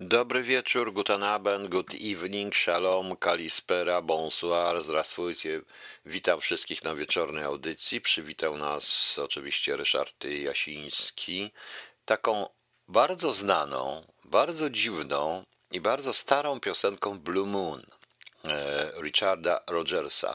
Dobry 0.00 0.42
wieczór, 0.42 0.92
guten 0.92 1.22
Abend, 1.22 1.68
good 1.68 1.94
evening, 1.94 2.54
shalom, 2.54 3.16
kalispera, 3.16 4.02
bonsoir, 4.02 4.82
zdrawstwujcie. 4.82 5.60
Witam 6.06 6.40
wszystkich 6.40 6.84
na 6.84 6.94
wieczornej 6.94 7.44
audycji. 7.44 8.00
Przywitał 8.00 8.56
nas 8.56 9.18
oczywiście 9.18 9.76
Ryszard 9.76 10.24
Jasiński. 10.24 11.50
Taką 12.04 12.48
bardzo 12.88 13.32
znaną, 13.32 14.04
bardzo 14.24 14.70
dziwną 14.70 15.44
i 15.70 15.80
bardzo 15.80 16.12
starą 16.12 16.60
piosenką 16.60 17.18
Blue 17.18 17.46
Moon 17.46 17.82
e, 18.44 18.92
Richarda 19.02 19.60
Rogersa. 19.66 20.34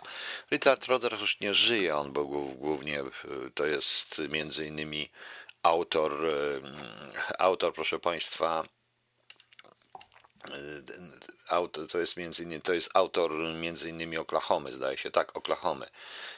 Richard 0.52 0.86
Rogers 0.86 1.22
już 1.22 1.40
nie 1.40 1.54
żyje, 1.54 1.98
on 1.98 2.14
był 2.14 2.28
głównie, 2.56 3.00
e, 3.02 3.06
to 3.54 3.66
jest 3.66 4.22
między 4.30 4.68
innymi 4.68 5.10
autor, 5.64 6.26
e, 6.26 6.62
autor 7.40 7.74
proszę 7.74 8.00
Państwa, 8.00 8.64
autor, 11.50 11.88
to 11.88 12.00
jest 12.00 12.18
między 12.18 12.44
innymi, 12.44 12.62
to 12.62 12.74
jest 12.74 12.90
autor 12.94 13.32
między 13.54 13.90
innymi 13.90 14.18
Oklahomy, 14.18 14.74
zdaje 14.74 14.98
się, 14.98 15.12
tak, 15.12 15.38
Oklahomy 15.38 15.90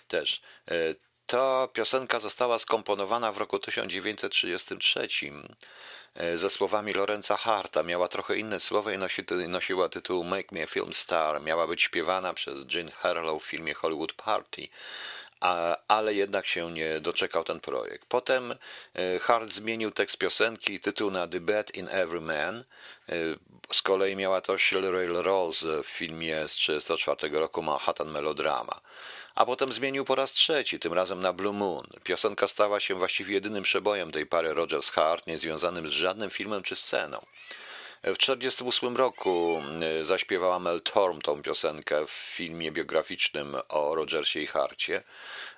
też. 0.08 0.42
Ta 1.26 1.68
piosenka 1.68 2.20
została 2.20 2.60
skomponowana 2.60 3.32
w 3.32 3.38
roku 3.38 3.60
1933 3.60 5.08
e, 6.16 6.38
ze 6.38 6.50
słowami 6.50 6.94
Lorenza 6.94 7.38
Harta. 7.38 7.84
Miała 7.84 8.08
trochę 8.08 8.38
inne 8.38 8.60
słowa 8.60 8.94
i 8.94 8.98
nosi, 8.98 9.24
nosiła 9.48 9.90
tytuł 9.90 10.24
Make 10.24 10.52
Me 10.52 10.64
a 10.64 10.68
Film 10.68 10.94
Star. 10.94 11.42
Miała 11.42 11.68
być 11.68 11.82
śpiewana 11.82 12.34
przez 12.34 12.66
Jean 12.74 12.92
Harlow 12.92 13.44
w 13.44 13.46
filmie 13.46 13.74
Hollywood 13.74 14.14
Party, 14.14 14.68
ale 15.88 16.14
jednak 16.14 16.46
się 16.46 16.72
nie 16.72 17.02
doczekał 17.02 17.44
ten 17.44 17.60
projekt. 17.60 18.06
Potem 18.10 18.56
e, 18.94 19.20
Hart 19.20 19.52
zmienił 19.52 19.92
tekst 19.92 20.18
piosenki 20.18 20.74
i 20.74 20.80
tytuł 20.80 21.12
na 21.12 21.28
The 21.28 21.40
Bad 21.40 21.76
in 21.76 21.88
Every 21.90 22.22
Man. 22.22 22.64
E, 23.10 23.14
z 23.74 23.82
kolei 23.82 24.16
miała 24.16 24.42
to 24.42 24.58
Shirley 24.58 25.08
Rose 25.08 25.84
w 25.84 25.88
filmie 25.88 26.48
z 26.48 26.56
1934 26.56 27.40
roku 27.40 27.62
Manhattan 27.62 28.12
Melodrama 28.12 28.82
a 29.36 29.46
potem 29.46 29.74
zmienił 29.74 30.06
po 30.06 30.16
raz 30.16 30.34
trzeci, 30.34 30.80
tym 30.80 30.94
razem 30.94 31.22
na 31.22 31.34
Blue 31.34 31.54
Moon. 31.54 31.88
Piosenka 32.04 32.48
stała 32.48 32.80
się 32.80 32.96
właściwie 32.96 33.34
jedynym 33.34 33.64
przebojem 33.64 34.12
tej 34.12 34.26
pary 34.26 34.54
Rogers 34.54 34.90
Hart, 34.90 35.28
niezwiązanym 35.28 35.88
z 35.88 35.92
żadnym 35.92 36.30
filmem 36.30 36.64
czy 36.64 36.76
sceną. 36.76 37.26
W 38.04 38.18
1948 38.18 38.98
roku 38.98 39.62
e, 39.82 40.06
zaśpiewała 40.06 40.60
Mel 40.60 40.82
Torm 40.82 41.22
tą 41.22 41.42
piosenkę 41.42 42.06
w 42.06 42.10
filmie 42.10 42.72
biograficznym 42.72 43.58
o 43.70 43.96
Rogersie 43.96 44.40
i 44.40 44.48
Harcie, 44.48 45.04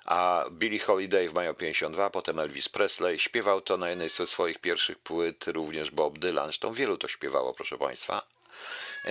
a 0.04 0.44
Billie 0.50 0.80
Holiday 0.80 1.28
w 1.28 1.34
maju 1.34 1.54
52, 1.54 2.10
potem 2.10 2.38
Elvis 2.38 2.68
Presley 2.68 3.18
śpiewał 3.18 3.60
to 3.60 3.76
na 3.76 3.90
jednej 3.90 4.08
ze 4.08 4.26
swoich 4.26 4.58
pierwszych 4.58 4.98
płyt, 4.98 5.44
również 5.46 5.90
Bob 5.90 6.18
Dylan, 6.18 6.46
zresztą 6.46 6.72
wielu 6.72 6.98
to 6.98 7.08
śpiewało, 7.08 7.54
proszę 7.54 7.78
Państwa, 7.78 8.22
E, 9.04 9.10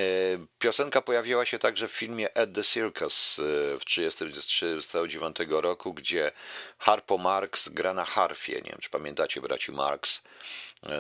piosenka 0.60 1.02
pojawiła 1.02 1.46
się 1.46 1.60
także 1.60 1.88
w 1.88 1.92
filmie 1.92 2.38
At 2.38 2.54
the 2.54 2.64
Circus 2.64 3.40
e, 3.40 3.44
w 3.80 3.86
1939 3.86 5.38
roku, 5.50 5.94
gdzie 5.94 6.32
Harpo 6.78 7.18
Marx 7.18 7.70
gra 7.70 7.94
na 7.94 8.06
harfie. 8.06 8.56
Nie 8.56 8.72
wiem, 8.72 8.80
czy 8.82 8.90
pamiętacie 8.90 9.42
braci 9.42 9.72
Marx. 9.72 10.24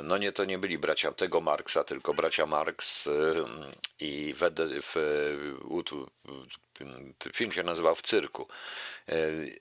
No 0.03 0.17
nie, 0.17 0.31
to 0.31 0.45
nie 0.45 0.57
byli 0.57 0.77
bracia 0.77 1.11
tego 1.11 1.41
Marksa, 1.41 1.83
tylko 1.83 2.13
bracia 2.13 2.45
Marx 2.45 3.09
i 3.99 4.35
w, 4.37 4.41
w, 4.83 4.95
film 7.33 7.51
się 7.51 7.63
nazywał 7.63 7.95
W 7.95 8.01
cyrku. 8.01 8.47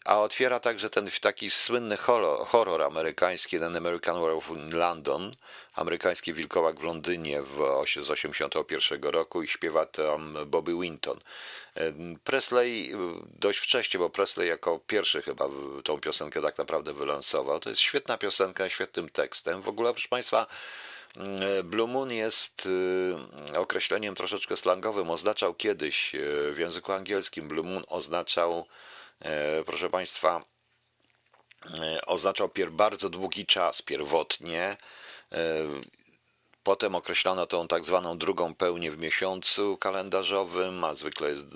A 0.05 0.21
otwiera 0.21 0.61
także 0.61 0.91
ten 0.91 1.11
taki 1.21 1.51
słynny 1.51 1.97
horror, 1.97 2.47
horror 2.47 2.83
amerykański, 2.83 3.59
ten 3.59 3.77
American 3.77 4.21
Werewolf 4.21 4.51
in 4.51 4.79
London, 4.79 5.31
amerykański 5.77 6.33
wilkołak 6.33 6.81
w 6.81 6.83
Londynie 6.83 7.43
w, 7.43 7.49
z 7.87 8.07
1981 8.07 9.03
roku 9.03 9.43
i 9.43 9.49
śpiewa 9.49 9.87
tam 9.87 10.37
Bobby 10.47 10.73
Winton. 10.81 11.21
Presley 12.25 12.93
dość 13.39 13.59
wcześnie, 13.59 14.01
bo 14.01 14.11
Presley 14.11 14.49
jako 14.49 14.81
pierwszy 14.87 15.23
chyba 15.23 15.49
tą 15.85 16.01
piosenkę 16.01 16.43
tak 16.43 16.59
naprawdę 16.59 16.93
wylansował. 16.93 17.61
To 17.61 17.71
jest 17.71 17.83
świetna 17.83 18.19
piosenka, 18.19 18.69
świetnym 18.69 19.09
tekstem. 19.09 19.63
W 19.63 19.69
ogóle, 19.69 19.93
proszę 19.93 20.09
Państwa, 20.09 20.47
Blue 21.65 21.87
Moon 21.87 22.13
jest 22.13 22.69
y, 23.55 23.59
określeniem 23.59 24.15
troszeczkę 24.15 24.57
slangowym. 24.57 25.11
Oznaczał 25.11 25.55
kiedyś 25.55 26.15
y, 26.15 26.53
w 26.53 26.59
języku 26.59 26.93
angielskim, 26.93 27.49
Blue 27.49 27.65
Moon 27.65 27.85
oznaczał, 27.89 28.67
y, 29.61 29.65
proszę 29.65 29.91
Państwa, 29.91 30.45
oznaczał 32.07 32.51
bardzo 32.71 33.09
długi 33.09 33.47
czas, 33.47 33.83
pierwotnie. 33.83 34.77
Potem 36.63 36.95
określono 36.95 37.47
tą 37.47 37.69
tak 37.69 37.85
zwaną 37.85 38.19
drugą 38.19 38.55
pełnię 38.55 38.91
w 38.91 38.99
miesiącu 38.99 39.77
kalendarzowym, 39.77 40.85
a 40.85 40.95
zwykle 40.95 41.31
jest 41.31 41.47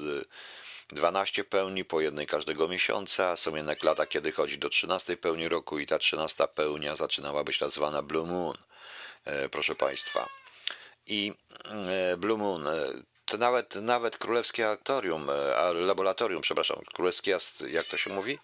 12 0.92 1.44
pełni 1.44 1.84
po 1.84 2.00
jednej 2.00 2.26
każdego 2.26 2.68
miesiąca. 2.68 3.36
Są 3.36 3.56
jednak 3.56 3.82
lata, 3.82 4.06
kiedy 4.06 4.32
chodzi 4.32 4.58
do 4.58 4.68
13 4.68 5.16
pełni 5.16 5.48
roku 5.48 5.78
i 5.78 5.86
ta 5.86 5.98
13 5.98 6.48
pełnia 6.48 6.96
zaczynała 6.96 7.44
być 7.44 7.60
nazywana 7.60 8.02
Blue 8.02 8.26
Moon. 8.26 8.56
E, 9.24 9.48
proszę 9.48 9.74
Państwa. 9.74 10.28
I 11.06 11.32
e, 11.64 12.16
Blue 12.16 12.38
Moon, 12.38 12.66
e, 12.66 12.72
to 13.24 13.38
nawet, 13.38 13.74
nawet 13.74 14.18
królewskie 14.18 14.68
aktorium, 14.68 15.30
laboratorium, 15.74 16.42
przepraszam, 16.42 16.82
królewskie, 16.94 17.38
jak 17.68 17.86
to 17.86 17.96
się 17.96 18.10
mówi? 18.10 18.38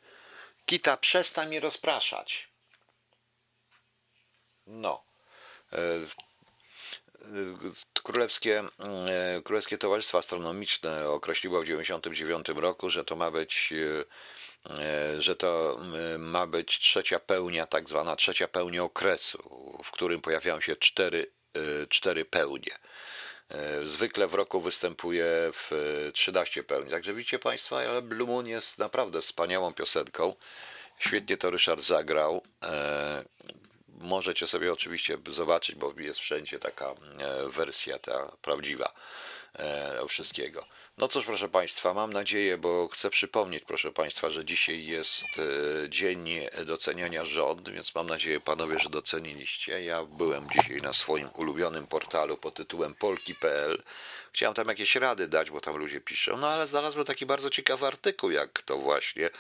Kita, 0.67 0.97
przestań 0.97 1.51
mi 1.51 1.61
rozpraszać. 1.61 2.49
No. 4.67 5.06
Królewskie, 8.03 8.65
Królewskie 9.45 9.79
Towarzystwo 9.79 10.19
Astronomiczne 10.19 11.09
określiło 11.09 11.61
w 11.61 11.65
1999 11.65 12.63
roku, 12.63 12.91
że 12.91 13.05
to 13.05 13.17
ma 13.17 13.31
być 13.31 13.73
E, 14.71 15.23
że 15.23 15.37
to 15.37 15.81
ma 16.19 16.47
być 16.47 16.79
trzecia 16.79 17.21
pełnia, 17.21 17.67
tak 17.67 17.89
zwana 17.89 18.17
trzecia 18.17 18.49
pełnia 18.49 18.85
okresu, 18.85 19.79
w 19.85 19.91
którym 19.91 20.21
pojawiają 20.21 20.61
się 20.61 20.77
cztery, 20.77 21.31
e, 21.55 21.87
cztery 21.87 22.25
pełnie. 22.25 22.79
E, 23.49 23.85
zwykle 23.85 24.27
w 24.27 24.35
roku 24.35 24.61
występuje 24.61 25.27
w 25.53 25.71
13 26.15 26.65
pełni. 26.65 26.91
Także 26.91 27.15
widzicie 27.15 27.39
Państwo, 27.39 27.79
ale 27.79 28.03
Blue 28.03 28.29
Moon 28.29 28.47
jest 28.47 28.79
naprawdę 28.79 29.23
wspaniałą 29.23 29.75
piosenką. 29.75 30.35
Świetnie 30.99 31.37
to 31.37 31.51
Ryszard 31.51 31.83
zagrał. 31.83 32.43
Możecie 34.01 34.47
sobie 34.47 34.73
oczywiście 34.73 35.19
zobaczyć, 35.29 35.77
bo 35.77 35.95
jest 35.97 36.21
wszędzie 36.21 36.59
taka 36.59 36.95
wersja 37.49 37.99
ta 37.99 38.33
prawdziwa 38.43 38.93
wszystkiego. 40.09 40.67
No 40.99 41.09
cóż, 41.09 41.25
proszę 41.25 41.49
Państwa, 41.49 41.95
mam 41.95 42.13
nadzieję, 42.13 42.59
bo 42.59 42.89
chcę 42.89 43.11
przypomnieć, 43.11 43.65
proszę 43.67 43.93
Państwa, 43.93 44.31
że 44.31 44.45
dzisiaj 44.45 44.87
jest 44.87 45.25
e, 45.25 45.91
dzień 45.91 46.29
doceniania 46.67 47.25
rząd, 47.25 47.69
więc 47.69 47.95
mam 47.95 48.07
nadzieję, 48.07 48.41
panowie, 48.41 48.79
że 48.79 48.89
doceniliście. 48.89 49.85
Ja 49.85 50.05
byłem 50.05 50.51
dzisiaj 50.51 50.77
na 50.77 50.93
swoim 50.93 51.29
ulubionym 51.35 51.87
portalu 51.87 52.37
pod 52.37 52.55
tytułem 52.55 52.95
polki.pl. 52.95 53.83
Chciałem 54.33 54.55
tam 54.55 54.69
jakieś 54.69 54.97
rady 54.97 55.29
dać, 55.29 55.51
bo 55.51 55.61
tam 55.61 55.77
ludzie 55.77 56.01
piszą, 56.01 56.37
no 56.37 56.49
ale 56.49 56.67
znalazłem 56.67 57.05
taki 57.05 57.27
bardzo 57.27 57.51
ciekawy 57.51 57.87
artykuł, 57.87 58.31
jak 58.31 58.63
to 58.63 58.79
właśnie. 58.79 59.31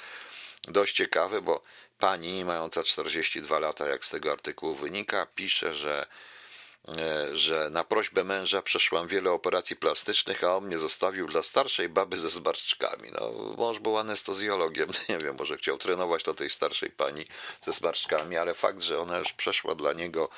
Dość 0.69 0.97
ciekawy, 0.97 1.43
bo 1.43 1.62
pani 1.99 2.45
mająca 2.45 2.83
42 2.83 3.59
lata, 3.59 3.89
jak 3.89 4.05
z 4.05 4.11
tego 4.11 4.33
artykułu 4.33 4.75
wynika, 4.75 5.27
pisze, 5.34 5.75
że 5.75 6.07
E, 6.89 7.37
że 7.37 7.71
na 7.71 7.84
prośbę 7.84 8.25
męża 8.25 8.62
przeszłam 8.62 9.09
wiele 9.09 9.31
operacji 9.31 9.77
plastycznych, 9.77 10.45
a 10.45 10.57
on 10.57 10.67
mnie 10.67 10.79
zostawił 10.79 11.27
dla 11.27 11.43
starszej 11.43 11.89
baby 11.89 12.17
ze 12.17 12.29
zmarszczkami. 12.29 13.11
No, 13.12 13.33
mąż 13.59 13.79
był 13.79 13.99
anestezjologiem, 13.99 14.91
nie 15.09 15.19
wiem, 15.19 15.37
może 15.39 15.57
chciał 15.57 15.79
trenować 15.79 16.23
do 16.23 16.34
tej 16.34 16.51
starszej 16.51 16.91
pani 16.91 17.27
ze 17.61 17.73
zmarszczkami, 17.73 18.37
ale 18.37 18.55
fakt, 18.55 18.83
że 18.83 19.01
ona 19.01 19.19
już 19.19 19.33
przeszła 19.33 19.75
dla 19.75 19.93
niego 19.93 20.28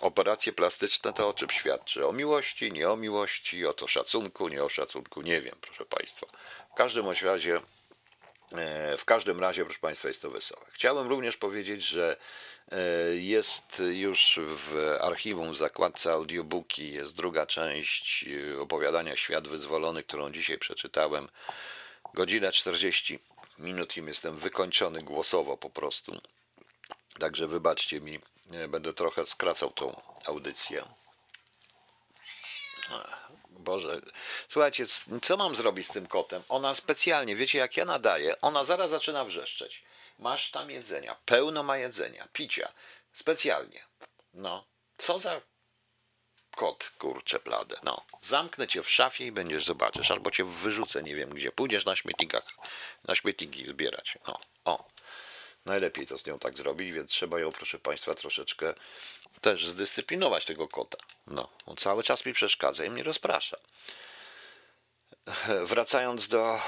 operacje 0.00 0.52
plastyczne, 0.52 1.12
to 1.12 1.28
o 1.28 1.34
czym 1.34 1.50
świadczy? 1.50 2.06
O 2.06 2.12
miłości, 2.12 2.72
nie 2.72 2.90
o 2.90 2.96
miłości, 2.96 3.66
o 3.66 3.72
to 3.72 3.88
szacunku, 3.88 4.48
nie 4.48 4.64
o 4.64 4.68
szacunku, 4.68 5.22
nie 5.22 5.40
wiem, 5.40 5.56
proszę 5.60 5.84
Państwa. 5.84 6.26
W 6.72 6.74
każdym 6.74 7.06
razie, 7.22 7.60
w 8.98 9.04
każdym 9.04 9.40
razie, 9.40 9.64
proszę 9.64 9.80
Państwa, 9.80 10.08
jest 10.08 10.22
to 10.22 10.30
wesołe. 10.30 10.66
Chciałem 10.72 11.08
również 11.08 11.36
powiedzieć, 11.36 11.82
że 11.82 12.16
E, 12.72 13.14
jest 13.16 13.82
już 13.92 14.40
w 14.42 14.96
archiwum 15.00 15.52
w 15.52 15.56
zakładce 15.56 16.12
audiobooki, 16.12 16.92
jest 16.92 17.16
druga 17.16 17.46
część 17.46 18.24
e, 18.24 18.60
opowiadania 18.60 19.16
Świat 19.16 19.48
Wyzwolony, 19.48 20.02
którą 20.02 20.32
dzisiaj 20.32 20.58
przeczytałem. 20.58 21.28
Godzina 22.14 22.52
40 22.52 23.18
minut 23.58 23.96
im 23.96 24.08
jestem 24.08 24.38
wykończony 24.38 25.02
głosowo 25.02 25.56
po 25.56 25.70
prostu. 25.70 26.20
Także 27.18 27.46
wybaczcie 27.46 28.00
mi, 28.00 28.20
e, 28.50 28.68
będę 28.68 28.92
trochę 28.92 29.26
skracał 29.26 29.70
tą 29.70 30.00
audycję. 30.26 30.84
Boże, 33.62 34.00
słuchajcie, 34.48 34.86
co 35.22 35.36
mam 35.36 35.56
zrobić 35.56 35.88
z 35.88 35.92
tym 35.92 36.06
kotem? 36.06 36.42
Ona 36.48 36.74
specjalnie, 36.74 37.36
wiecie 37.36 37.58
jak 37.58 37.76
ja 37.76 37.84
nadaję, 37.84 38.40
ona 38.40 38.64
zaraz 38.64 38.90
zaczyna 38.90 39.24
wrzeszczeć. 39.24 39.84
Masz 40.18 40.50
tam 40.50 40.70
jedzenia, 40.70 41.16
pełno 41.24 41.62
ma 41.62 41.76
jedzenia, 41.76 42.28
picia, 42.32 42.72
specjalnie. 43.12 43.84
No, 44.34 44.64
co 44.98 45.18
za. 45.18 45.40
kot, 46.56 46.92
kurcze 46.98 47.40
pladę. 47.40 47.76
No, 47.82 48.04
zamknę 48.22 48.68
cię 48.68 48.82
w 48.82 48.90
szafie 48.90 49.26
i 49.26 49.32
będziesz 49.32 49.64
zobaczysz, 49.64 50.10
albo 50.10 50.30
cię 50.30 50.44
wyrzucę, 50.44 51.02
nie 51.02 51.14
wiem 51.16 51.30
gdzie. 51.30 51.52
Pójdziesz 51.52 51.84
na 51.84 51.96
śmietnikach, 51.96 52.44
na 53.04 53.14
śmietniki 53.14 53.66
zbierać. 53.68 54.18
No. 54.26 54.38
Najlepiej 55.64 56.06
to 56.06 56.18
z 56.18 56.26
nią 56.26 56.38
tak 56.38 56.58
zrobić, 56.58 56.92
więc 56.92 57.10
trzeba 57.10 57.40
ją, 57.40 57.52
proszę 57.52 57.78
Państwa, 57.78 58.14
troszeczkę 58.14 58.74
też 59.40 59.66
zdyscyplinować 59.66 60.44
tego 60.44 60.68
kota. 60.68 60.98
No, 61.26 61.48
on 61.66 61.76
cały 61.76 62.02
czas 62.02 62.26
mi 62.26 62.32
przeszkadza 62.32 62.84
i 62.84 62.90
mnie 62.90 63.02
rozprasza. 63.02 63.56
Wracając 65.72 66.28
do 66.28 66.60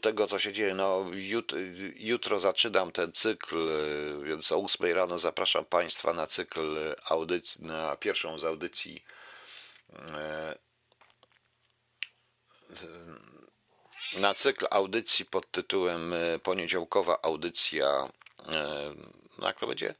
tego, 0.00 0.26
co 0.26 0.38
się 0.38 0.52
dzieje, 0.52 0.74
no 0.74 1.04
jut, 1.14 1.52
jutro 1.94 2.40
zaczynam 2.40 2.92
ten 2.92 3.12
cykl, 3.12 3.68
więc 4.24 4.52
o 4.52 4.64
8 4.64 4.94
rano 4.94 5.18
zapraszam 5.18 5.64
Państwa 5.64 6.12
na 6.12 6.26
cykl 6.26 6.94
audycji, 7.04 7.64
na 7.64 7.96
pierwszą 7.96 8.38
z 8.38 8.44
audycji 8.44 9.04
e, 9.92 10.58
na 14.16 14.34
cykl 14.34 14.66
audycji 14.70 15.24
pod 15.24 15.50
tytułem 15.50 16.12
e, 16.12 16.38
Poniedziałkowa 16.38 17.18
audycja, 17.22 18.08
e, 18.48 18.94
jak 19.42 19.60
to 19.60 19.66
będzie? 19.66 19.94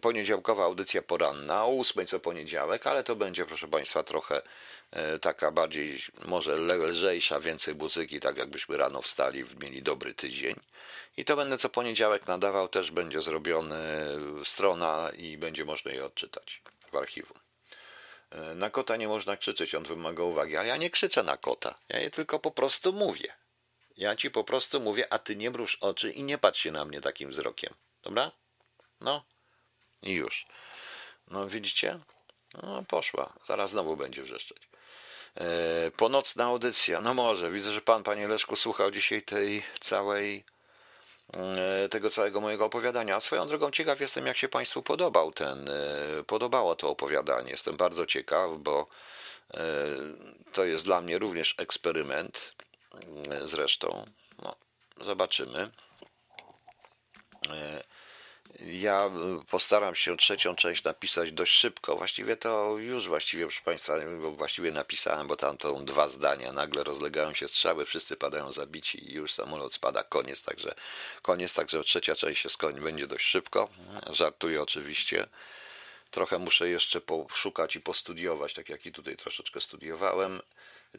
Poniedziałkowa 0.00 0.64
audycja 0.64 1.02
poranna, 1.02 1.64
o 1.64 1.80
8 1.80 2.06
co 2.06 2.20
poniedziałek, 2.20 2.86
ale 2.86 3.04
to 3.04 3.16
będzie, 3.16 3.46
proszę 3.46 3.68
Państwa, 3.68 4.02
trochę 4.02 4.42
E, 4.90 5.18
taka 5.18 5.50
bardziej 5.50 5.98
może 6.24 6.56
lżejsza, 6.56 7.40
więcej 7.40 7.74
muzyki, 7.74 8.20
tak 8.20 8.36
jakbyśmy 8.36 8.76
rano 8.76 9.02
wstali, 9.02 9.44
mieli 9.60 9.82
dobry 9.82 10.14
tydzień. 10.14 10.54
I 11.16 11.24
to 11.24 11.36
będę 11.36 11.58
co 11.58 11.68
poniedziałek 11.68 12.26
nadawał, 12.26 12.68
też 12.68 12.90
będzie 12.90 13.20
zrobiony 13.20 13.78
strona 14.44 15.10
i 15.16 15.38
będzie 15.38 15.64
można 15.64 15.90
je 15.90 16.04
odczytać 16.04 16.62
w 16.92 16.96
archiwum. 16.96 17.38
E, 18.30 18.54
na 18.54 18.70
kota 18.70 18.96
nie 18.96 19.08
można 19.08 19.36
krzyczeć, 19.36 19.74
on 19.74 19.84
wymaga 19.84 20.22
uwagi, 20.22 20.56
a 20.56 20.64
ja 20.64 20.76
nie 20.76 20.90
krzyczę 20.90 21.22
na 21.22 21.36
kota, 21.36 21.74
ja 21.88 22.00
je 22.00 22.10
tylko 22.10 22.38
po 22.38 22.50
prostu 22.50 22.92
mówię. 22.92 23.32
Ja 23.96 24.16
ci 24.16 24.30
po 24.30 24.44
prostu 24.44 24.80
mówię, 24.80 25.12
a 25.12 25.18
ty 25.18 25.36
nie 25.36 25.50
mruż 25.50 25.76
oczy 25.76 26.12
i 26.12 26.22
nie 26.22 26.38
patrz 26.38 26.60
się 26.60 26.70
na 26.70 26.84
mnie 26.84 27.00
takim 27.00 27.30
wzrokiem. 27.30 27.74
Dobra? 28.02 28.30
No 29.00 29.24
i 30.02 30.12
już. 30.12 30.46
No 31.28 31.48
widzicie? 31.48 32.00
No 32.62 32.84
poszła. 32.88 33.32
Zaraz 33.46 33.70
znowu 33.70 33.96
będzie 33.96 34.22
wrzeszczeć. 34.22 34.68
E, 35.34 35.90
ponocna 35.90 36.44
audycja. 36.44 37.00
No 37.00 37.14
może, 37.14 37.50
widzę, 37.50 37.72
że 37.72 37.80
pan, 37.80 38.02
panie 38.02 38.28
Leszku, 38.28 38.56
słuchał 38.56 38.90
dzisiaj 38.90 39.22
tej 39.22 39.62
całej 39.80 40.44
tego 41.90 42.10
całego 42.10 42.40
mojego 42.40 42.64
opowiadania. 42.64 43.16
A 43.16 43.20
swoją 43.20 43.48
drogą 43.48 43.70
ciekaw 43.70 44.00
jestem, 44.00 44.26
jak 44.26 44.36
się 44.36 44.48
Państwu 44.48 44.82
podobał 44.82 45.32
ten, 45.32 45.68
e, 45.68 45.72
podobało 46.26 46.76
to 46.76 46.90
opowiadanie. 46.90 47.50
Jestem 47.50 47.76
bardzo 47.76 48.06
ciekaw, 48.06 48.50
bo 48.58 48.86
to 50.52 50.64
jest 50.64 50.84
dla 50.84 51.00
mnie 51.00 51.18
również 51.18 51.54
eksperyment. 51.58 52.54
Zresztą, 53.44 54.04
no, 54.42 54.56
zobaczymy. 55.00 55.70
Ja 58.60 59.06
y, 59.42 59.44
postaram 59.50 59.94
się 59.94 60.16
trzecią 60.16 60.54
część 60.54 60.84
napisać 60.84 61.32
dość 61.32 61.52
szybko. 61.52 61.96
Właściwie 61.96 62.36
to 62.36 62.78
już 62.78 63.08
właściwie, 63.08 63.44
proszę 63.44 63.62
Państwa, 63.64 63.94
właściwie 64.36 64.72
napisałem, 64.72 65.26
bo 65.26 65.36
tam 65.36 65.58
to 65.58 65.72
dwa 65.72 66.08
zdania. 66.08 66.52
Nagle 66.52 66.84
rozlegają 66.84 67.34
się 67.34 67.48
strzały, 67.48 67.84
wszyscy 67.84 68.16
padają 68.16 68.52
zabici 68.52 69.10
i 69.10 69.14
już 69.14 69.32
samolot 69.32 69.74
spada. 69.74 70.02
Koniec, 70.02 70.42
także 70.42 70.74
koniec, 71.22 71.54
także 71.54 71.84
trzecia 71.84 72.14
część 72.14 72.42
się 72.42 72.48
skończy, 72.48 72.80
będzie 72.80 73.06
dość 73.06 73.26
szybko. 73.26 73.68
Żartuję 74.10 74.62
oczywiście. 74.62 75.26
Trochę 76.16 76.38
muszę 76.38 76.68
jeszcze 76.68 77.00
poszukać 77.00 77.76
i 77.76 77.80
postudiować, 77.80 78.54
tak 78.54 78.68
jak 78.68 78.86
i 78.86 78.92
tutaj 78.92 79.16
troszeczkę 79.16 79.60
studiowałem. 79.60 80.42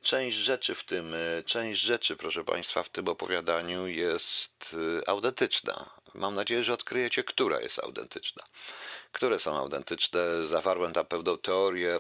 Część 0.01 0.37
rzeczy 0.37 0.75
w 0.75 0.83
tym, 0.83 1.13
e, 1.13 1.43
część 1.43 1.81
rzeczy, 1.81 2.15
proszę 2.15 2.43
Państwa, 2.43 2.83
w 2.83 2.89
tym 2.89 3.07
opowiadaniu 3.07 3.87
jest 3.87 4.75
e, 5.01 5.09
autentyczna. 5.09 5.89
Mam 6.13 6.35
nadzieję, 6.35 6.63
że 6.63 6.73
odkryjecie, 6.73 7.23
która 7.23 7.61
jest 7.61 7.79
autentyczna. 7.79 8.43
Które 9.11 9.39
są 9.39 9.57
autentyczne. 9.57 10.45
Zawarłem 10.45 10.93
tam 10.93 11.05
pewną 11.05 11.37
teorię, 11.37 11.99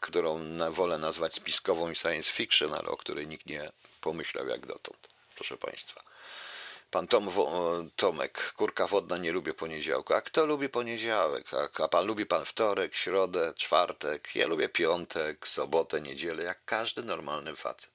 którą 0.00 0.58
wolę 0.70 0.98
nazwać 0.98 1.34
spiskową 1.34 1.90
i 1.90 1.96
science 1.96 2.30
fiction, 2.30 2.74
ale 2.74 2.88
o 2.88 2.96
której 2.96 3.26
nikt 3.26 3.46
nie 3.46 3.72
pomyślał 4.00 4.48
jak 4.48 4.66
dotąd, 4.66 5.08
proszę 5.34 5.56
Państwa. 5.56 6.13
Pan 6.94 7.06
Tom, 7.06 7.30
Tomek, 7.96 8.52
kurka 8.56 8.86
wodna, 8.86 9.18
nie 9.18 9.32
lubię 9.32 9.54
poniedziałku. 9.54 10.14
A 10.14 10.20
kto 10.20 10.46
lubi 10.46 10.68
poniedziałek? 10.68 11.54
A, 11.54 11.84
a 11.84 11.88
pan 11.88 12.06
lubi 12.06 12.26
pan 12.26 12.44
wtorek, 12.44 12.94
środę, 12.94 13.54
czwartek? 13.56 14.28
Ja 14.34 14.46
lubię 14.46 14.68
piątek, 14.68 15.48
sobotę, 15.48 16.00
niedzielę, 16.00 16.42
jak 16.42 16.64
każdy 16.64 17.02
normalny 17.02 17.56
facet. 17.56 17.90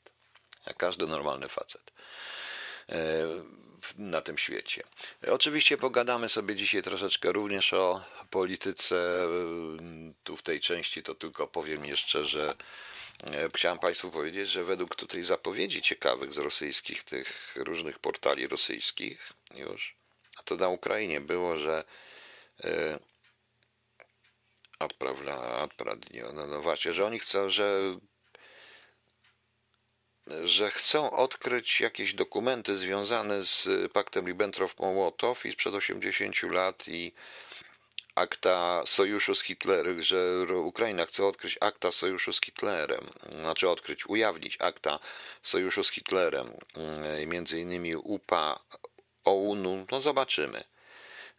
Jak 0.66 0.78
każdy 0.78 1.08
normalny 1.08 1.50
facet 1.50 1.92
e, 2.90 3.26
na 3.98 4.22
tym 4.22 4.38
świecie. 4.38 4.84
Oczywiście 5.32 5.78
pogadamy 5.78 6.30
sobie 6.30 6.56
dzisiaj 6.56 6.82
troszeczkę 6.82 7.32
również 7.32 7.74
o 7.74 8.04
polityce. 8.30 9.28
Tu 10.24 10.38
w 10.38 10.44
tej 10.44 10.60
części 10.60 11.04
to 11.04 11.16
tylko 11.16 11.48
powiem 11.48 11.86
jeszcze, 11.86 12.24
że 12.24 12.50
E, 12.50 12.99
chciałem 13.56 13.80
Państwu 13.80 14.12
powiedzieć, 14.12 14.50
że 14.50 14.64
według 14.64 14.96
tutaj 14.96 15.24
zapowiedzi 15.24 15.82
ciekawych 15.82 16.34
z 16.34 16.38
rosyjskich, 16.38 17.04
tych 17.04 17.56
różnych 17.56 18.00
portali 18.00 18.48
rosyjskich 18.48 19.34
już, 19.56 19.96
a 20.38 20.44
to 20.44 20.56
na 20.56 20.70
Ukrainie 20.70 21.22
było, 21.22 21.58
że 21.58 21.84
e, 22.64 23.00
odprawla, 24.80 25.68
no, 26.34 26.48
no 26.48 26.62
właśnie, 26.62 26.94
że 26.94 27.06
oni 27.06 27.20
chcą, 27.20 27.50
że 27.50 27.98
że 30.44 30.72
chcą 30.72 31.12
odkryć 31.12 31.82
jakieś 31.82 32.14
dokumenty 32.14 32.78
związane 32.78 33.44
z 33.44 33.68
paktem 33.92 34.26
Ribbentrop-Mołotow 34.26 35.46
i 35.46 35.52
sprzed 35.52 35.74
80 35.74 36.44
lat 36.44 36.88
i 36.88 37.14
akta 38.20 38.82
sojuszu 38.86 39.36
z 39.36 39.44
Hitlerem, 39.44 40.04
że 40.04 40.46
Ukraina 40.56 41.06
chce 41.06 41.26
odkryć 41.26 41.58
akta 41.62 41.92
sojuszu 41.92 42.34
z 42.34 42.42
Hitlerem, 42.42 43.10
znaczy 43.42 43.70
odkryć, 43.70 44.06
ujawnić 44.06 44.58
akta 44.60 45.00
sojuszu 45.42 45.84
z 45.84 45.92
Hitlerem, 45.92 46.54
mm, 46.76 47.30
między 47.30 47.60
innymi 47.60 47.96
UPA, 47.96 48.60
OUN-u, 49.24 49.86
no 49.92 50.02
zobaczymy. 50.02 50.64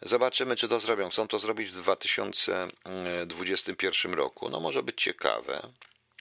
Zobaczymy, 0.02 0.56
czy 0.56 0.68
to 0.68 0.80
zrobią. 0.80 1.10
Chcą 1.10 1.28
to 1.28 1.38
zrobić 1.38 1.70
w 1.70 1.74
2021 1.74 4.14
roku. 4.14 4.48
No 4.48 4.60
może 4.60 4.82
być 4.82 5.02
ciekawe. 5.02 5.68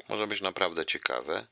Może 0.10 0.28
być 0.28 0.42
naprawdę 0.42 0.86
ciekawe. 0.86 1.48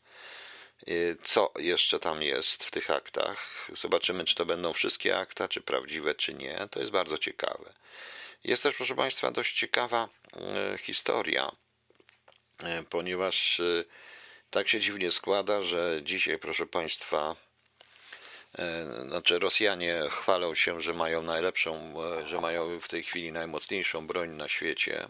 Y, 0.90 1.18
co 1.24 1.54
jeszcze 1.60 2.00
tam 2.00 2.24
jest 2.24 2.64
w 2.64 2.72
tych 2.72 2.92
aktach? 2.92 3.68
Zobaczymy, 3.74 4.26
czy 4.26 4.36
to 4.36 4.46
będą 4.46 4.74
wszystkie 4.74 5.18
akta, 5.18 5.48
czy 5.48 5.62
prawdziwe, 5.62 6.16
czy 6.16 6.34
nie. 6.34 6.68
To 6.72 6.80
jest 6.80 6.92
bardzo 6.92 7.18
ciekawe. 7.18 7.74
Jest 8.44 8.64
też, 8.64 8.76
proszę 8.76 8.96
Państwa, 8.96 9.32
dość 9.32 9.60
ciekawa 9.60 10.10
e, 10.36 10.78
historia, 10.78 11.52
e, 12.64 12.84
ponieważ 12.84 13.62
tak 14.50 14.70
się 14.70 14.80
dziwnie 14.80 15.12
składa, 15.12 15.62
że 15.62 16.00
dzisiaj, 16.04 16.40
proszę 16.40 16.66
Państwa, 16.66 17.36
znaczy 19.08 19.40
Rosjanie 19.40 20.02
chwalą 20.10 20.56
się, 20.56 20.82
że 20.82 20.94
mają 20.94 21.22
najlepszą, 21.22 21.94
że 22.26 22.42
mają 22.42 22.80
w 22.80 22.88
tej 22.88 23.04
chwili 23.04 23.32
najmocniejszą 23.32 24.08
broń 24.08 24.30
na 24.30 24.48
świecie. 24.48 25.08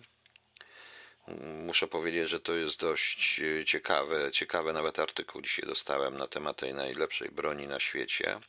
Muszę 1.65 1.87
powiedzieć, 1.87 2.29
że 2.29 2.39
to 2.39 2.55
jest 2.55 2.79
dość 2.79 3.41
ciekawe, 3.65 4.31
ciekawe 4.31 4.73
nawet 4.73 4.99
artykuł 4.99 5.41
dzisiaj 5.41 5.65
dostałem 5.65 6.17
na 6.17 6.27
temat 6.27 6.57
tej 6.57 6.73
najlepszej 6.73 7.29
broni 7.29 7.67
na 7.67 7.79
świecie. 7.79 8.39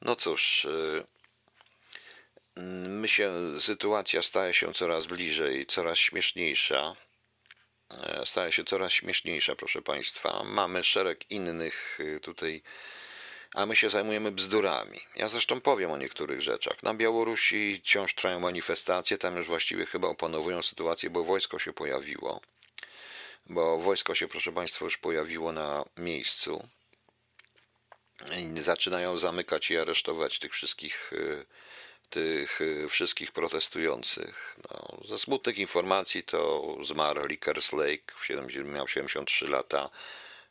No 0.00 0.16
cóż, 0.16 0.66
my 2.56 3.08
się, 3.08 3.32
sytuacja 3.60 4.22
staje 4.22 4.54
się 4.54 4.74
coraz 4.74 5.06
bliżej, 5.06 5.66
coraz 5.66 5.98
śmieszniejsza. 5.98 6.96
E, 7.90 8.26
staje 8.26 8.52
się 8.52 8.64
coraz 8.64 8.92
śmieszniejsza, 8.92 9.56
proszę 9.56 9.82
Państwa. 9.82 10.44
Mamy 10.44 10.84
szereg 10.84 11.30
innych 11.30 12.00
y, 12.00 12.20
tutaj, 12.20 12.62
a 13.54 13.66
my 13.66 13.76
się 13.76 13.90
zajmujemy 13.90 14.32
bzdurami. 14.32 15.00
Ja 15.16 15.28
zresztą 15.28 15.60
powiem 15.60 15.90
o 15.90 15.96
niektórych 15.96 16.42
rzeczach. 16.42 16.82
Na 16.82 16.94
Białorusi 16.94 17.80
wciąż 17.84 18.14
trwają 18.14 18.40
manifestacje, 18.40 19.18
tam 19.18 19.36
już 19.36 19.46
właściwie 19.46 19.86
chyba 19.86 20.08
opanowują 20.08 20.62
sytuację, 20.62 21.10
bo 21.10 21.24
wojsko 21.24 21.58
się 21.58 21.72
pojawiło. 21.72 22.40
Bo 23.46 23.78
wojsko 23.78 24.14
się, 24.14 24.28
proszę 24.28 24.52
Państwa, 24.52 24.84
już 24.84 24.98
pojawiło 24.98 25.52
na 25.52 25.84
miejscu. 25.96 26.68
I 28.38 28.60
zaczynają 28.62 29.16
zamykać 29.16 29.70
i 29.70 29.78
aresztować 29.78 30.38
tych 30.38 30.52
wszystkich 30.52 31.12
y, 31.12 31.44
tych 32.10 32.60
y, 32.60 32.88
wszystkich 32.88 33.32
protestujących. 33.32 34.56
No, 34.70 34.98
ze 35.04 35.18
smutnych 35.18 35.58
informacji 35.58 36.22
to 36.22 36.76
zmarł 36.82 37.22
Rickers 37.22 37.72
Lake, 37.72 38.14
w 38.20 38.26
70, 38.26 38.68
miał 38.68 38.88
73 38.88 39.48
lata, 39.48 39.90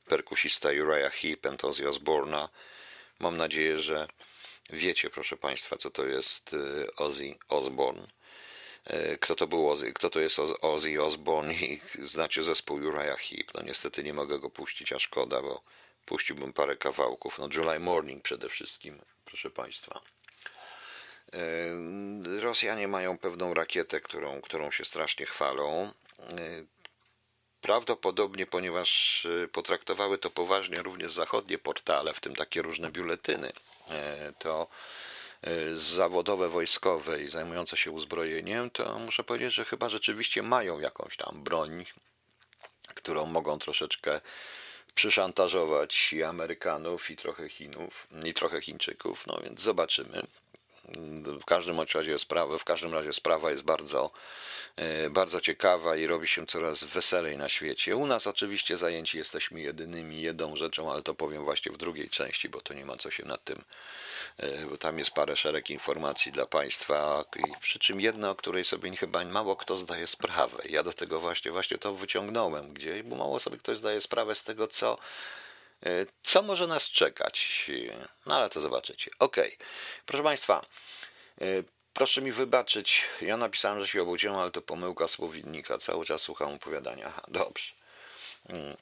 perkusista 0.08 0.70
Uriah 0.70 1.14
Heep, 1.14 1.64
Ozzy 1.64 1.84
Osbourne'a. 1.84 2.48
Mam 3.22 3.38
nadzieję, 3.38 3.78
że 3.80 4.08
wiecie, 4.70 5.10
proszę 5.10 5.38
Państwa, 5.38 5.78
co 5.78 5.92
to 5.92 6.06
jest 6.06 6.54
y, 6.54 6.96
Ozzy 6.96 7.36
Osbourne. 7.50 8.08
e, 8.86 9.18
kto 9.18 9.36
to 9.36 9.48
był 9.48 9.70
Ozzy, 9.70 9.94
kto 9.94 10.10
to 10.10 10.20
jest 10.20 10.40
Ozzy 10.62 11.02
Osbourne 11.04 11.54
i 11.54 11.78
znacie 12.08 12.44
zespół 12.44 12.78
Uriah 12.78 13.20
Heep. 13.20 13.54
No 13.54 13.62
niestety 13.64 14.04
nie 14.04 14.14
mogę 14.14 14.40
go 14.40 14.50
puścić, 14.50 14.94
a 14.94 15.00
szkoda, 15.00 15.42
bo 15.42 15.62
puściłbym 16.06 16.54
parę 16.54 16.78
kawałków. 16.78 17.40
No 17.40 17.50
July 17.56 17.80
Morning 17.80 18.24
przede 18.24 18.50
wszystkim, 18.50 19.00
proszę 19.26 19.50
Państwa. 19.50 20.02
E, 21.34 22.42
Rosjanie 22.42 22.88
mają 22.88 23.18
pewną 23.18 23.54
rakietę, 23.54 24.02
którą, 24.02 24.42
którą 24.42 24.72
się 24.72 24.86
strasznie 24.86 25.26
chwalą. 25.26 25.92
Prawdopodobnie, 27.62 28.46
ponieważ 28.46 29.28
potraktowały 29.52 30.18
to 30.18 30.30
poważnie 30.30 30.82
również 30.82 31.12
zachodnie 31.12 31.58
portale, 31.58 32.14
w 32.14 32.20
tym 32.20 32.36
takie 32.36 32.62
różne 32.62 32.92
biuletyny, 32.92 33.54
to 34.40 34.68
Y, 35.48 35.78
zawodowe 35.78 36.50
wojskowe 36.50 37.24
i 37.24 37.28
zajmujące 37.28 37.78
się 37.78 37.92
uzbrojeniem, 37.92 38.70
to 38.70 39.00
muszę 39.00 39.24
powiedzieć, 39.24 39.54
że 39.54 39.66
chyba 39.66 39.90
rzeczywiście 39.90 40.44
mają 40.44 40.80
jakąś 40.80 41.18
tam 41.18 41.44
broń, 41.44 41.86
którą 42.96 43.26
mogą 43.26 43.60
troszeczkę 43.60 44.22
przyszantażować 44.96 46.14
i 46.14 46.24
Amerykanów, 46.24 47.12
i 47.12 47.16
trochę 47.16 47.50
Chinów, 47.50 48.08
i 48.26 48.34
trochę 48.34 48.62
Chińczyków. 48.62 49.28
No 49.28 49.40
więc 49.44 49.62
zobaczymy. 49.62 50.22
W 51.42 51.46
każdym 51.46 51.82
razie 51.94 52.20
sprawa, 52.20 52.58
w 52.58 52.64
każdym 52.64 52.94
razie 52.94 53.14
sprawa 53.14 53.52
jest 53.52 53.64
bardzo, 53.64 54.12
e, 54.76 55.10
bardzo 55.10 55.42
ciekawa 55.42 55.96
i 55.96 56.08
robi 56.08 56.28
się 56.28 56.48
coraz 56.48 56.84
weselej 56.84 57.38
na 57.38 57.50
świecie. 57.50 57.96
U 57.96 58.06
nas 58.06 58.28
oczywiście 58.28 58.78
zajęci 58.78 59.18
jesteśmy 59.18 59.62
jedynymi, 59.62 60.22
jedną 60.22 60.56
rzeczą, 60.56 60.92
ale 60.92 61.04
to 61.04 61.14
powiem 61.14 61.44
właśnie 61.44 61.72
w 61.72 61.78
drugiej 61.78 62.10
części, 62.10 62.50
bo 62.50 62.62
to 62.62 62.74
nie 62.74 62.86
ma 62.86 62.98
co 62.98 63.12
się 63.12 63.26
nad 63.26 63.44
tym, 63.44 63.64
e, 64.38 64.66
bo 64.66 64.78
tam 64.78 64.98
jest 64.98 65.12
parę 65.12 65.36
szereg 65.36 65.70
informacji 65.70 66.32
dla 66.32 66.46
Państwa, 66.46 67.26
przy 67.62 67.80
czym 67.80 68.02
jedna, 68.02 68.30
o 68.30 68.36
której 68.36 68.64
sobie 68.64 68.96
chyba 68.96 69.26
mało 69.26 69.56
kto 69.56 69.78
zdaje 69.78 70.08
sprawę. 70.08 70.64
Ja 70.70 70.84
do 70.84 70.94
tego 70.94 71.20
właśnie, 71.20 71.52
właśnie 71.52 71.78
to 71.78 71.94
wyciągnąłem 71.94 72.74
gdzieś, 72.74 73.04
bo 73.04 73.16
mało 73.16 73.40
sobie 73.40 73.58
ktoś 73.58 73.78
zdaje 73.78 74.02
sprawę 74.02 74.36
z 74.36 74.44
tego, 74.44 74.68
co 74.68 74.98
co 76.24 76.42
może 76.42 76.68
nas 76.68 76.84
czekać? 76.84 77.70
No 78.26 78.36
ale 78.36 78.50
to 78.50 78.62
zobaczycie. 78.62 79.12
Ok, 79.20 79.38
proszę 80.06 80.24
Państwa, 80.24 80.66
e, 81.42 81.46
proszę 81.94 82.22
mi 82.22 82.32
wybaczyć. 82.32 83.06
Ja 83.22 83.38
napisałem, 83.38 83.80
że 83.80 83.88
się 83.88 84.02
obudziłem, 84.02 84.38
ale 84.38 84.52
to 84.52 84.62
pomyłka 84.62 85.08
słownika. 85.08 85.78
Cały 85.78 86.06
czas 86.06 86.22
słucham 86.22 86.54
opowiadania. 86.54 87.22
Dobrze. 87.28 87.72
Mm. 88.50 88.78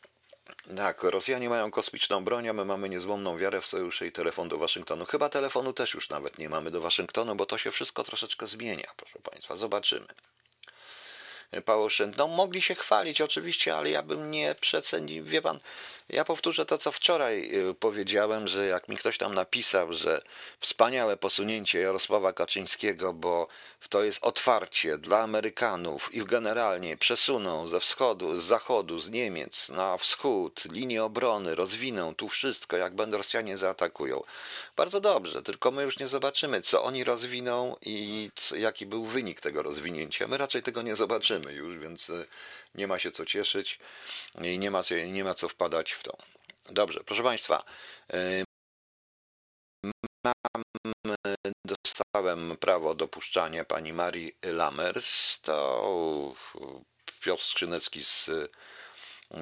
Tak, 0.77 1.03
Rosjanie 1.03 1.49
mają 1.49 1.71
kosmiczną 1.71 2.23
broń, 2.23 2.49
a 2.49 2.53
my 2.53 2.65
mamy 2.65 2.89
niezłomną 2.89 3.37
wiarę 3.37 3.61
w 3.61 3.65
sojusze 3.65 4.07
i 4.07 4.11
telefon 4.11 4.49
do 4.49 4.57
Waszyngtonu. 4.57 5.05
Chyba 5.05 5.29
telefonu 5.29 5.73
też 5.73 5.93
już 5.93 6.09
nawet 6.09 6.37
nie 6.37 6.49
mamy 6.49 6.71
do 6.71 6.81
Waszyngtonu, 6.81 7.35
bo 7.35 7.45
to 7.45 7.57
się 7.57 7.71
wszystko 7.71 8.03
troszeczkę 8.03 8.47
zmienia, 8.47 8.91
proszę 8.97 9.19
Państwa. 9.19 9.57
Zobaczymy. 9.57 10.07
Pałuszyn. 11.65 12.13
No 12.17 12.27
mogli 12.27 12.61
się 12.61 12.75
chwalić 12.75 13.21
oczywiście, 13.21 13.75
ale 13.75 13.89
ja 13.89 14.03
bym 14.03 14.31
nie 14.31 14.55
przecenił. 14.55 15.25
Wie 15.25 15.41
pan, 15.41 15.59
ja 16.09 16.25
powtórzę 16.25 16.65
to, 16.65 16.77
co 16.77 16.91
wczoraj 16.91 17.55
y, 17.69 17.73
powiedziałem, 17.73 18.47
że 18.47 18.65
jak 18.65 18.89
mi 18.89 18.97
ktoś 18.97 19.17
tam 19.17 19.33
napisał, 19.35 19.93
że 19.93 20.21
wspaniałe 20.59 21.17
posunięcie 21.17 21.79
Jarosława 21.79 22.33
Kaczyńskiego, 22.33 23.13
bo 23.13 23.47
to 23.89 24.03
jest 24.03 24.23
otwarcie 24.23 24.97
dla 24.97 25.19
Amerykanów 25.19 26.13
i 26.13 26.25
generalnie 26.25 26.97
przesuną 26.97 27.67
ze 27.67 27.79
wschodu, 27.79 28.37
z 28.37 28.43
zachodu, 28.43 28.99
z 28.99 29.09
Niemiec 29.09 29.69
na 29.69 29.97
wschód, 29.97 30.65
linię 30.71 31.03
obrony, 31.03 31.55
rozwiną 31.55 32.15
tu 32.15 32.29
wszystko, 32.29 32.77
jak 32.77 32.95
będą 32.95 33.17
Rosjanie 33.17 33.57
zaatakują. 33.57 34.23
Bardzo 34.77 35.01
dobrze, 35.01 35.41
tylko 35.41 35.71
my 35.71 35.83
już 35.83 35.99
nie 35.99 36.07
zobaczymy, 36.07 36.61
co 36.61 36.83
oni 36.83 37.03
rozwiną 37.03 37.75
i 37.81 38.31
jaki 38.57 38.85
był 38.85 39.05
wynik 39.05 39.41
tego 39.41 39.63
rozwinięcia. 39.63 40.27
My 40.27 40.37
raczej 40.37 40.63
tego 40.63 40.81
nie 40.81 40.95
zobaczymy 40.95 41.53
już, 41.53 41.77
więc 41.77 42.09
y, 42.09 42.27
nie 42.75 42.87
ma 42.87 42.99
się 42.99 43.11
co 43.11 43.25
cieszyć 43.25 43.79
i 44.41 44.59
nie 44.59 44.71
ma, 44.71 44.81
nie 45.07 45.23
ma 45.23 45.33
co 45.33 45.49
wpadać 45.49 45.91
w 45.91 46.03
to. 46.03 46.17
Dobrze, 46.69 47.03
proszę 47.03 47.23
Państwa. 47.23 47.63
Mam, 50.23 50.63
dostałem 51.65 52.57
prawo 52.57 52.95
dopuszczania 52.95 53.65
pani 53.65 53.93
Marii 53.93 54.37
Lamers. 54.43 55.41
To 55.41 56.35
Piotr 57.21 57.43
Skrzynecki 57.43 58.03
z 58.03 58.29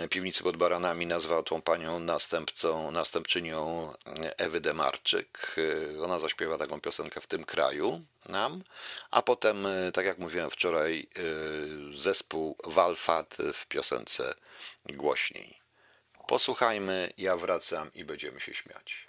piwnicy 0.10 0.44
pod 0.44 0.58
Baranami 0.58 1.08
nazwał 1.08 1.44
tą 1.44 1.62
panią 1.62 2.00
następcą, 2.00 2.92
następczynią 2.92 3.94
Ewy 4.38 4.62
Demarczyk. 4.62 5.56
Ona 6.04 6.20
zaśpiewa 6.20 6.58
taką 6.58 6.82
piosenkę 6.82 7.22
w 7.22 7.28
tym 7.28 7.44
kraju 7.44 8.06
nam, 8.30 8.64
a 9.12 9.22
potem, 9.22 9.68
tak 9.94 10.06
jak 10.06 10.18
mówiłem 10.18 10.50
wczoraj, 10.50 11.10
zespół 11.92 12.58
Walfat 12.66 13.38
w 13.54 13.68
piosence 13.68 14.36
głośniej. 14.86 15.60
Posłuchajmy, 16.28 17.14
ja 17.18 17.38
wracam 17.38 17.94
i 17.94 18.06
będziemy 18.06 18.40
się 18.40 18.54
śmiać. 18.54 19.08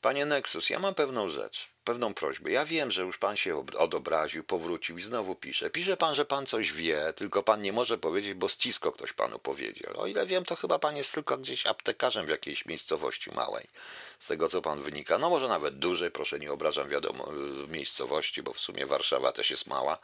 Panie 0.00 0.26
Nexus, 0.26 0.70
ja 0.70 0.78
mam 0.78 0.94
pewną 0.94 1.30
rzecz, 1.30 1.73
pewną 1.84 2.14
prośbę. 2.14 2.50
Ja 2.50 2.64
wiem, 2.64 2.90
że 2.90 3.02
już 3.02 3.18
pan 3.18 3.36
się 3.36 3.64
odobraził, 3.78 4.44
powrócił 4.44 4.98
i 4.98 5.02
znowu 5.02 5.34
pisze. 5.34 5.70
Pisze 5.70 5.96
pan, 5.96 6.14
że 6.14 6.24
pan 6.24 6.46
coś 6.46 6.72
wie, 6.72 7.12
tylko 7.16 7.42
pan 7.42 7.62
nie 7.62 7.72
może 7.72 7.98
powiedzieć, 7.98 8.34
bo 8.34 8.48
ścisko 8.48 8.92
ktoś 8.92 9.12
panu 9.12 9.38
powiedział. 9.38 10.00
O 10.00 10.06
ile 10.06 10.26
wiem, 10.26 10.44
to 10.44 10.56
chyba 10.56 10.78
pan 10.78 10.96
jest 10.96 11.12
tylko 11.12 11.38
gdzieś 11.38 11.66
aptekarzem 11.66 12.26
w 12.26 12.28
jakiejś 12.28 12.66
miejscowości 12.66 13.30
małej. 13.30 13.68
Z 14.18 14.26
tego, 14.26 14.48
co 14.48 14.62
pan 14.62 14.82
wynika. 14.82 15.18
No 15.18 15.30
może 15.30 15.48
nawet 15.48 15.78
dużej, 15.78 16.10
proszę 16.10 16.38
nie 16.38 16.52
obrażam 16.52 16.88
wiadomo 16.88 17.32
miejscowości, 17.68 18.42
bo 18.42 18.52
w 18.52 18.60
sumie 18.60 18.86
Warszawa 18.86 19.32
też 19.32 19.50
jest 19.50 19.66
mała. 19.66 19.98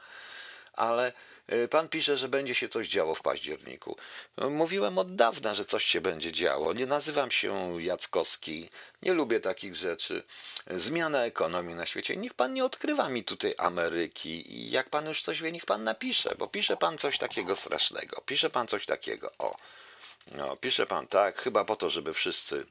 Ale 0.73 1.13
E, 1.51 1.69
pan 1.69 1.89
pisze, 1.89 2.17
że 2.17 2.29
będzie 2.29 2.55
się 2.55 2.69
coś 2.69 2.89
działo 2.89 3.15
w 3.15 3.23
październiku. 3.23 3.97
No, 4.37 4.51
mówiłem 4.51 4.99
od 4.99 5.15
dawna, 5.15 5.55
że 5.55 5.65
coś 5.65 5.85
się 5.85 6.01
będzie 6.01 6.33
działo. 6.33 6.73
Nie 6.73 6.87
nazywam 6.87 7.31
się 7.31 7.83
Jackowski, 7.83 8.71
nie 9.03 9.13
lubię 9.13 9.41
takich 9.41 9.77
rzeczy. 9.77 10.23
Zmiana 10.67 11.25
ekonomii 11.25 11.75
na 11.75 11.87
świecie. 11.87 12.17
Niech 12.17 12.35
pan 12.35 12.55
nie 12.55 12.65
odkrywa 12.65 13.09
mi 13.09 13.25
tutaj 13.25 13.55
Ameryki 13.59 14.55
i 14.55 14.71
jak 14.71 14.91
pan 14.91 15.07
już 15.07 15.23
coś 15.23 15.43
wie, 15.43 15.53
niech 15.53 15.67
pan 15.67 15.85
napisze, 15.85 16.35
bo 16.39 16.47
pisze 16.47 16.77
pan 16.77 16.99
coś 16.99 17.19
takiego 17.19 17.57
strasznego. 17.57 18.23
Pisze 18.27 18.51
pan 18.51 18.67
coś 18.67 18.87
takiego. 18.87 19.33
O, 19.39 19.57
no, 20.33 20.57
pisze 20.57 20.87
pan 20.87 21.07
tak, 21.07 21.39
chyba 21.39 21.65
po 21.65 21.77
to, 21.77 21.91
żeby 21.91 22.15
wszyscy 22.15 22.67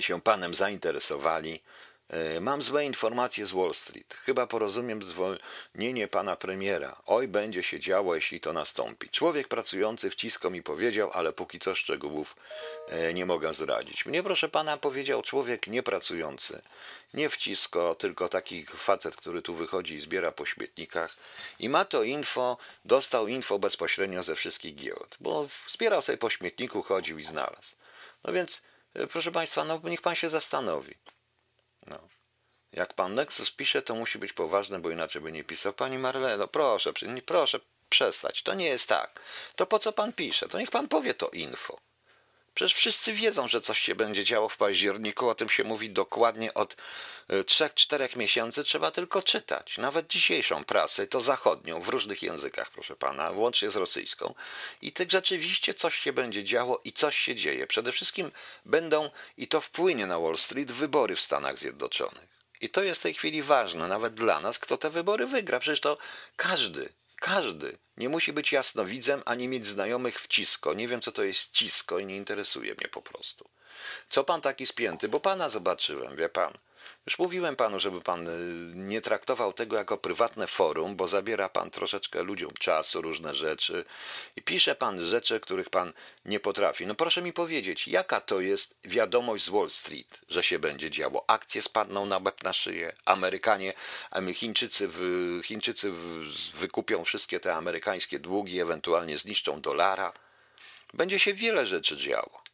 się 0.00 0.20
panem 0.20 0.54
zainteresowali. 0.54 1.62
E, 2.08 2.40
mam 2.40 2.62
złe 2.62 2.84
informacje 2.84 3.46
z 3.46 3.52
Wall 3.52 3.74
Street. 3.74 4.14
Chyba 4.14 4.46
porozumiem 4.46 5.02
zwolnienie 5.02 6.08
pana 6.08 6.36
premiera. 6.36 7.02
Oj, 7.06 7.28
będzie 7.28 7.62
się 7.62 7.80
działo, 7.80 8.14
jeśli 8.14 8.40
to 8.40 8.52
nastąpi. 8.52 9.10
Człowiek 9.10 9.48
pracujący 9.48 10.10
wcisko 10.10 10.50
mi 10.50 10.62
powiedział, 10.62 11.10
ale 11.12 11.32
póki 11.32 11.58
co 11.58 11.74
szczegółów 11.74 12.36
e, 12.88 13.14
nie 13.14 13.26
mogę 13.26 13.54
zdradzić. 13.54 14.06
Mnie, 14.06 14.22
proszę 14.22 14.48
pana, 14.48 14.76
powiedział 14.76 15.22
człowiek 15.22 15.66
niepracujący. 15.66 16.62
Nie 17.14 17.28
wcisko, 17.28 17.94
tylko 17.94 18.28
taki 18.28 18.66
facet, 18.66 19.16
który 19.16 19.42
tu 19.42 19.54
wychodzi 19.54 19.94
i 19.94 20.00
zbiera 20.00 20.32
po 20.32 20.46
śmietnikach. 20.46 21.16
I 21.58 21.68
ma 21.68 21.84
to 21.84 22.02
info, 22.02 22.56
dostał 22.84 23.28
info 23.28 23.58
bezpośrednio 23.58 24.22
ze 24.22 24.34
wszystkich 24.34 24.74
giełd, 24.74 25.16
bo 25.20 25.48
zbierał 25.68 26.02
sobie 26.02 26.18
po 26.18 26.30
śmietniku, 26.30 26.82
chodził 26.82 27.18
i 27.18 27.24
znalazł. 27.24 27.76
No 28.24 28.32
więc, 28.32 28.62
e, 28.94 29.06
proszę 29.06 29.32
państwa, 29.32 29.64
no 29.64 29.80
niech 29.84 30.02
pan 30.02 30.14
się 30.14 30.28
zastanowi. 30.28 30.94
No. 31.86 32.08
Jak 32.72 32.94
pan 32.94 33.14
Nexus 33.14 33.50
pisze, 33.50 33.82
to 33.82 33.94
musi 33.94 34.18
być 34.18 34.32
poważne, 34.32 34.78
bo 34.78 34.90
inaczej 34.90 35.22
by 35.22 35.32
nie 35.32 35.44
pisał. 35.44 35.72
Pani 35.72 35.98
Marleno, 35.98 36.48
proszę, 36.48 36.92
proszę 37.26 37.60
przestać. 37.88 38.42
To 38.42 38.54
nie 38.54 38.66
jest 38.66 38.88
tak. 38.88 39.20
To 39.56 39.66
po 39.66 39.78
co 39.78 39.92
pan 39.92 40.12
pisze? 40.12 40.48
To 40.48 40.58
niech 40.58 40.70
pan 40.70 40.88
powie 40.88 41.14
to 41.14 41.28
info. 41.28 41.78
Przecież 42.56 42.74
wszyscy 42.74 43.12
wiedzą, 43.12 43.48
że 43.48 43.60
coś 43.60 43.80
się 43.80 43.94
będzie 43.94 44.24
działo 44.24 44.48
w 44.48 44.56
październiku, 44.56 45.28
o 45.28 45.34
tym 45.34 45.48
się 45.48 45.64
mówi 45.64 45.90
dokładnie 45.90 46.54
od 46.54 46.76
3-4 47.28 48.02
e, 48.02 48.18
miesięcy, 48.18 48.64
trzeba 48.64 48.90
tylko 48.90 49.22
czytać. 49.22 49.78
Nawet 49.78 50.06
dzisiejszą 50.06 50.64
prasę, 50.64 51.06
to 51.06 51.20
zachodnią, 51.20 51.80
w 51.80 51.88
różnych 51.88 52.22
językach, 52.22 52.70
proszę 52.70 52.96
pana, 52.96 53.30
łącznie 53.30 53.70
z 53.70 53.76
rosyjską. 53.76 54.34
I 54.82 54.92
tak 54.92 55.10
rzeczywiście 55.10 55.74
coś 55.74 55.98
się 55.98 56.12
będzie 56.12 56.44
działo 56.44 56.80
i 56.84 56.92
coś 56.92 57.18
się 57.18 57.34
dzieje. 57.34 57.66
Przede 57.66 57.92
wszystkim 57.92 58.30
będą, 58.64 59.10
i 59.36 59.48
to 59.48 59.60
wpłynie 59.60 60.06
na 60.06 60.20
Wall 60.20 60.36
Street, 60.36 60.72
wybory 60.72 61.16
w 61.16 61.20
Stanach 61.20 61.58
Zjednoczonych. 61.58 62.28
I 62.60 62.68
to 62.68 62.82
jest 62.82 63.00
w 63.00 63.02
tej 63.02 63.14
chwili 63.14 63.42
ważne, 63.42 63.88
nawet 63.88 64.14
dla 64.14 64.40
nas, 64.40 64.58
kto 64.58 64.78
te 64.78 64.90
wybory 64.90 65.26
wygra. 65.26 65.58
Przecież 65.58 65.80
to 65.80 65.98
każdy, 66.36 66.88
każdy 67.20 67.78
nie 67.96 68.08
musi 68.08 68.32
być 68.32 68.52
jasnowidzem 68.52 69.22
ani 69.24 69.48
mieć 69.48 69.66
znajomych 69.66 70.20
w 70.20 70.28
cisko. 70.28 70.74
Nie 70.74 70.88
wiem, 70.88 71.00
co 71.00 71.12
to 71.12 71.24
jest 71.24 71.52
cisko 71.52 71.98
i 71.98 72.06
nie 72.06 72.16
interesuje 72.16 72.74
mnie 72.74 72.88
po 72.88 73.02
prostu. 73.02 73.48
Co 74.08 74.24
pan 74.24 74.40
taki 74.40 74.66
spięty? 74.66 75.08
Bo 75.08 75.20
pana 75.20 75.48
zobaczyłem, 75.48 76.16
wie 76.16 76.28
pan. 76.28 76.52
Już 77.06 77.18
mówiłem 77.18 77.56
panu, 77.56 77.80
żeby 77.80 78.00
pan 78.00 78.28
y, 78.28 78.32
nie 78.74 79.00
traktował 79.00 79.52
tego 79.52 79.76
jako 79.76 79.98
prywatne 79.98 80.46
forum, 80.46 80.96
bo 80.96 81.08
zabiera 81.08 81.48
pan 81.48 81.70
troszeczkę 81.70 82.22
ludziom 82.22 82.50
czasu, 82.58 83.02
różne 83.02 83.34
rzeczy 83.34 83.84
i 84.36 84.42
pisze 84.42 84.74
pan 84.74 85.06
rzeczy, 85.06 85.40
których 85.40 85.70
pan 85.70 85.92
nie 86.24 86.40
potrafi. 86.40 86.86
No 86.86 86.94
proszę 86.94 87.22
mi 87.22 87.32
powiedzieć, 87.32 87.88
jaka 87.88 88.20
to 88.20 88.40
jest 88.40 88.74
wiadomość 88.84 89.44
z 89.44 89.48
Wall 89.48 89.70
Street, 89.70 90.20
że 90.28 90.42
się 90.42 90.58
będzie 90.58 90.90
działo? 90.90 91.24
Akcje 91.26 91.62
spadną 91.62 92.06
na 92.06 92.18
łeb 92.18 92.42
na 92.42 92.52
szyję, 92.52 92.92
Amerykanie, 93.04 93.72
Chińczycy, 94.34 94.88
Chińczycy 95.42 95.92
wykupią 96.54 97.04
wszystkie 97.04 97.40
te 97.40 97.54
amerykańskie 97.54 98.18
długi, 98.18 98.60
ewentualnie 98.60 99.18
zniszczą 99.18 99.60
dolara. 99.60 100.12
Będzie 100.94 101.18
się 101.18 101.34
wiele 101.34 101.66
rzeczy 101.66 101.96
działo. 101.96 102.45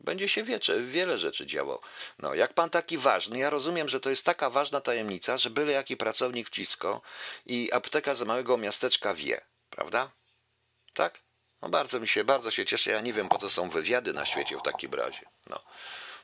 Będzie 0.00 0.28
się 0.28 0.42
wiecze, 0.42 0.80
wiele 0.80 1.18
rzeczy 1.18 1.46
działo. 1.46 1.80
No, 2.18 2.34
jak 2.34 2.54
pan 2.54 2.70
taki 2.70 2.98
ważny, 2.98 3.38
ja 3.38 3.50
rozumiem, 3.50 3.88
że 3.88 4.00
to 4.00 4.10
jest 4.10 4.24
taka 4.24 4.50
ważna 4.50 4.80
tajemnica, 4.80 5.36
że 5.36 5.50
byle 5.50 5.72
jaki 5.72 5.96
pracownik 5.96 6.48
wcisko 6.48 7.00
i 7.46 7.72
apteka 7.72 8.14
z 8.14 8.22
małego 8.22 8.58
miasteczka 8.58 9.14
wie, 9.14 9.40
prawda? 9.70 10.10
Tak? 10.94 11.20
No 11.62 11.68
bardzo 11.68 12.00
mi 12.00 12.08
się, 12.08 12.24
bardzo 12.24 12.50
się 12.50 12.64
cieszę. 12.64 12.90
Ja 12.90 13.00
nie 13.00 13.12
wiem, 13.12 13.28
po 13.28 13.38
co 13.38 13.48
są 13.50 13.70
wywiady 13.70 14.12
na 14.12 14.24
świecie 14.24 14.58
w 14.58 14.62
takim 14.62 14.94
razie. 14.94 15.26
No. 15.50 15.60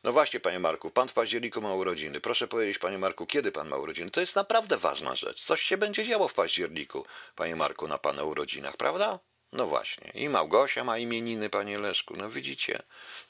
No 0.05 0.13
właśnie, 0.13 0.41
panie 0.41 0.59
Marku, 0.59 0.91
pan 0.91 1.09
w 1.09 1.13
październiku 1.13 1.61
ma 1.61 1.75
urodziny. 1.75 2.21
Proszę 2.21 2.49
powiedzieć, 2.49 2.79
panie 2.79 2.99
Marku, 2.99 3.27
kiedy 3.27 3.53
pan 3.53 3.69
ma 3.69 3.77
urodziny? 3.77 4.11
To 4.11 4.21
jest 4.21 4.37
naprawdę 4.37 4.77
ważna 4.77 5.15
rzecz. 5.15 5.45
Coś 5.45 5.63
się 5.63 5.77
będzie 5.77 6.05
działo 6.05 6.29
w 6.29 6.35
październiku, 6.35 7.07
panie 7.37 7.57
Marku, 7.57 7.89
na 7.89 7.99
pana 7.99 8.25
urodzinach, 8.25 8.77
prawda? 8.77 9.19
No 9.53 9.67
właśnie. 9.67 10.11
I 10.15 10.29
Małgosia 10.29 10.85
ma 10.85 10.99
imieniny, 10.99 11.51
panie 11.51 11.79
Leszku. 11.79 12.15
No 12.17 12.31
widzicie. 12.31 12.83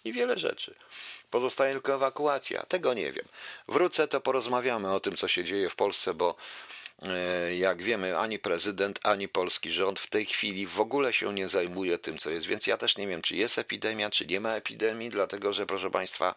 I 0.04 0.12
wiele 0.12 0.38
rzeczy. 0.38 0.74
Pozostaje 1.32 1.72
tylko 1.72 1.94
ewakuacja. 1.94 2.62
Tego 2.62 2.94
nie 2.94 3.12
wiem. 3.12 3.24
Wrócę, 3.68 4.08
to 4.08 4.20
porozmawiamy 4.20 4.92
o 4.92 5.00
tym, 5.00 5.16
co 5.16 5.28
się 5.28 5.44
dzieje 5.44 5.68
w 5.68 5.76
Polsce, 5.76 6.14
bo 6.14 6.36
E, 7.02 7.56
jak 7.56 7.82
wiemy, 7.82 8.18
ani 8.18 8.38
prezydent, 8.38 9.00
ani 9.02 9.28
polski 9.28 9.70
rząd 9.70 10.00
w 10.00 10.06
tej 10.06 10.26
chwili 10.26 10.66
w 10.66 10.80
ogóle 10.80 11.12
się 11.12 11.34
nie 11.34 11.48
zajmuje 11.48 11.98
tym, 11.98 12.18
co 12.18 12.30
jest. 12.30 12.46
Więc 12.46 12.66
ja 12.66 12.76
też 12.76 12.96
nie 12.96 13.06
wiem, 13.06 13.22
czy 13.22 13.36
jest 13.36 13.58
epidemia, 13.58 14.10
czy 14.10 14.26
nie 14.26 14.40
ma 14.40 14.54
epidemii, 14.54 15.10
dlatego 15.10 15.52
że, 15.52 15.66
proszę 15.66 15.90
Państwa, 15.90 16.34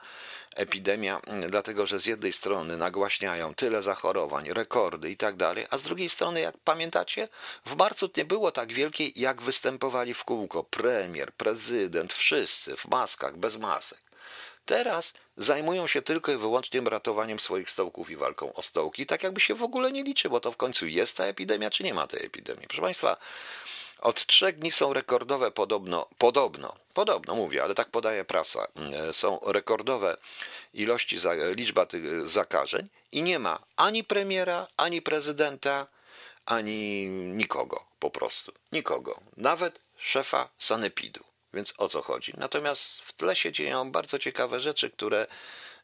epidemia, 0.55 1.21
dlatego 1.49 1.85
że 1.85 1.99
z 1.99 2.05
jednej 2.05 2.33
strony 2.33 2.77
nagłaśniają 2.77 3.53
tyle 3.53 3.81
zachorowań, 3.81 4.53
rekordy 4.53 5.11
i 5.11 5.17
tak 5.17 5.35
dalej, 5.35 5.65
a 5.69 5.77
z 5.77 5.83
drugiej 5.83 6.09
strony, 6.09 6.39
jak 6.39 6.57
pamiętacie, 6.57 7.27
w 7.65 7.75
marcu 7.75 8.09
nie 8.17 8.25
było 8.25 8.51
tak 8.51 8.73
wielkiej, 8.73 9.13
jak 9.15 9.41
występowali 9.41 10.13
w 10.13 10.23
kółko 10.23 10.63
premier, 10.63 11.33
prezydent, 11.33 12.13
wszyscy 12.13 12.75
w 12.75 12.87
maskach, 12.87 13.37
bez 13.37 13.57
masek. 13.57 14.04
Teraz 14.65 15.13
zajmują 15.38 15.88
się 15.88 16.01
tylko 16.01 16.31
i 16.31 16.38
wyłącznie 16.38 16.81
ratowaniem 16.81 17.39
swoich 17.39 17.69
stołków 17.69 18.10
i 18.10 18.15
walką 18.15 18.53
o 18.53 18.62
stołki, 18.62 19.05
tak 19.05 19.24
jakby 19.24 19.39
się 19.39 19.55
w 19.55 19.63
ogóle 19.63 19.91
nie 19.91 20.03
liczy, 20.03 20.29
bo 20.29 20.39
to 20.39 20.51
w 20.51 20.57
końcu 20.57 20.88
jest 20.88 21.17
ta 21.17 21.25
epidemia, 21.25 21.69
czy 21.69 21.84
nie 21.84 21.93
ma 21.93 22.07
tej 22.07 22.25
epidemii. 22.25 22.67
Proszę 22.67 22.81
Państwa, 22.81 23.17
od 24.00 24.25
trzech 24.25 24.60
dni 24.60 24.72
są 24.72 24.93
rekordowe 24.93 25.51
podobno, 25.51 26.07
podobno, 26.17 26.75
podobno 26.93 27.36
mówię, 27.36 27.63
ale 27.63 27.75
tak 27.75 27.89
podaje 27.89 28.25
prasa, 28.25 28.67
e, 28.93 29.13
są 29.13 29.39
rekordowe 29.45 30.17
ilości, 30.74 31.17
liczba 31.55 31.86
tych 31.86 32.29
zakażeń 32.29 32.88
i 33.12 33.22
nie 33.22 33.39
ma 33.39 33.60
ani 33.75 34.03
premiera, 34.03 34.67
ani 34.77 35.01
prezydenta, 35.01 35.88
ani 36.45 37.07
nikogo 37.07 37.86
po 38.00 38.10
prostu. 38.10 38.51
Nikogo. 38.72 39.19
Nawet 39.38 39.79
szefa 39.98 40.50
sanepidu. 40.57 41.24
Więc 41.55 41.74
o 41.77 41.89
co 41.89 42.01
chodzi? 42.01 42.33
Natomiast 42.38 43.00
w 43.01 43.13
tle 43.13 43.35
się 43.35 43.51
dzieją 43.51 43.91
bardzo 43.91 44.19
ciekawe 44.19 44.62
rzeczy, 44.62 44.89
które 44.89 45.27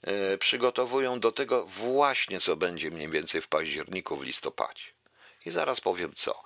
e, 0.02 0.38
przygotowują 0.38 1.20
do 1.20 1.32
tego 1.32 1.66
właśnie, 1.66 2.40
co 2.40 2.56
będzie 2.56 2.92
mniej 2.92 3.10
więcej 3.10 3.42
w 3.42 3.48
październiku, 3.48 4.18
w 4.18 4.24
listopadzie. 4.24 4.84
I 5.46 5.52
zaraz 5.52 5.82
powiem 5.82 6.14
co. 6.14 6.44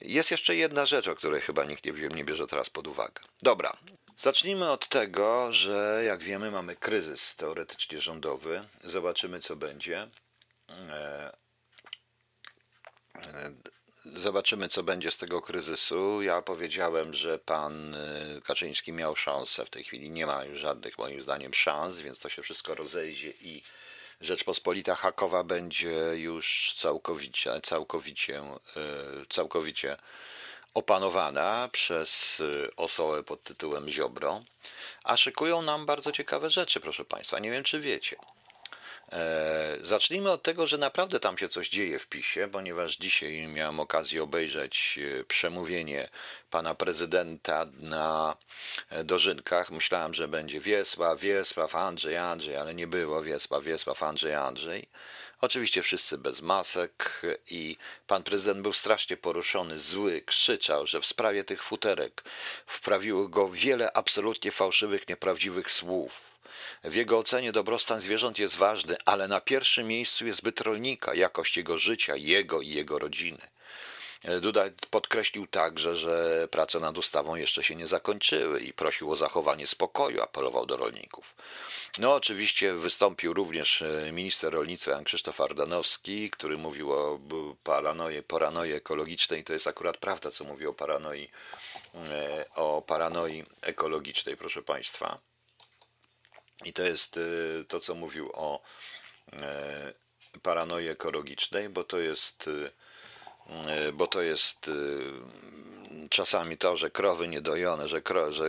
Jest 0.00 0.30
jeszcze 0.30 0.56
jedna 0.56 0.86
rzecz, 0.86 1.08
o 1.08 1.14
której 1.14 1.40
chyba 1.40 1.64
nikt 1.64 1.84
nie, 1.84 1.92
nie 1.92 2.24
bierze 2.24 2.46
teraz 2.46 2.70
pod 2.70 2.86
uwagę. 2.86 3.22
Dobra, 3.42 3.76
zacznijmy 4.18 4.70
od 4.70 4.88
tego, 4.88 5.52
że 5.52 6.02
jak 6.06 6.22
wiemy, 6.22 6.50
mamy 6.50 6.76
kryzys 6.76 7.36
teoretycznie 7.36 8.00
rządowy. 8.00 8.64
Zobaczymy, 8.84 9.40
co 9.40 9.56
będzie. 9.56 10.08
Zobaczymy, 14.04 14.68
co 14.68 14.82
będzie 14.82 15.10
z 15.10 15.18
tego 15.18 15.42
kryzysu. 15.42 16.22
Ja 16.22 16.42
powiedziałem, 16.42 17.14
że 17.14 17.38
pan 17.38 17.94
y, 17.94 18.40
Kaczyński 18.44 18.92
miał 18.92 19.16
szansę. 19.16 19.64
W 19.64 19.70
tej 19.70 19.84
chwili 19.84 20.10
nie 20.10 20.26
ma 20.26 20.44
już 20.44 20.58
żadnych, 20.58 20.98
moim 20.98 21.20
zdaniem, 21.20 21.54
szans, 21.54 21.98
więc 22.00 22.18
to 22.20 22.28
się 22.28 22.42
wszystko 22.42 22.74
rozejdzie 22.74 23.32
i 23.40 23.62
Rzeczpospolita 24.20 24.94
Hakowa 24.94 25.44
będzie 25.44 26.12
już 26.14 26.74
całkowicie, 26.76 27.60
całkowicie, 27.60 28.42
y, 28.42 29.26
całkowicie 29.28 29.96
opanowana 30.74 31.68
przez 31.72 32.40
y, 32.40 32.70
osobę 32.76 33.22
pod 33.22 33.42
tytułem 33.42 33.88
Ziobro. 33.88 34.42
A 35.04 35.16
szykują 35.16 35.62
nam 35.62 35.86
bardzo 35.86 36.12
ciekawe 36.12 36.50
rzeczy, 36.50 36.80
proszę 36.80 37.04
Państwa. 37.04 37.38
Nie 37.38 37.50
wiem, 37.50 37.64
czy 37.64 37.80
wiecie. 37.80 38.16
E, 39.12 39.78
zacznijmy 39.82 40.30
od 40.30 40.42
tego, 40.42 40.66
że 40.66 40.78
naprawdę 40.78 41.20
tam 41.20 41.38
się 41.38 41.48
coś 41.48 41.68
dzieje 41.68 41.98
w 41.98 42.06
PiSie, 42.06 42.48
ponieważ 42.52 42.96
dzisiaj 42.96 43.46
miałem 43.46 43.80
okazję 43.80 44.22
obejrzeć 44.22 44.98
e, 45.20 45.24
przemówienie 45.24 46.08
pana 46.50 46.74
prezydenta 46.74 47.66
na 47.78 48.36
e, 48.90 49.04
dożynkach. 49.04 49.70
Myślałem, 49.70 50.14
że 50.14 50.28
będzie 50.28 50.60
Wiesław, 50.60 51.20
Wiesław, 51.20 51.74
Andrzej, 51.74 52.16
Andrzej, 52.16 52.56
ale 52.56 52.74
nie 52.74 52.86
było 52.86 53.22
Wiesław, 53.22 53.64
Wiesław, 53.64 54.02
Andrzej, 54.02 54.34
Andrzej. 54.34 54.88
Oczywiście 55.40 55.82
wszyscy 55.82 56.18
bez 56.18 56.42
masek 56.42 57.22
i 57.50 57.76
pan 58.06 58.22
prezydent 58.22 58.62
był 58.62 58.72
strasznie 58.72 59.16
poruszony, 59.16 59.78
zły, 59.78 60.22
krzyczał, 60.26 60.86
że 60.86 61.00
w 61.00 61.06
sprawie 61.06 61.44
tych 61.44 61.62
futerek 61.62 62.22
wprawiło 62.66 63.28
go 63.28 63.48
wiele 63.48 63.92
absolutnie 63.92 64.50
fałszywych, 64.50 65.08
nieprawdziwych 65.08 65.70
słów 65.70 66.29
w 66.84 66.94
jego 66.94 67.18
ocenie 67.18 67.52
dobrostan 67.52 68.00
zwierząt 68.00 68.38
jest 68.38 68.56
ważny, 68.56 68.96
ale 69.04 69.28
na 69.28 69.40
pierwszym 69.40 69.88
miejscu 69.88 70.26
jest 70.26 70.42
byt 70.42 70.60
rolnika, 70.60 71.14
jakość 71.14 71.56
jego 71.56 71.78
życia, 71.78 72.16
jego 72.16 72.60
i 72.60 72.68
jego 72.68 72.98
rodziny. 72.98 73.40
Duda 74.40 74.64
podkreślił 74.90 75.46
także, 75.46 75.96
że 75.96 76.48
prace 76.50 76.80
nad 76.80 76.98
ustawą 76.98 77.34
jeszcze 77.34 77.62
się 77.62 77.76
nie 77.76 77.86
zakończyły 77.86 78.60
i 78.60 78.72
prosił 78.72 79.12
o 79.12 79.16
zachowanie 79.16 79.66
spokoju, 79.66 80.22
apelował 80.22 80.66
do 80.66 80.76
rolników. 80.76 81.34
No, 81.98 82.14
oczywiście 82.14 82.74
wystąpił 82.74 83.32
również 83.32 83.82
e, 83.82 84.12
minister 84.12 84.52
rolnictwa 84.52 85.02
Krzysztof 85.02 85.40
Ardanowski, 85.40 86.30
który 86.30 86.58
mówił 86.58 86.92
o 86.92 87.20
paranoi, 87.62 88.22
paranoi 88.22 88.72
ekologicznej. 88.72 89.44
To 89.44 89.52
jest 89.52 89.66
akurat 89.66 89.96
prawda, 89.96 90.30
co 90.30 90.44
mówi 90.44 90.66
o 90.66 90.74
paranoi, 90.74 91.30
e, 91.94 92.44
o 92.54 92.82
paranoi 92.82 93.44
ekologicznej, 93.62 94.36
proszę 94.36 94.62
Państwa. 94.62 95.29
I 96.64 96.72
to 96.72 96.82
jest 96.82 97.16
y, 97.16 97.64
to, 97.68 97.80
co 97.80 97.94
mówił 97.94 98.30
o 98.32 98.62
y, 99.32 100.40
paranoi 100.42 100.88
ekologicznej, 100.88 101.68
bo 101.68 101.84
to 101.84 101.98
jest, 101.98 102.48
y, 102.48 102.72
bo 103.92 104.06
to 104.06 104.22
jest 104.22 104.70
czasami 106.10 106.58
to, 106.58 106.76
że 106.76 106.90
krowy 106.90 107.28
niedojone, 107.28 107.88
że, 107.88 108.02
kro, 108.02 108.32
że 108.32 108.48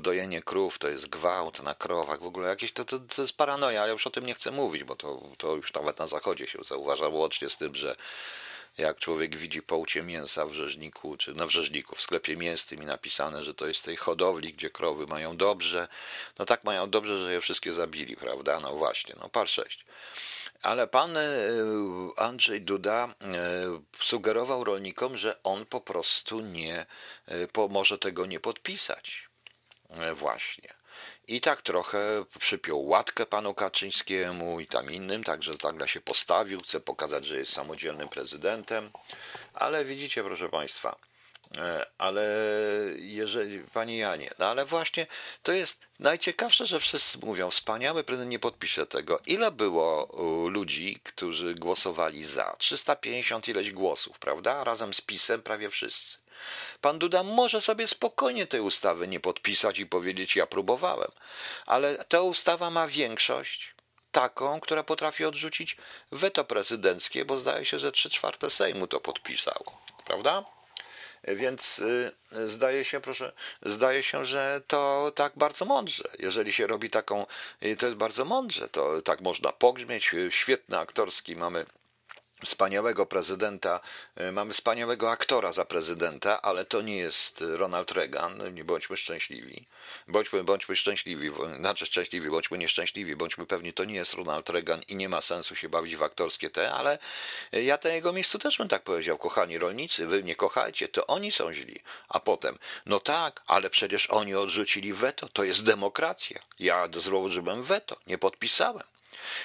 dojenie 0.00 0.42
krów 0.42 0.78
to 0.78 0.88
jest 0.88 1.08
gwałt 1.08 1.62
na 1.62 1.74
krowach, 1.74 2.20
w 2.20 2.26
ogóle 2.26 2.48
jakieś 2.48 2.72
to, 2.72 2.84
to, 2.84 2.98
to 2.98 3.22
jest 3.22 3.36
paranoja, 3.36 3.82
ale 3.82 3.92
już 3.92 4.06
o 4.06 4.10
tym 4.10 4.26
nie 4.26 4.34
chcę 4.34 4.50
mówić, 4.50 4.84
bo 4.84 4.96
to, 4.96 5.22
to 5.38 5.56
już 5.56 5.74
nawet 5.74 5.98
na 5.98 6.06
zachodzie 6.06 6.46
się 6.46 6.58
zauważa, 6.64 7.08
łącznie 7.08 7.50
z 7.50 7.58
tym, 7.58 7.74
że 7.74 7.96
jak 8.78 8.98
człowiek 8.98 9.36
widzi 9.36 9.62
połcie 9.62 10.02
mięsa 10.02 10.46
w 10.46 10.52
rzeźniku, 10.52 11.16
czy 11.16 11.34
na 11.34 11.48
rzeźniku, 11.48 11.96
w 11.96 12.02
sklepie 12.02 12.36
mięsnym 12.36 12.82
i 12.82 12.86
napisane, 12.86 13.44
że 13.44 13.54
to 13.54 13.66
jest 13.66 13.84
tej 13.84 13.96
hodowli, 13.96 14.54
gdzie 14.54 14.70
krowy 14.70 15.06
mają 15.06 15.36
dobrze, 15.36 15.88
no 16.38 16.44
tak 16.44 16.64
mają 16.64 16.90
dobrze, 16.90 17.18
że 17.18 17.32
je 17.32 17.40
wszystkie 17.40 17.72
zabili, 17.72 18.16
prawda? 18.16 18.60
No 18.60 18.76
właśnie, 18.76 19.14
no 19.20 19.28
par 19.28 19.48
sześć. 19.48 19.84
Ale 20.62 20.86
pan 20.86 21.16
e, 21.16 21.22
Andrzej 22.16 22.62
Duda 22.62 23.14
e, 23.20 23.80
sugerował 23.98 24.64
rolnikom, 24.64 25.16
że 25.16 25.42
on 25.42 25.66
po 25.66 25.80
prostu 25.80 26.40
nie 26.40 26.86
e, 27.28 27.68
może 27.68 27.98
tego 27.98 28.26
nie 28.26 28.40
podpisać. 28.40 29.28
Właśnie. 30.14 30.83
I 31.28 31.40
tak 31.40 31.62
trochę 31.62 32.24
przypiął 32.38 32.86
łatkę 32.86 33.26
panu 33.26 33.54
Kaczyńskiemu 33.54 34.60
i 34.60 34.66
tam 34.66 34.92
innym, 34.92 35.24
także 35.24 35.52
nagle 35.64 35.88
się 35.88 36.00
postawił, 36.00 36.60
chce 36.60 36.80
pokazać, 36.80 37.26
że 37.26 37.38
jest 37.38 37.52
samodzielnym 37.52 38.08
prezydentem. 38.08 38.90
Ale 39.54 39.84
widzicie, 39.84 40.24
proszę 40.24 40.48
państwa, 40.48 40.96
e, 41.58 41.86
ale 41.98 42.26
jeżeli, 42.96 43.58
panie 43.58 43.98
Janie, 43.98 44.30
no 44.38 44.46
ale 44.46 44.64
właśnie 44.64 45.06
to 45.42 45.52
jest 45.52 45.80
najciekawsze, 45.98 46.66
że 46.66 46.80
wszyscy 46.80 47.18
mówią, 47.18 47.50
wspaniały 47.50 48.04
prezydent 48.04 48.30
nie 48.30 48.38
podpisze 48.38 48.86
tego. 48.86 49.20
Ile 49.26 49.50
było 49.50 50.08
ludzi, 50.50 51.00
którzy 51.04 51.54
głosowali 51.54 52.24
za? 52.24 52.56
350 52.58 53.48
ileś 53.48 53.70
głosów, 53.70 54.18
prawda? 54.18 54.64
Razem 54.64 54.94
z 54.94 55.00
PiSem 55.00 55.42
prawie 55.42 55.70
wszyscy. 55.70 56.23
Pan 56.80 56.98
Duda 56.98 57.22
może 57.22 57.60
sobie 57.60 57.86
spokojnie 57.86 58.46
tej 58.46 58.60
ustawy 58.60 59.08
nie 59.08 59.20
podpisać 59.20 59.78
i 59.78 59.86
powiedzieć: 59.86 60.36
Ja 60.36 60.46
próbowałem, 60.46 61.10
ale 61.66 62.04
ta 62.04 62.20
ustawa 62.20 62.70
ma 62.70 62.88
większość 62.88 63.74
taką, 64.12 64.60
która 64.60 64.82
potrafi 64.82 65.24
odrzucić 65.24 65.76
weto 66.12 66.44
prezydenckie, 66.44 67.24
bo 67.24 67.36
zdaje 67.36 67.64
się, 67.64 67.78
że 67.78 67.92
trzy 67.92 68.10
czwarte 68.10 68.50
Sejmu 68.50 68.86
to 68.86 69.00
podpisało, 69.00 69.82
prawda? 70.04 70.44
Więc 71.28 71.78
y, 71.78 72.12
zdaje 72.46 72.84
się, 72.84 73.00
proszę, 73.00 73.32
zdaje 73.62 74.02
się, 74.02 74.26
że 74.26 74.60
to 74.66 75.12
tak 75.14 75.32
bardzo 75.36 75.64
mądrze. 75.64 76.04
Jeżeli 76.18 76.52
się 76.52 76.66
robi 76.66 76.90
taką, 76.90 77.26
y, 77.62 77.76
to 77.76 77.86
jest 77.86 77.98
bardzo 77.98 78.24
mądrze, 78.24 78.68
to 78.68 79.02
tak 79.02 79.20
można 79.20 79.52
pogrzmieć. 79.52 80.10
Świetny 80.30 80.78
aktorski 80.78 81.36
mamy 81.36 81.66
wspaniałego 82.44 83.06
prezydenta, 83.06 83.80
e, 84.16 84.32
mamy 84.32 84.52
wspaniałego 84.52 85.10
aktora 85.10 85.52
za 85.52 85.64
prezydenta, 85.64 86.42
ale 86.42 86.64
to 86.64 86.82
nie 86.82 86.96
jest 86.96 87.44
Ronald 87.48 87.92
Reagan, 87.92 88.54
nie 88.54 88.64
bądźmy 88.64 88.96
szczęśliwi. 88.96 89.66
Bądźmy, 90.08 90.44
bądźmy 90.44 90.76
szczęśliwi, 90.76 91.30
znaczy 91.58 91.86
szczęśliwi, 91.86 92.30
bądźmy 92.30 92.58
nieszczęśliwi, 92.58 93.16
bądźmy 93.16 93.46
pewni, 93.46 93.72
to 93.72 93.84
nie 93.84 93.94
jest 93.94 94.14
Ronald 94.14 94.48
Reagan 94.50 94.82
i 94.88 94.96
nie 94.96 95.08
ma 95.08 95.20
sensu 95.20 95.54
się 95.54 95.68
bawić 95.68 95.96
w 95.96 96.02
aktorskie 96.02 96.50
te, 96.50 96.72
ale 96.72 96.98
ja 97.52 97.78
na 97.84 97.90
jego 97.90 98.12
miejscu 98.12 98.38
też 98.38 98.58
bym 98.58 98.68
tak 98.68 98.82
powiedział, 98.82 99.18
kochani 99.18 99.58
rolnicy, 99.58 100.06
wy 100.06 100.24
nie 100.24 100.36
kochajcie, 100.36 100.88
to 100.88 101.06
oni 101.06 101.32
są 101.32 101.52
źli. 101.52 101.80
A 102.08 102.20
potem, 102.20 102.58
no 102.86 103.00
tak, 103.00 103.42
ale 103.46 103.70
przecież 103.70 104.10
oni 104.10 104.34
odrzucili 104.34 104.92
weto, 104.92 105.28
to 105.28 105.44
jest 105.44 105.64
demokracja. 105.64 106.40
Ja 106.58 106.88
złożyłem 106.96 107.62
weto, 107.62 107.96
nie 108.06 108.18
podpisałem. 108.18 108.93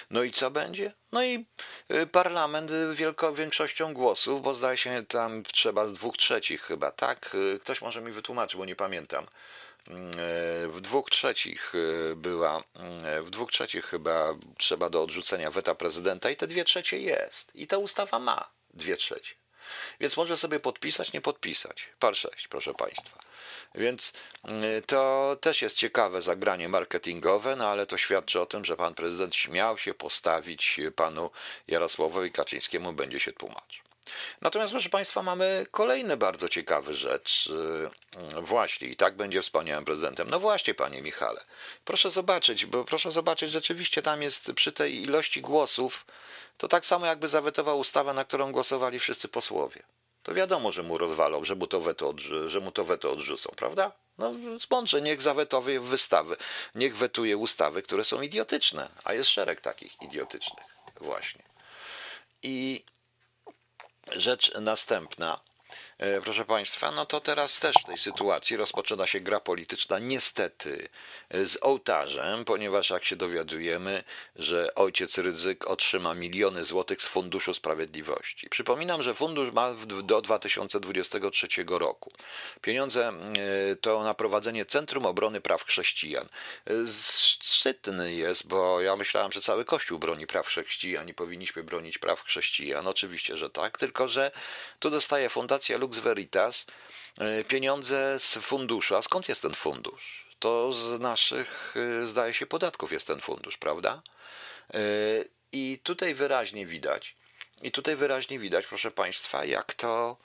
No 0.10 0.24
i 0.24 0.32
co 0.32 0.52
będzie? 0.52 0.94
No 1.12 1.24
i 1.24 1.46
y, 1.92 2.08
parlament 2.08 2.72
wielką 2.94 3.34
większością 3.34 3.94
głosów, 3.94 4.42
bo 4.42 4.54
zdaje 4.54 4.78
się 4.78 5.06
tam 5.08 5.44
trzeba 5.44 5.86
z 5.86 5.94
dwóch 5.94 6.18
trzecich 6.18 6.62
chyba, 6.62 6.92
tak? 6.92 7.36
Y, 7.36 7.60
ktoś 7.60 7.82
może 7.82 8.02
mi 8.02 8.12
wytłumaczy, 8.12 8.58
bo 8.58 8.66
nie 8.66 8.76
pamiętam. 8.76 9.28
Mm, 9.88 10.12
y, 10.12 10.68
w 10.68 10.82
dwóch 10.82 11.10
trzecich 11.10 11.74
była, 12.16 12.64
w 13.24 13.30
dwóch 13.30 13.52
trzecich 13.52 13.86
chyba 13.86 14.36
trzeba 14.58 14.90
do 14.90 15.04
odrzucenia 15.04 15.52
weta 15.52 15.76
prezydenta 15.76 16.30
i 16.30 16.36
te 16.36 16.48
dwie 16.48 16.66
trzecie 16.66 17.00
jest. 17.00 17.56
I 17.56 17.68
ta 17.68 17.78
ustawa 17.78 18.20
ma 18.20 18.50
dwie 18.74 18.98
trzecie. 18.98 19.36
Więc 20.00 20.18
może 20.18 20.38
sobie 20.38 20.60
podpisać, 20.60 21.14
nie 21.14 21.22
podpisać. 21.22 21.90
Par 22.00 22.16
6, 22.16 22.48
proszę 22.48 22.74
Państwa. 22.74 23.29
Więc 23.76 24.14
y, 24.78 24.82
to 24.82 25.38
też 25.42 25.62
jest 25.62 25.78
ciekawe 25.78 26.22
zagranie 26.22 26.70
marketingowe, 26.70 27.56
no 27.56 27.68
ale 27.68 27.86
to 27.86 27.98
świadczy 27.98 28.42
o 28.42 28.46
tym, 28.46 28.66
że 28.66 28.78
pan 28.78 28.96
prezydent 28.96 29.36
śmiał 29.36 29.78
się 29.78 29.94
postawić 29.94 30.80
panu 30.96 31.32
Jarosławowi 31.68 32.32
Kaczyńskiemu, 32.32 32.94
będzie 32.94 33.20
się 33.20 33.34
tłumaczył. 33.34 33.84
Natomiast, 34.42 34.72
proszę 34.72 34.90
Państwa, 34.90 35.24
mamy 35.24 35.66
kolejny 35.72 36.18
bardzo 36.18 36.50
ciekawy 36.50 36.94
rzecz. 36.94 37.50
Y, 38.38 38.42
właśnie, 38.42 38.88
i 38.88 38.96
tak 38.96 39.16
będzie 39.16 39.42
wspaniałym 39.42 39.86
prezydentem. 39.86 40.30
No 40.30 40.40
właśnie, 40.40 40.74
Panie 40.74 41.02
Michale, 41.02 41.46
proszę 41.86 42.12
zobaczyć, 42.12 42.66
bo 42.66 42.86
proszę 42.86 43.12
zobaczyć, 43.12 43.52
rzeczywiście 43.52 44.02
tam 44.02 44.22
jest 44.22 44.52
przy 44.54 44.72
tej 44.72 45.04
ilości 45.04 45.42
głosów, 45.42 46.06
to 46.58 46.68
tak 46.68 46.86
samo 46.86 47.06
jakby 47.06 47.28
zawetował 47.28 47.80
ustawę, 47.80 48.14
na 48.14 48.26
którą 48.26 48.52
głosowali 48.52 49.00
wszyscy 49.00 49.28
posłowie 49.28 49.84
to 50.30 50.36
wiadomo, 50.36 50.72
że 50.72 50.84
mu 50.84 50.98
rozwalą, 50.98 51.44
że 51.44 51.56
mu 51.56 51.68
to 51.68 51.80
weto, 51.82 52.14
że 52.48 52.60
mu 52.60 52.72
to 52.72 52.84
weto 52.84 53.12
odrzucą, 53.12 53.52
prawda? 53.56 53.92
No 54.18 54.34
mądrze, 54.72 55.02
niech 55.02 55.22
zawetowuje 55.22 55.80
wystawy, 55.80 56.38
niech 56.76 56.98
wetuje 56.98 57.38
ustawy, 57.38 57.82
które 57.82 58.04
są 58.04 58.22
idiotyczne, 58.22 58.90
a 59.04 59.14
jest 59.14 59.30
szereg 59.30 59.62
takich 59.62 60.02
idiotycznych 60.02 60.66
właśnie. 61.02 61.44
I 62.44 62.84
rzecz 64.12 64.52
następna. 64.62 65.40
E, 66.00 66.22
proszę 66.22 66.46
Państwa, 66.46 66.92
no 66.92 67.06
to 67.06 67.22
teraz 67.22 67.60
też 67.60 67.76
w 67.84 67.86
tej 67.86 67.98
sytuacji 67.98 68.58
rozpoczyna 68.58 69.08
się 69.08 69.20
gra 69.20 69.40
polityczna, 69.40 70.00
niestety 70.00 70.90
e, 71.30 71.46
z 71.46 71.58
ołtarzem, 71.62 72.46
ponieważ 72.46 72.90
jak 72.90 73.06
się 73.06 73.16
dowiadujemy, 73.16 74.04
że 74.36 74.76
ojciec 74.76 75.18
Rydzyk 75.18 75.68
otrzyma 75.68 76.14
miliony 76.14 76.66
złotych 76.66 77.02
z 77.02 77.06
Funduszu 77.06 77.54
Sprawiedliwości. 77.54 78.50
Przypominam, 78.50 79.04
że 79.04 79.14
fundusz 79.14 79.52
ma 79.52 79.74
do 80.04 80.22
2023 80.22 81.48
roku. 81.70 82.12
Pieniądze 82.62 83.08
e, 83.08 83.76
to 83.76 84.04
na 84.04 84.14
prowadzenie 84.14 84.66
Centrum 84.66 85.06
Obrony 85.06 85.42
Praw 85.42 85.64
Chrześcijan. 85.64 86.28
Szczytny 87.42 88.14
jest, 88.14 88.48
bo 88.48 88.82
ja 88.82 88.96
myślałem, 88.96 89.32
że 89.32 89.42
cały 89.42 89.66
Kościół 89.66 90.00
broni 90.00 90.28
praw 90.28 90.48
chrześcijan 90.48 91.10
i 91.10 91.14
powinniśmy 91.14 91.64
bronić 91.64 91.98
praw 91.98 92.24
chrześcijan. 92.24 92.88
Oczywiście, 92.88 93.38
że 93.38 93.50
tak, 93.50 93.78
tylko 93.78 94.08
że 94.08 94.32
tu 94.80 94.90
dostaje 94.90 95.30
Fundacja 95.30 95.78
Lux 95.90 96.00
Veritas 96.00 96.66
e, 97.18 97.44
pieniądze 97.44 98.20
z 98.20 98.38
funduszu. 98.38 98.96
A 98.96 99.02
skąd 99.02 99.30
jest 99.30 99.42
ten 99.42 99.54
fundusz? 99.54 100.26
To 100.40 100.72
z 100.72 101.00
naszych, 101.00 101.74
e, 102.02 102.08
zdaje 102.08 102.34
się, 102.34 102.46
podatków 102.46 102.92
jest 102.92 103.08
ten 103.08 103.22
fundusz, 103.22 103.58
prawda? 103.58 104.02
E, 104.74 104.80
I 105.52 105.80
tutaj 105.84 106.16
wyraźnie 106.16 106.66
widać, 106.66 107.16
i 107.62 107.72
tutaj 107.72 107.96
wyraźnie 107.96 108.40
widać, 108.40 108.68
proszę 108.68 108.92
Państwa, 108.92 109.46
jak 109.46 109.74
to, 109.74 110.18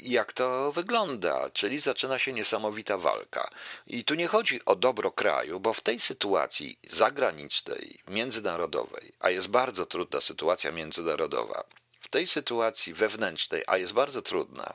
jak 0.00 0.32
to 0.32 0.72
wygląda. 0.72 1.50
Czyli 1.50 1.78
zaczyna 1.78 2.18
się 2.18 2.32
niesamowita 2.32 2.98
walka. 2.98 3.50
I 3.86 4.04
tu 4.04 4.14
nie 4.14 4.26
chodzi 4.26 4.64
o 4.64 4.76
dobro 4.76 5.10
kraju, 5.10 5.60
bo 5.60 5.72
w 5.72 5.80
tej 5.80 6.00
sytuacji 6.00 6.78
zagranicznej, 6.90 7.98
międzynarodowej, 8.08 9.12
a 9.20 9.30
jest 9.30 9.48
bardzo 9.48 9.86
trudna 9.86 10.20
sytuacja 10.20 10.72
międzynarodowa, 10.72 11.64
w 12.06 12.08
tej 12.08 12.26
sytuacji 12.26 12.94
wewnętrznej, 12.94 13.62
a 13.66 13.76
jest 13.76 13.92
bardzo 13.92 14.22
trudna, 14.22 14.74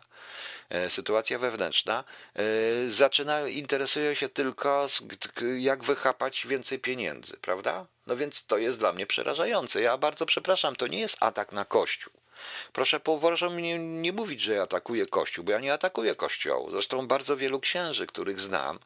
e, 0.69 0.89
sytuacja 0.89 1.39
wewnętrzna, 1.39 2.03
e, 2.35 2.43
zaczyna, 2.89 3.47
interesuje 3.47 4.15
się 4.15 4.29
tylko, 4.29 4.87
jak 5.59 5.83
wychapać 5.83 6.47
więcej 6.47 6.79
pieniędzy, 6.79 7.37
prawda? 7.37 7.85
No 8.07 8.15
więc 8.15 8.45
to 8.45 8.57
jest 8.57 8.79
dla 8.79 8.93
mnie 8.93 9.07
przerażające. 9.07 9.81
Ja 9.81 9.97
bardzo 9.97 10.25
przepraszam, 10.25 10.75
to 10.75 10.87
nie 10.87 10.99
jest 10.99 11.17
atak 11.19 11.51
na 11.51 11.65
Kościół. 11.65 12.13
Proszę, 12.73 12.99
proszę 12.99 13.49
mnie 13.49 13.79
nie 13.79 14.13
mówić, 14.13 14.41
że 14.41 14.53
ja 14.53 14.63
atakuję 14.63 15.05
Kościół, 15.05 15.45
bo 15.45 15.51
ja 15.51 15.59
nie 15.59 15.73
atakuję 15.73 16.15
Kościołu. 16.15 16.71
Zresztą 16.71 17.07
bardzo 17.07 17.37
wielu 17.37 17.59
księży, 17.59 18.07
których 18.07 18.39
znam, 18.39 18.79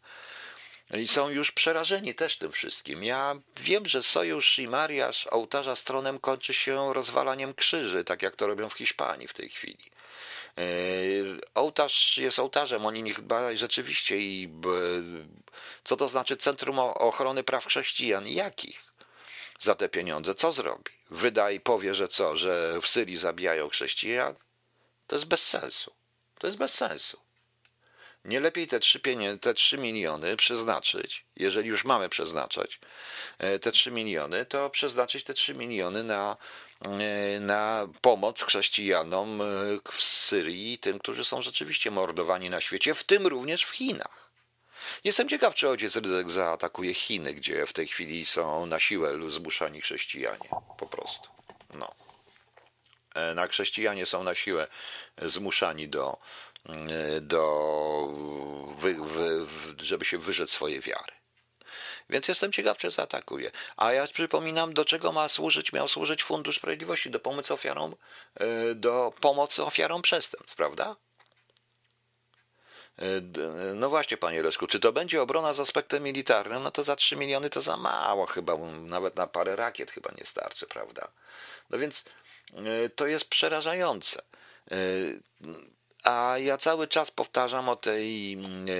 i 0.93 1.07
są 1.07 1.29
już 1.29 1.51
przerażeni 1.51 2.15
też 2.15 2.37
tym 2.37 2.51
wszystkim. 2.51 3.03
Ja 3.03 3.35
wiem, 3.57 3.85
że 3.85 4.03
sojusz 4.03 4.59
i 4.59 4.67
mariaż 4.67 5.27
ołtarza 5.27 5.75
stronem 5.75 6.19
kończy 6.19 6.53
się 6.53 6.93
rozwalaniem 6.93 7.53
krzyży, 7.53 8.03
tak 8.03 8.21
jak 8.21 8.35
to 8.35 8.47
robią 8.47 8.69
w 8.69 8.73
Hiszpanii 8.73 9.27
w 9.27 9.33
tej 9.33 9.49
chwili. 9.49 9.91
E, 10.57 10.63
ołtarz 11.55 12.17
jest 12.17 12.39
ołtarzem, 12.39 12.85
oni 12.85 13.03
niech 13.03 13.17
rzeczywiście 13.53 14.17
i 14.17 14.49
co 15.83 15.97
to 15.97 16.07
znaczy 16.07 16.37
Centrum 16.37 16.79
Ochrony 16.79 17.43
Praw 17.43 17.65
Chrześcijan? 17.65 18.27
Jakich? 18.27 18.83
Za 19.59 19.75
te 19.75 19.89
pieniądze 19.89 20.35
co 20.35 20.51
zrobi? 20.51 20.91
Wyda 21.09 21.51
i 21.51 21.59
powie, 21.59 21.95
że 21.95 22.07
co, 22.07 22.37
że 22.37 22.81
w 22.81 22.87
Syrii 22.87 23.17
zabijają 23.17 23.69
chrześcijan? 23.69 24.35
To 25.07 25.15
jest 25.15 25.25
bez 25.25 25.47
sensu. 25.47 25.93
To 26.39 26.47
jest 26.47 26.59
bez 26.59 26.73
sensu. 26.73 27.24
Nie 28.25 28.39
lepiej 28.39 28.67
te 28.67 28.79
3, 28.79 28.99
te 29.41 29.53
3 29.53 29.77
miliony 29.77 30.37
przeznaczyć, 30.37 31.25
jeżeli 31.35 31.69
już 31.69 31.85
mamy 31.85 32.09
przeznaczać 32.09 32.79
e, 33.37 33.59
te 33.59 33.71
3 33.71 33.91
miliony, 33.91 34.45
to 34.45 34.69
przeznaczyć 34.69 35.23
te 35.23 35.33
3 35.33 35.53
miliony 35.53 36.03
na, 36.03 36.37
e, 36.81 37.39
na 37.39 37.87
pomoc 38.01 38.43
chrześcijanom 38.43 39.41
e, 39.41 39.45
w 39.91 40.03
Syrii, 40.03 40.77
tym, 40.77 40.99
którzy 40.99 41.25
są 41.25 41.41
rzeczywiście 41.41 41.91
mordowani 41.91 42.49
na 42.49 42.61
świecie, 42.61 42.93
w 42.93 43.03
tym 43.03 43.27
również 43.27 43.63
w 43.63 43.69
Chinach. 43.69 44.31
Jestem 45.03 45.29
ciekaw, 45.29 45.55
czy 45.55 45.69
ojciec 45.69 45.95
Rydzek 45.95 46.29
zaatakuje 46.29 46.93
Chiny, 46.93 47.33
gdzie 47.33 47.65
w 47.65 47.73
tej 47.73 47.87
chwili 47.87 48.25
są 48.25 48.65
na 48.65 48.79
siłę 48.79 49.29
zmuszani 49.29 49.81
chrześcijanie. 49.81 50.49
Po 50.77 50.87
prostu. 50.87 51.29
No. 51.73 51.95
Na 53.35 53.47
chrześcijanie 53.47 54.05
są 54.05 54.23
na 54.23 54.35
siłę 54.35 54.67
zmuszani 55.21 55.87
do 55.87 56.17
do, 57.21 58.07
wy, 58.77 58.93
wy, 58.93 59.45
żeby 59.77 60.05
się 60.05 60.17
wyrzec 60.17 60.49
swojej 60.49 60.81
wiary. 60.81 61.13
Więc 62.09 62.27
jestem 62.27 62.51
ciekaw, 62.51 62.77
czy 62.77 62.91
zaatakuje. 62.91 63.51
A 63.77 63.93
ja 63.93 64.07
przypominam, 64.07 64.73
do 64.73 64.85
czego 64.85 65.11
ma 65.11 65.29
służyć, 65.29 65.73
miał 65.73 65.87
służyć 65.87 66.23
Fundusz 66.23 66.57
Sprawiedliwości, 66.57 67.09
do 67.09 67.19
pomocy 67.19 67.53
ofiarom, 67.53 67.95
e, 68.35 68.75
do 68.75 69.13
pomocy 69.21 69.63
ofiarom 69.63 70.01
przestępstw, 70.01 70.55
prawda? 70.55 70.95
E, 72.99 73.21
no 73.75 73.89
właśnie, 73.89 74.17
panie 74.17 74.43
Leszku, 74.43 74.67
czy 74.67 74.79
to 74.79 74.93
będzie 74.93 75.21
obrona 75.21 75.53
z 75.53 75.59
aspektem 75.59 76.03
militarnym? 76.03 76.63
No 76.63 76.71
to 76.71 76.83
za 76.83 76.95
3 76.95 77.15
miliony 77.15 77.49
to 77.49 77.61
za 77.61 77.77
mało 77.77 78.25
chyba, 78.25 78.57
nawet 78.67 79.15
na 79.15 79.27
parę 79.27 79.55
rakiet 79.55 79.91
chyba 79.91 80.11
nie 80.17 80.25
starczy, 80.25 80.67
prawda? 80.67 81.07
No 81.69 81.77
więc 81.77 82.05
e, 82.53 82.89
to 82.89 83.07
jest 83.07 83.25
przerażające. 83.25 84.21
A 86.05 86.37
ja 86.37 86.57
cały 86.57 86.87
czas 86.87 87.11
powtarzam 87.11 87.69
o 87.69 87.75
tej, 87.75 88.33
mm, 88.33 88.67
e, 88.67 88.71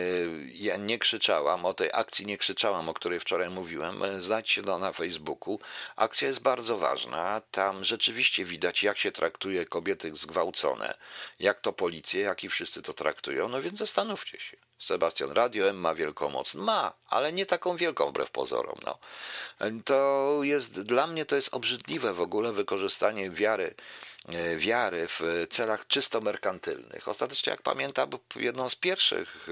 ja 0.53 0.77
nie 0.77 0.99
krzyczałam, 0.99 1.65
o 1.65 1.73
tej 1.73 1.89
akcji 1.93 2.25
nie 2.25 2.38
krzyczałam, 2.38 2.89
o 2.89 2.93
której 2.93 3.19
wczoraj 3.19 3.49
mówiłem. 3.49 4.03
E, 4.03 4.21
znajdźcie 4.21 4.61
to 4.63 4.79
na 4.79 4.93
Facebooku. 4.93 5.59
Akcja 5.95 6.27
jest 6.27 6.41
bardzo 6.41 6.77
ważna. 6.77 7.41
Tam 7.51 7.83
rzeczywiście 7.83 8.45
widać, 8.45 8.83
jak 8.83 8.97
się 8.97 9.11
traktuje 9.11 9.65
kobiety 9.65 10.11
zgwałcone, 10.15 10.97
jak 11.39 11.61
to 11.61 11.73
policja, 11.73 12.21
jak 12.21 12.43
i 12.43 12.49
wszyscy 12.49 12.81
to 12.81 12.93
traktują. 12.93 13.49
No 13.49 13.61
więc 13.61 13.79
zastanówcie 13.79 14.39
się. 14.39 14.64
Sebastian, 14.79 15.31
Radio 15.31 15.69
M 15.69 15.77
ma 15.77 15.95
wielką 15.95 16.29
moc. 16.29 16.53
Ma, 16.53 16.93
ale 17.09 17.33
nie 17.33 17.45
taką 17.45 17.77
wielką 17.77 18.05
wbrew 18.05 18.31
pozorom. 18.31 18.75
No. 18.85 18.97
To 19.85 20.39
jest, 20.41 20.81
dla 20.81 21.07
mnie 21.07 21.25
to 21.25 21.35
jest 21.35 21.49
obrzydliwe 21.55 22.13
w 22.13 22.21
ogóle 22.21 22.51
wykorzystanie 22.51 23.29
wiary, 23.29 23.75
e, 24.29 24.57
wiary 24.57 25.07
w 25.07 25.47
celach 25.49 25.88
czysto 25.88 26.21
merkantylnych. 26.21 27.07
Ostatecznie, 27.07 27.51
jak 27.51 27.61
pamiętam, 27.61 28.09
jedną 28.35 28.69
z 28.69 28.75
pierwszych, 28.75 29.47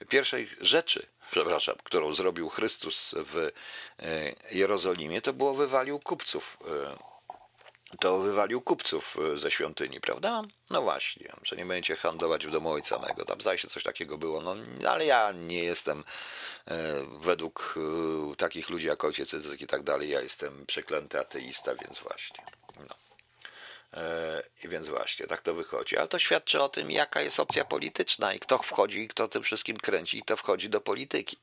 e, 0.00 0.04
pierwszej 0.04 0.50
rzeczy, 0.60 1.06
przepraszam, 1.30 1.76
którą 1.84 2.14
zrobił 2.14 2.48
Chrystus 2.48 3.14
w 3.18 3.36
e, 3.36 4.32
Jerozolimie, 4.50 5.22
to 5.22 5.32
było 5.32 5.54
wywalił 5.54 6.00
kupców 6.00 6.58
to 8.00 8.18
wywalił 8.18 8.60
kupców 8.60 9.16
e, 9.34 9.38
ze 9.38 9.50
świątyni, 9.50 10.00
prawda? 10.00 10.42
No 10.70 10.82
właśnie, 10.82 11.32
że 11.42 11.56
nie 11.56 11.66
będziecie 11.66 11.96
handlować 11.96 12.46
w 12.46 12.50
domu 12.50 12.70
ojca 12.70 12.98
mego. 12.98 13.24
Tam 13.24 13.40
zdaje 13.40 13.58
się 13.58 13.68
coś 13.68 13.82
takiego 13.82 14.18
było, 14.18 14.40
no 14.40 14.56
ale 14.88 15.06
ja 15.06 15.32
nie 15.32 15.64
jestem 15.64 16.04
e, 16.66 16.74
według 17.20 17.74
e, 18.32 18.36
takich 18.36 18.70
ludzi 18.70 18.86
jak 18.86 19.04
ojciec 19.04 19.34
i 19.60 19.66
tak 19.66 19.82
dalej, 19.82 20.10
ja 20.10 20.20
jestem 20.20 20.66
przeklęty 20.66 21.20
ateista, 21.20 21.74
więc 21.74 21.98
właśnie. 21.98 22.44
No. 22.88 22.94
I 24.64 24.68
więc 24.68 24.88
właśnie, 24.88 25.26
tak 25.26 25.42
to 25.42 25.54
wychodzi. 25.54 25.96
Ale 25.96 26.08
to 26.08 26.18
świadczy 26.18 26.62
o 26.62 26.68
tym, 26.68 26.90
jaka 26.90 27.20
jest 27.20 27.40
opcja 27.40 27.64
polityczna 27.64 28.34
i 28.34 28.38
kto 28.38 28.58
wchodzi, 28.58 29.08
kto 29.08 29.28
tym 29.28 29.42
wszystkim 29.42 29.76
kręci, 29.76 30.18
i 30.18 30.22
kto 30.22 30.36
wchodzi 30.36 30.70
do 30.70 30.80
polityki. 30.80 31.36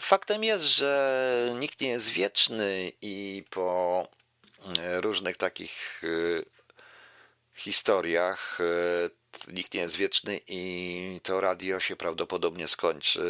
Faktem 0.00 0.44
jest, 0.44 0.64
że 0.64 1.54
nikt 1.58 1.80
nie 1.80 1.88
jest 1.88 2.08
wieczny 2.08 2.92
i 3.02 3.44
po 3.50 4.08
różnych 5.00 5.36
takich 5.36 6.04
y, 6.04 6.44
historiach 7.54 8.60
y, 8.60 9.52
nikt 9.52 9.74
nie 9.74 9.80
jest 9.80 9.96
wieczny 9.96 10.40
i 10.48 11.20
to 11.22 11.40
radio 11.40 11.80
się 11.80 11.96
prawdopodobnie 11.96 12.68
skończy. 12.68 13.20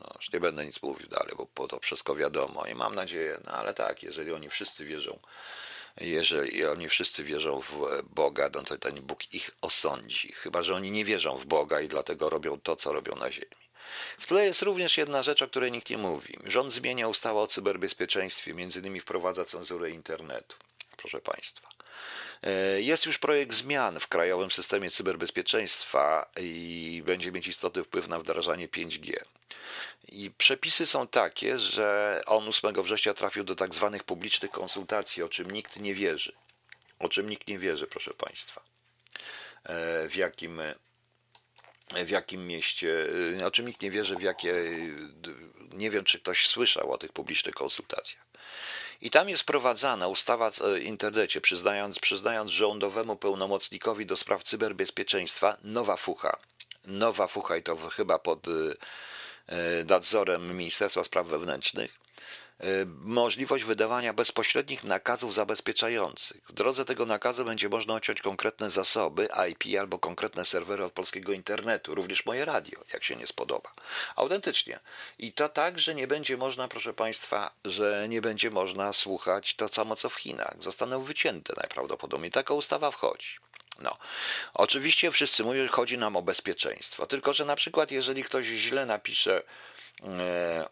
No, 0.00 0.12
już 0.16 0.32
nie 0.32 0.40
będę 0.40 0.66
nic 0.66 0.82
mówił 0.82 1.08
dalej, 1.08 1.34
bo 1.54 1.68
to 1.68 1.80
wszystko 1.80 2.14
wiadomo 2.14 2.66
i 2.66 2.74
mam 2.74 2.94
nadzieję, 2.94 3.40
no 3.44 3.52
ale 3.52 3.74
tak, 3.74 4.02
jeżeli 4.02 4.32
oni 4.32 4.50
wszyscy 4.50 4.84
wierzą, 4.84 5.18
jeżeli 6.00 6.64
oni 6.64 6.88
wszyscy 6.88 7.24
wierzą 7.24 7.60
w 7.60 8.02
Boga, 8.02 8.50
no 8.54 8.62
to 8.62 8.78
ten 8.78 9.02
Bóg 9.02 9.34
ich 9.34 9.50
osądzi. 9.62 10.32
Chyba, 10.32 10.62
że 10.62 10.74
oni 10.74 10.90
nie 10.90 11.04
wierzą 11.04 11.36
w 11.36 11.46
Boga 11.46 11.80
i 11.80 11.88
dlatego 11.88 12.30
robią 12.30 12.60
to, 12.60 12.76
co 12.76 12.92
robią 12.92 13.16
na 13.16 13.30
ziemi. 13.30 13.63
W 14.18 14.26
tle 14.26 14.44
jest 14.44 14.62
również 14.62 14.96
jedna 14.96 15.22
rzecz, 15.22 15.42
o 15.42 15.48
której 15.48 15.72
nikt 15.72 15.90
nie 15.90 15.98
mówi. 15.98 16.38
Rząd 16.44 16.72
zmienia 16.72 17.08
ustawę 17.08 17.40
o 17.40 17.46
cyberbezpieczeństwie, 17.46 18.54
między 18.54 18.78
innymi 18.78 19.00
wprowadza 19.00 19.44
cenzurę 19.44 19.90
internetu. 19.90 20.56
Proszę 20.96 21.20
Państwa. 21.20 21.68
E, 22.42 22.80
jest 22.80 23.06
już 23.06 23.18
projekt 23.18 23.54
zmian 23.54 24.00
w 24.00 24.08
krajowym 24.08 24.50
systemie 24.50 24.90
cyberbezpieczeństwa 24.90 26.30
i 26.40 27.02
będzie 27.06 27.32
mieć 27.32 27.46
istotny 27.46 27.84
wpływ 27.84 28.08
na 28.08 28.18
wdrażanie 28.18 28.68
5G. 28.68 29.14
I 30.08 30.30
przepisy 30.30 30.86
są 30.86 31.06
takie, 31.06 31.58
że 31.58 32.20
on 32.26 32.48
8 32.48 32.82
września 32.82 33.14
trafił 33.14 33.44
do 33.44 33.54
tak 33.54 33.74
zwanych 33.74 34.04
publicznych 34.04 34.50
konsultacji, 34.50 35.22
o 35.22 35.28
czym 35.28 35.50
nikt 35.50 35.80
nie 35.80 35.94
wierzy. 35.94 36.32
O 36.98 37.08
czym 37.08 37.28
nikt 37.28 37.48
nie 37.48 37.58
wierzy, 37.58 37.86
proszę 37.86 38.14
Państwa. 38.14 38.60
E, 39.64 40.08
w 40.08 40.16
jakim 40.16 40.60
w 42.04 42.10
jakim 42.10 42.46
mieście, 42.46 43.06
o 43.46 43.50
czym 43.50 43.66
nikt 43.66 43.82
nie 43.82 43.90
wierzy, 43.90 44.16
w 44.16 44.22
jakie, 44.22 44.54
nie 45.72 45.90
wiem, 45.90 46.04
czy 46.04 46.20
ktoś 46.20 46.46
słyszał 46.46 46.92
o 46.92 46.98
tych 46.98 47.12
publicznych 47.12 47.54
konsultacjach. 47.54 48.24
I 49.00 49.10
tam 49.10 49.28
jest 49.28 49.42
wprowadzana 49.42 50.08
ustawa 50.08 50.50
w 50.50 50.60
internecie, 50.82 51.40
przyznając, 51.40 51.98
przyznając 51.98 52.50
rządowemu 52.50 53.16
pełnomocnikowi 53.16 54.06
do 54.06 54.16
spraw 54.16 54.42
cyberbezpieczeństwa 54.42 55.56
nowa 55.64 55.96
fucha. 55.96 56.38
Nowa 56.84 57.26
fucha 57.26 57.56
i 57.56 57.62
to 57.62 57.76
chyba 57.76 58.18
pod 58.18 58.46
e, 58.48 59.84
nadzorem 59.84 60.56
Ministerstwa 60.56 61.04
Spraw 61.04 61.26
Wewnętrznych 61.26 61.98
Y, 61.98 62.43
możliwość 63.00 63.64
wydawania 63.64 64.12
bezpośrednich 64.12 64.84
nakazów 64.84 65.34
zabezpieczających. 65.34 66.42
W 66.48 66.52
drodze 66.52 66.84
tego 66.84 67.06
nakazu 67.06 67.44
będzie 67.44 67.68
można 67.68 67.94
odciąć 67.94 68.22
konkretne 68.22 68.70
zasoby 68.70 69.28
IP 69.50 69.80
albo 69.80 69.98
konkretne 69.98 70.44
serwery 70.44 70.84
od 70.84 70.92
polskiego 70.92 71.32
internetu, 71.32 71.94
również 71.94 72.26
moje 72.26 72.44
radio, 72.44 72.80
jak 72.92 73.04
się 73.04 73.16
nie 73.16 73.26
spodoba. 73.26 73.72
Autentycznie. 74.16 74.80
I 75.18 75.32
to 75.32 75.48
tak, 75.48 75.78
że 75.78 75.94
nie 75.94 76.06
będzie 76.06 76.36
można, 76.36 76.68
proszę 76.68 76.94
Państwa, 76.94 77.50
że 77.64 78.06
nie 78.08 78.20
będzie 78.20 78.50
można 78.50 78.92
słuchać 78.92 79.54
to 79.56 79.68
samo 79.68 79.96
co 79.96 80.08
w 80.08 80.14
Chinach. 80.14 80.56
Zostaną 80.60 81.02
wycięte 81.02 81.52
najprawdopodobniej. 81.56 82.30
Taka 82.30 82.54
ustawa 82.54 82.90
wchodzi. 82.90 83.28
No, 83.78 83.96
oczywiście 84.54 85.10
wszyscy 85.10 85.44
mówią, 85.44 85.62
że 85.62 85.68
chodzi 85.68 85.98
nam 85.98 86.16
o 86.16 86.22
bezpieczeństwo. 86.22 87.06
Tylko, 87.06 87.32
że 87.32 87.44
na 87.44 87.56
przykład, 87.56 87.90
jeżeli 87.90 88.24
ktoś 88.24 88.46
źle 88.46 88.86
napisze, 88.86 89.42
e, 90.02 90.68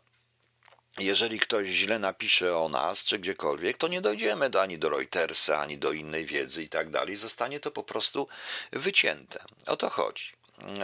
jeżeli 0.99 1.41
ktoś 1.41 1.69
źle 1.69 1.99
napisze 1.99 2.57
o 2.57 2.69
nas, 2.69 3.05
czy 3.05 3.19
gdziekolwiek, 3.19 3.79
to 3.79 3.89
nie 3.89 4.01
dojdziemy 4.01 4.51
do, 4.51 4.63
ani 4.63 4.79
do 4.79 4.89
Reutersa, 4.89 5.61
ani 5.61 5.79
do 5.79 5.93
innej 5.93 6.27
wiedzy 6.27 6.63
i 6.63 6.69
tak 6.69 6.91
dalej. 6.91 7.17
Zostanie 7.17 7.61
to 7.61 7.71
po 7.71 7.83
prostu 7.83 8.29
wycięte. 8.73 9.45
O 9.67 9.77
to 9.77 9.91
chodzi. 9.91 10.33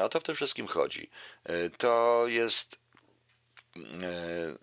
O 0.02 0.08
to 0.08 0.20
w 0.20 0.22
tym 0.22 0.34
wszystkim 0.34 0.66
chodzi. 0.66 1.10
E, 1.44 1.70
to 1.70 2.24
jest. 2.26 2.78
E, 3.76 4.54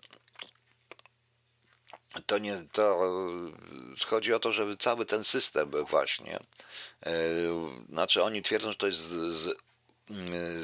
to 2.26 2.38
nie. 2.38 2.64
To 2.72 3.00
chodzi 4.06 4.34
o 4.34 4.38
to, 4.38 4.52
żeby 4.52 4.76
cały 4.76 5.06
ten 5.06 5.24
system 5.24 5.70
właśnie. 5.70 6.38
E, 7.06 7.12
znaczy, 7.88 8.22
oni 8.22 8.42
twierdzą, 8.42 8.72
że 8.72 8.78
to 8.78 8.86
jest. 8.86 9.00
Z, 9.08 9.66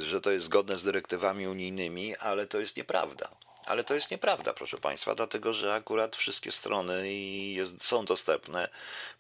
że 0.03 0.21
to 0.21 0.31
jest 0.31 0.45
zgodne 0.45 0.79
z 0.79 0.83
dyrektywami 0.83 1.47
unijnymi, 1.47 2.17
ale 2.17 2.47
to 2.47 2.61
jest 2.61 2.77
nieprawda. 2.77 3.31
Ale 3.67 3.85
to 3.85 3.95
jest 3.95 4.11
nieprawda, 4.11 4.53
proszę 4.53 4.79
Państwa, 4.79 5.15
dlatego 5.15 5.53
że 5.53 5.75
akurat 5.75 6.17
wszystkie 6.17 6.53
strony 6.53 7.13
jest, 7.13 7.85
są 7.85 8.05
dostępne 8.05 8.69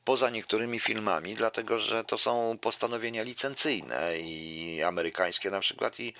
poza 0.05 0.31
niektórymi 0.31 0.81
filmami, 0.81 1.35
dlatego 1.35 1.79
że 1.79 2.05
to 2.05 2.19
są 2.19 2.59
postanowienia 2.61 3.23
licencyjne 3.23 4.19
i 4.19 4.83
amerykańskie 4.83 5.51
na 5.51 5.61
przykład 5.61 6.01
i 6.01 6.15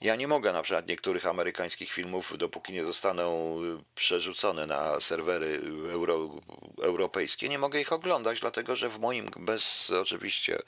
ja 0.00 0.16
nie 0.16 0.28
mogę 0.28 0.52
na 0.52 0.62
przykład 0.62 0.86
niektórych 0.86 1.26
amerykańskich 1.26 1.92
filmów, 1.92 2.38
dopóki 2.38 2.72
nie 2.72 2.84
zostaną 2.84 3.56
przerzucone 3.94 4.66
na 4.66 5.00
serwery 5.00 5.60
euro, 5.92 6.30
europejskie, 6.82 7.48
nie 7.48 7.58
mogę 7.58 7.80
ich 7.80 7.92
oglądać, 7.92 8.40
dlatego 8.40 8.76
że 8.76 8.88
w 8.88 8.98
moim, 8.98 9.30
bez 9.36 9.90
oczywiście 9.90 10.62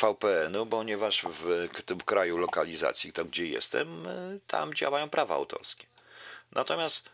VPN-u, 0.00 0.66
ponieważ 0.66 1.22
w 1.22 1.68
tym 1.84 2.00
kraju 2.00 2.36
lokalizacji, 2.36 3.12
tam 3.12 3.28
gdzie 3.28 3.46
jestem, 3.46 4.08
tam 4.46 4.74
działają 4.74 5.08
prawa 5.08 5.34
autorskie. 5.34 5.93
Natomiast, 6.54 7.10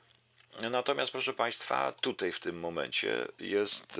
natomiast 0.71 1.13
proszę 1.13 1.33
Państwa, 1.33 1.93
tutaj 1.93 2.33
w 2.33 2.41
tym 2.41 2.61
momencie 2.61 3.29
jest, 3.39 3.99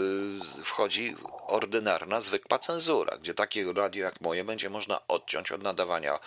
y, 0.61 0.65
wchodzi 0.65 1.17
ordynarna, 1.47 2.21
zwykła 2.21 2.59
cenzura, 2.59 3.19
gdzie 3.19 3.35
takie 3.35 3.73
radio 3.73 4.05
jak 4.05 4.21
moje 4.21 4.45
będzie 4.45 4.71
można 4.71 5.07
odciąć 5.09 5.53
od 5.53 5.63
nadawania 5.63 6.19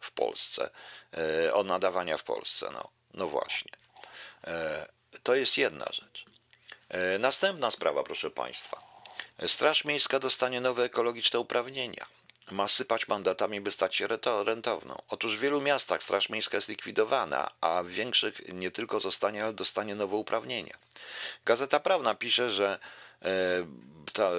w 0.00 0.12
Polsce. 0.12 0.70
Y, 1.46 1.54
od 1.54 1.66
nadawania 1.66 2.16
w 2.16 2.24
Polsce, 2.24 2.70
no, 2.72 2.88
no 3.14 3.26
właśnie. 3.26 3.72
Y, 5.14 5.20
to 5.22 5.34
jest 5.34 5.58
jedna 5.58 5.86
rzecz. 5.90 6.24
Następna 7.18 7.70
sprawa, 7.70 8.02
proszę 8.02 8.30
Państwa. 8.30 8.82
Straż 9.46 9.84
Miejska 9.84 10.18
dostanie 10.18 10.60
nowe 10.60 10.84
ekologiczne 10.84 11.38
uprawnienia 11.38 12.06
ma 12.52 12.68
sypać 12.68 13.08
mandatami, 13.08 13.60
by 13.60 13.70
stać 13.70 13.96
się 13.96 14.08
rentowną. 14.44 15.02
Otóż 15.08 15.36
w 15.36 15.40
wielu 15.40 15.60
miastach 15.60 16.02
Straż 16.02 16.28
Miejska 16.28 16.56
jest 16.56 16.68
likwidowana, 16.68 17.50
a 17.60 17.82
w 17.82 17.88
większych 17.88 18.48
nie 18.48 18.70
tylko 18.70 19.00
zostanie, 19.00 19.44
ale 19.44 19.52
dostanie 19.52 19.94
nowe 19.94 20.16
uprawnienia. 20.16 20.74
Gazeta 21.44 21.80
Prawna 21.80 22.14
pisze, 22.14 22.50
że 22.50 22.78
e, 23.22 23.66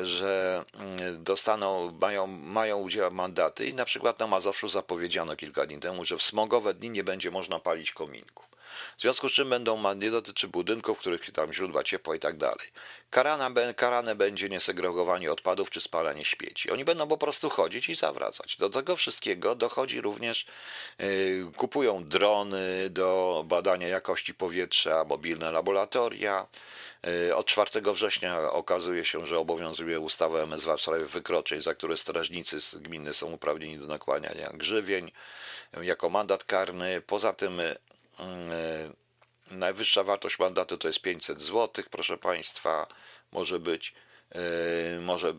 że 0.03 0.63
mm, 0.73 1.23
dostaną, 1.23 1.91
mają, 2.01 2.27
mają 2.27 2.77
udział 2.77 3.11
mandaty 3.11 3.65
i 3.65 3.73
na 3.73 3.85
przykład 3.85 4.19
na 4.19 4.27
Mazowszu 4.27 4.67
zapowiedziano 4.67 5.35
kilka 5.35 5.65
dni 5.65 5.79
temu, 5.79 6.05
że 6.05 6.17
w 6.17 6.23
smogowe 6.23 6.73
dni 6.73 6.89
nie 6.89 7.03
będzie 7.03 7.31
można 7.31 7.59
palić 7.59 7.91
kominku. 7.91 8.43
W 9.01 9.03
związku 9.03 9.29
z 9.29 9.31
czym 9.31 9.49
będą, 9.49 9.95
nie 9.95 10.11
dotyczy 10.11 10.47
budynków, 10.47 10.97
których 10.99 11.31
tam 11.31 11.53
źródła 11.53 11.83
ciepła 11.83 12.15
i 12.15 12.19
tak 12.19 12.37
dalej. 12.37 12.67
Karane 13.75 14.15
będzie 14.15 14.49
niesegregowanie 14.49 15.31
odpadów 15.31 15.69
czy 15.69 15.81
spalanie 15.81 16.25
śmieci. 16.25 16.71
Oni 16.71 16.85
będą 16.85 17.07
po 17.07 17.17
prostu 17.17 17.49
chodzić 17.49 17.89
i 17.89 17.95
zawracać. 17.95 18.57
Do 18.57 18.69
tego 18.69 18.95
wszystkiego 18.95 19.55
dochodzi 19.55 20.01
również, 20.01 20.45
yy, 20.99 21.51
kupują 21.57 22.03
drony 22.03 22.89
do 22.89 23.43
badania 23.47 23.87
jakości 23.87 24.33
powietrza, 24.33 25.03
mobilne 25.03 25.51
laboratoria. 25.51 26.47
Yy, 27.03 27.35
od 27.35 27.45
4 27.45 27.81
września 27.93 28.51
okazuje 28.51 29.05
się, 29.05 29.25
że 29.25 29.39
obowiązuje 29.39 29.99
ustawa 29.99 30.39
MSW 30.39 30.77
w 30.77 30.81
sprawie 30.81 31.05
wykroczeń, 31.05 31.61
za 31.61 31.75
które 31.75 31.97
strażnicy 31.97 32.61
z 32.61 32.75
gminy 32.75 33.13
są 33.13 33.31
uprawnieni 33.31 33.77
do 33.77 33.87
nakłaniania 33.87 34.49
grzywień 34.53 35.11
jako 35.81 36.09
mandat 36.09 36.43
karny. 36.43 37.01
Poza 37.07 37.33
tym 37.33 37.61
Najwyższa 39.51 40.03
wartość 40.03 40.39
mandatu 40.39 40.77
to 40.77 40.87
jest 40.87 41.01
500 41.01 41.41
zł, 41.41 41.85
proszę 41.91 42.17
Państwa, 42.17 42.87
może 43.31 43.59
być. 43.59 43.93
może, 44.99 45.33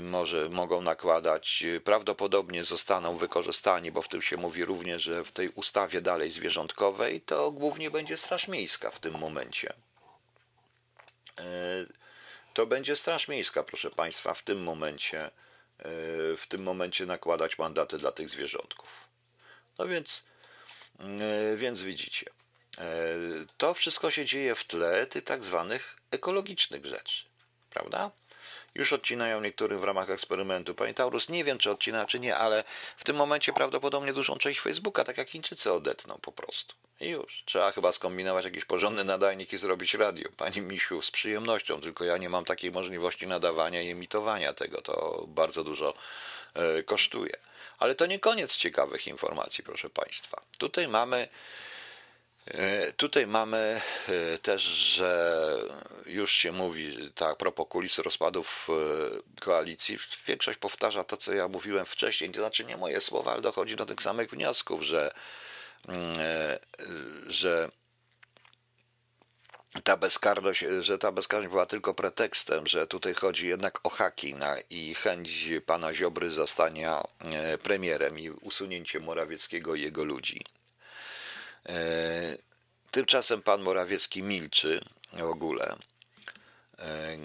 może 0.00 0.48
mogą 0.48 0.80
nakładać. 0.82 1.64
Prawdopodobnie 1.84 2.64
zostaną 2.64 3.16
wykorzystani, 3.16 3.92
bo 3.92 4.02
w 4.02 4.08
tym 4.08 4.22
się 4.22 4.36
mówi 4.36 4.64
również, 4.64 5.02
że 5.02 5.24
w 5.24 5.32
tej 5.32 5.48
ustawie 5.48 6.00
dalej 6.00 6.30
zwierzątkowej 6.30 7.20
to 7.20 7.50
głównie 7.50 7.90
będzie 7.90 8.16
Straż 8.16 8.48
Miejska 8.48 8.90
w 8.90 8.98
tym 8.98 9.18
momencie. 9.18 9.72
To 12.54 12.66
będzie 12.66 12.96
Straż 12.96 13.28
Miejska, 13.28 13.62
proszę 13.62 13.90
Państwa, 13.90 14.34
w 14.34 14.42
tym 14.42 14.62
momencie, 14.62 15.30
w 16.36 16.44
tym 16.48 16.62
momencie 16.62 17.06
nakładać 17.06 17.58
mandaty 17.58 17.98
dla 17.98 18.12
tych 18.12 18.30
zwierzątków. 18.30 19.08
No 19.78 19.86
więc, 19.86 20.26
więc 21.56 21.82
widzicie, 21.82 22.30
to 23.56 23.74
wszystko 23.74 24.10
się 24.10 24.24
dzieje 24.24 24.54
w 24.54 24.64
tle 24.64 25.06
tych 25.06 25.24
tak 25.24 25.44
zwanych 25.44 25.96
ekologicznych 26.10 26.86
rzeczy 26.86 27.28
prawda? 27.78 28.10
Już 28.74 28.92
odcinają 28.92 29.40
niektórym 29.40 29.78
w 29.78 29.84
ramach 29.84 30.10
eksperymentu. 30.10 30.74
Panie 30.74 30.94
Taurus, 30.94 31.28
nie 31.28 31.44
wiem, 31.44 31.58
czy 31.58 31.70
odcina, 31.70 32.06
czy 32.06 32.20
nie, 32.20 32.36
ale 32.36 32.64
w 32.96 33.04
tym 33.04 33.16
momencie 33.16 33.52
prawdopodobnie 33.52 34.12
dużą 34.12 34.38
część 34.38 34.60
Facebooka, 34.60 35.04
tak 35.04 35.18
jak 35.18 35.28
Chińczycy 35.28 35.72
odetną 35.72 36.18
po 36.22 36.32
prostu. 36.32 36.74
I 37.00 37.08
już. 37.08 37.42
Trzeba 37.46 37.72
chyba 37.72 37.92
skombinować 37.92 38.44
jakiś 38.44 38.64
porządny 38.64 39.04
nadajnik 39.04 39.52
i 39.52 39.58
zrobić 39.58 39.94
radio. 39.94 40.28
Pani 40.36 40.60
Misiu, 40.60 41.02
z 41.02 41.10
przyjemnością, 41.10 41.80
tylko 41.80 42.04
ja 42.04 42.16
nie 42.16 42.28
mam 42.28 42.44
takiej 42.44 42.70
możliwości 42.70 43.26
nadawania 43.26 43.82
i 43.82 43.90
emitowania 43.90 44.52
tego. 44.52 44.82
To 44.82 45.24
bardzo 45.28 45.64
dużo 45.64 45.94
e, 46.54 46.82
kosztuje. 46.82 47.36
Ale 47.78 47.94
to 47.94 48.06
nie 48.06 48.18
koniec 48.18 48.56
ciekawych 48.56 49.06
informacji, 49.06 49.64
proszę 49.64 49.90
Państwa. 49.90 50.42
Tutaj 50.58 50.88
mamy 50.88 51.28
E, 52.54 52.92
tutaj 52.92 53.26
mamy 53.26 53.80
e, 54.08 54.38
też, 54.38 54.62
że 54.62 55.42
już 56.06 56.32
się 56.32 56.52
mówi, 56.52 57.10
tak, 57.14 57.32
a 57.32 57.36
propos 57.36 57.66
kulis 57.68 57.98
rozpadów 57.98 58.68
e, 58.68 59.40
koalicji, 59.40 59.98
większość 60.26 60.58
powtarza 60.58 61.04
to, 61.04 61.16
co 61.16 61.32
ja 61.32 61.48
mówiłem 61.48 61.86
wcześniej, 61.86 62.30
to 62.30 62.40
znaczy 62.40 62.64
nie 62.64 62.76
moje 62.76 63.00
słowa, 63.00 63.32
ale 63.32 63.42
dochodzi 63.42 63.76
do 63.76 63.86
tych 63.86 64.02
samych 64.02 64.30
wniosków, 64.30 64.82
że, 64.82 65.14
mm, 65.88 66.16
że 67.26 67.70
ta 69.84 69.96
bezkarność, 69.96 70.64
że 70.80 70.98
ta 70.98 71.12
bezkarność 71.12 71.50
była 71.50 71.66
tylko 71.66 71.94
pretekstem, 71.94 72.66
że 72.66 72.86
tutaj 72.86 73.14
chodzi 73.14 73.48
jednak 73.48 73.80
o 73.86 73.90
haki 73.90 74.34
na, 74.34 74.56
i 74.70 74.94
chęć 74.94 75.48
pana 75.66 75.94
Ziobry 75.94 76.30
zostania 76.30 77.04
premierem 77.62 78.18
i 78.18 78.30
usunięcie 78.30 79.00
Morawieckiego 79.00 79.74
i 79.74 79.82
jego 79.82 80.04
ludzi. 80.04 80.44
E, 81.68 82.36
tymczasem 82.90 83.42
pan 83.42 83.62
Morawiecki 83.62 84.22
milczy 84.22 84.80
w 85.12 85.22
ogóle. 85.22 85.76
E, 86.78 87.16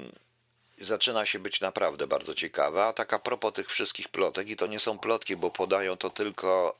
zaczyna 0.82 1.26
się 1.26 1.40
być 1.40 1.62
naprawdę 1.62 2.08
bardzo 2.08 2.36
ciekawa. 2.36 2.88
A 2.88 2.94
tak 2.94 3.14
a 3.14 3.20
propos 3.20 3.54
tych 3.54 3.70
wszystkich 3.70 4.10
plotek, 4.10 4.50
i 4.50 4.56
to 4.56 4.68
nie 4.68 4.80
są 4.80 5.00
plotki, 5.00 5.36
bo 5.36 5.52
podają 5.52 5.98
to 5.98 6.10
tylko, 6.10 6.76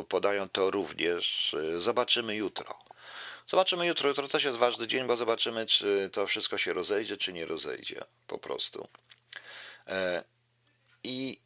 e, 0.00 0.04
podają 0.04 0.48
to 0.48 0.70
również, 0.70 1.56
zobaczymy 1.76 2.36
jutro. 2.36 2.78
Zobaczymy 3.50 3.86
jutro. 3.86 4.08
Jutro 4.08 4.28
też 4.28 4.44
jest 4.44 4.58
ważny 4.58 4.86
dzień, 4.86 5.06
bo 5.06 5.16
zobaczymy, 5.16 5.66
czy 5.66 6.10
to 6.12 6.26
wszystko 6.26 6.58
się 6.58 6.72
rozejdzie, 6.72 7.16
czy 7.16 7.32
nie 7.32 7.46
rozejdzie. 7.46 8.04
Po 8.26 8.38
prostu. 8.38 8.88
I 11.04 11.40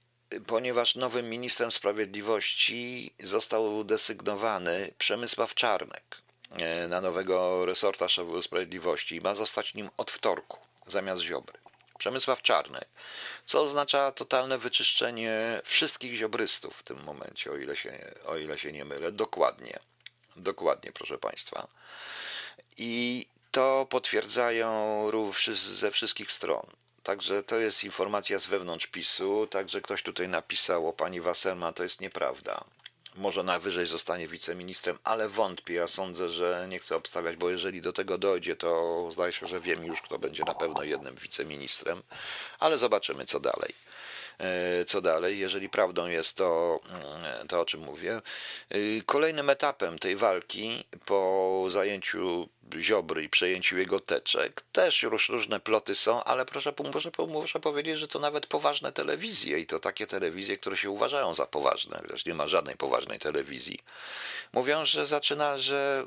ponieważ 0.46 0.94
nowym 0.94 1.30
ministrem 1.30 1.72
sprawiedliwości 1.72 3.14
został 3.20 3.84
desygnowany 3.84 4.94
Przemysław 4.98 5.54
Czarnek 5.54 6.16
e, 6.50 6.88
na 6.88 7.00
nowego 7.00 7.66
resorta 7.66 8.06
sprawiedliwości. 8.42 9.20
Ma 9.20 9.34
zostać 9.34 9.74
nim 9.74 9.90
od 9.96 10.10
wtorku 10.10 10.58
zamiast 10.86 11.22
Ziobry. 11.22 11.58
Przemysław 11.98 12.42
Czarnek, 12.42 12.88
co 13.44 13.60
oznacza 13.60 14.12
totalne 14.12 14.58
wyczyszczenie 14.58 15.60
wszystkich 15.64 16.14
ziobrystów 16.14 16.76
w 16.76 16.82
tym 16.82 17.02
momencie, 17.02 17.50
o 17.52 17.56
ile 17.56 17.76
się, 17.76 18.14
o 18.24 18.36
ile 18.36 18.58
się 18.58 18.72
nie 18.72 18.84
mylę. 18.84 19.12
Dokładnie. 19.12 19.78
Dokładnie, 20.36 20.92
proszę 20.92 21.18
Państwa. 21.18 21.68
I 22.76 23.26
to 23.50 23.86
potwierdzają 23.90 25.10
ze 25.52 25.90
wszystkich 25.90 26.32
stron. 26.32 26.66
Także 27.02 27.42
to 27.42 27.56
jest 27.56 27.84
informacja 27.84 28.38
z 28.38 28.46
wewnątrz 28.46 28.86
PiSu. 28.86 29.46
Także 29.46 29.80
ktoś 29.80 30.02
tutaj 30.02 30.28
napisał 30.28 30.88
o 30.88 30.92
pani 30.92 31.20
Wasserman, 31.20 31.74
to 31.74 31.82
jest 31.82 32.00
nieprawda. 32.00 32.64
Może 33.16 33.42
najwyżej 33.42 33.86
zostanie 33.86 34.28
wiceministrem, 34.28 34.98
ale 35.04 35.28
wątpię. 35.28 35.74
Ja 35.74 35.88
sądzę, 35.88 36.30
że 36.30 36.66
nie 36.68 36.78
chcę 36.78 36.96
obstawiać, 36.96 37.36
bo 37.36 37.50
jeżeli 37.50 37.82
do 37.82 37.92
tego 37.92 38.18
dojdzie, 38.18 38.56
to 38.56 39.08
zdaje 39.10 39.32
się, 39.32 39.46
że 39.46 39.60
wiem 39.60 39.84
już, 39.84 40.02
kto 40.02 40.18
będzie 40.18 40.44
na 40.44 40.54
pewno 40.54 40.82
jednym 40.82 41.14
wiceministrem, 41.14 42.02
ale 42.58 42.78
zobaczymy, 42.78 43.24
co 43.24 43.40
dalej. 43.40 43.74
E, 44.42 44.84
co 44.84 45.00
dalej, 45.00 45.38
jeżeli 45.38 45.68
prawdą 45.68 46.08
jest 46.08 46.36
to, 46.36 46.80
mm, 46.90 47.48
to 47.48 47.60
o 47.60 47.64
czym 47.64 47.80
mówię. 47.80 48.20
E, 48.70 48.76
kolejnym 49.06 49.50
etapem 49.50 49.98
tej 49.98 50.16
walki 50.16 50.84
po 51.06 51.64
zajęciu 51.68 52.48
Ziobry 52.80 53.24
i 53.24 53.28
przejęciu 53.28 53.78
jego 53.78 54.00
teczek. 54.00 54.62
Też 54.72 55.02
już 55.02 55.28
różne 55.28 55.60
ploty 55.60 55.94
są, 55.94 56.24
ale 56.24 56.44
proszę, 56.44 56.72
muszę, 56.94 57.10
muszę 57.28 57.60
powiedzieć, 57.60 57.98
że 57.98 58.08
to 58.08 58.18
nawet 58.18 58.46
poważne 58.46 58.92
telewizje 58.92 59.58
i 59.58 59.66
to 59.66 59.80
takie 59.80 60.06
telewizje, 60.06 60.56
które 60.56 60.76
się 60.76 60.90
uważają 60.90 61.34
za 61.34 61.46
poważne, 61.46 62.00
chociaż 62.02 62.26
nie 62.26 62.34
ma 62.34 62.46
żadnej 62.46 62.76
poważnej 62.76 63.18
telewizji. 63.18 63.78
Mówią, 64.52 64.86
że 64.86 65.06
zaczyna, 65.06 65.58
że 65.58 66.06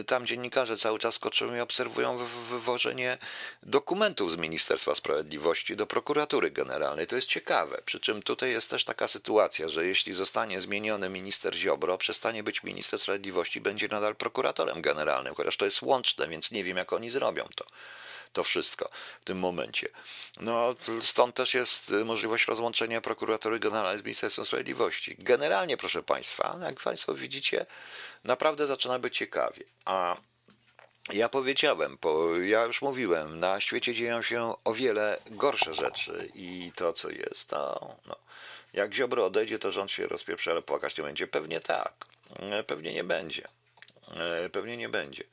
y, 0.00 0.04
tam 0.04 0.26
dziennikarze 0.26 0.76
cały 0.76 0.98
czas 0.98 1.14
skoczą 1.14 1.56
i 1.56 1.60
obserwują 1.60 2.18
wywożenie 2.50 3.18
dokumentów 3.62 4.32
z 4.32 4.36
Ministerstwa 4.36 4.94
Sprawiedliwości 4.94 5.76
do 5.76 5.86
prokuratury 5.86 6.50
generalnej. 6.50 7.06
To 7.06 7.16
jest 7.16 7.28
ciekawe. 7.28 7.82
Przy 7.84 8.00
czym 8.00 8.22
tutaj 8.22 8.50
jest 8.50 8.70
też 8.70 8.84
taka 8.84 9.08
sytuacja, 9.08 9.68
że 9.68 9.86
jeśli 9.86 10.12
zostanie 10.12 10.60
zmieniony 10.60 11.08
minister 11.08 11.54
Ziobro, 11.54 11.98
przestanie 11.98 12.42
być 12.42 12.62
minister 12.62 13.00
sprawiedliwości, 13.00 13.60
będzie 13.60 13.88
nadal 13.88 14.16
prokuratorem 14.16 14.82
generalnym, 14.82 15.34
chociaż 15.34 15.56
to 15.56 15.64
jest 15.64 15.75
łączne, 15.82 16.28
więc 16.28 16.50
nie 16.50 16.64
wiem, 16.64 16.76
jak 16.76 16.92
oni 16.92 17.10
zrobią 17.10 17.48
to. 17.56 17.66
To 18.32 18.42
wszystko 18.42 18.90
w 19.20 19.24
tym 19.24 19.38
momencie. 19.38 19.88
No, 20.40 20.74
stąd 21.02 21.34
też 21.34 21.54
jest 21.54 21.90
możliwość 22.04 22.46
rozłączenia 22.46 23.00
prokuratury 23.00 23.58
generalnej 23.58 23.98
z 23.98 24.04
Ministerstwem 24.04 24.44
Sprawiedliwości. 24.44 25.16
Generalnie, 25.18 25.76
proszę 25.76 26.02
Państwa, 26.02 26.58
jak 26.62 26.80
Państwo 26.80 27.14
widzicie, 27.14 27.66
naprawdę 28.24 28.66
zaczyna 28.66 28.98
być 28.98 29.16
ciekawie. 29.16 29.64
A 29.84 30.16
ja 31.12 31.28
powiedziałem, 31.28 31.98
bo 32.02 32.36
ja 32.36 32.64
już 32.64 32.82
mówiłem, 32.82 33.40
na 33.40 33.60
świecie 33.60 33.94
dzieją 33.94 34.22
się 34.22 34.54
o 34.64 34.74
wiele 34.74 35.18
gorsze 35.26 35.74
rzeczy 35.74 36.30
i 36.34 36.72
to, 36.74 36.92
co 36.92 37.10
jest, 37.10 37.50
to 37.50 37.88
no, 38.06 38.16
jak 38.72 38.94
Ziobro 38.94 39.26
odejdzie, 39.26 39.58
to 39.58 39.72
rząd 39.72 39.90
się 39.90 40.06
rozpieprzy, 40.06 40.50
ale 40.50 40.62
płakać 40.62 40.98
nie 40.98 41.04
będzie. 41.04 41.26
Pewnie 41.26 41.60
tak, 41.60 41.92
pewnie 42.66 42.94
nie 42.94 43.04
będzie. 43.04 43.48
Pewnie 44.52 44.76
nie 44.76 44.88
będzie. 44.88 45.24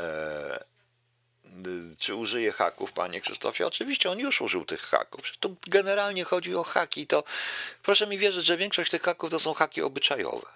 E, 0.00 0.64
czy 1.98 2.14
użyje 2.14 2.52
haków, 2.52 2.92
panie 2.92 3.20
Krzysztofie? 3.20 3.66
Oczywiście 3.66 4.10
on 4.10 4.18
już 4.18 4.40
użył 4.40 4.64
tych 4.64 4.80
haków. 4.80 5.36
Tu 5.40 5.56
generalnie 5.66 6.24
chodzi 6.24 6.56
o 6.56 6.62
haki. 6.62 7.06
To 7.06 7.24
proszę 7.82 8.06
mi 8.06 8.18
wierzyć, 8.18 8.46
że 8.46 8.56
większość 8.56 8.90
tych 8.90 9.02
haków 9.02 9.30
to 9.30 9.40
są 9.40 9.54
haki 9.54 9.82
obyczajowe. 9.82 10.46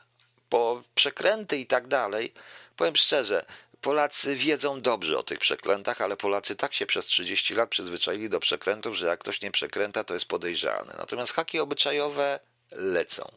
Bo 0.50 0.82
przekręty 0.94 1.56
i 1.58 1.66
tak 1.66 1.88
dalej, 1.88 2.32
powiem 2.76 2.96
szczerze, 2.96 3.44
Polacy 3.80 4.36
wiedzą 4.36 4.80
dobrze 4.80 5.18
o 5.18 5.22
tych 5.22 5.38
przekrętach, 5.38 6.00
ale 6.00 6.16
Polacy 6.16 6.56
tak 6.56 6.74
się 6.74 6.86
przez 6.86 7.06
30 7.06 7.54
lat 7.54 7.68
przyzwyczaili 7.68 8.30
do 8.30 8.40
przekrętów, 8.40 8.96
że 8.96 9.06
jak 9.06 9.20
ktoś 9.20 9.40
nie 9.40 9.50
przekręta, 9.50 10.04
to 10.04 10.14
jest 10.14 10.26
podejrzany. 10.26 10.92
Natomiast 10.98 11.32
haki 11.32 11.60
obyczajowe 11.60 12.40
lecą. 12.72 13.32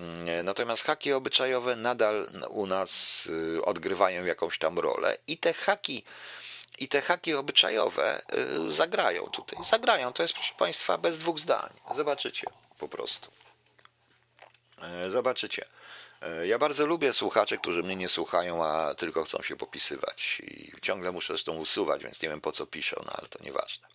Mm, 0.00 0.44
natomiast 0.44 0.84
haki 0.84 1.12
obyczajowe 1.12 1.76
nadal 1.76 2.28
u 2.48 2.66
nas 2.66 3.26
y, 3.56 3.64
odgrywają 3.64 4.24
jakąś 4.24 4.58
tam 4.58 4.78
rolę 4.78 5.18
i 5.26 5.38
te 5.38 5.52
haki 5.52 6.04
i 6.78 6.88
te 6.88 7.00
haki 7.00 7.34
obyczajowe 7.34 8.22
y, 8.68 8.72
zagrają 8.72 9.26
tutaj. 9.26 9.64
Zagrają, 9.64 10.12
to 10.12 10.22
jest 10.22 10.34
proszę 10.34 10.54
Państwa 10.58 10.98
bez 10.98 11.18
dwóch 11.18 11.38
zdań. 11.38 11.70
Zobaczycie 11.94 12.46
po 12.78 12.88
prostu. 12.88 13.30
E, 14.82 15.10
zobaczycie. 15.10 15.64
E, 16.22 16.46
ja 16.46 16.58
bardzo 16.58 16.86
lubię 16.86 17.12
słuchaczy, 17.12 17.58
którzy 17.58 17.82
mnie 17.82 17.96
nie 17.96 18.08
słuchają, 18.08 18.64
a 18.64 18.94
tylko 18.94 19.24
chcą 19.24 19.42
się 19.42 19.56
popisywać. 19.56 20.40
I 20.40 20.72
ciągle 20.82 21.12
muszę 21.12 21.32
zresztą 21.32 21.56
usuwać, 21.56 22.02
więc 22.02 22.22
nie 22.22 22.28
wiem 22.28 22.40
po 22.40 22.52
co 22.52 22.66
piszą, 22.66 23.02
no 23.06 23.12
ale 23.12 23.28
to 23.28 23.44
nieważne. 23.44 23.88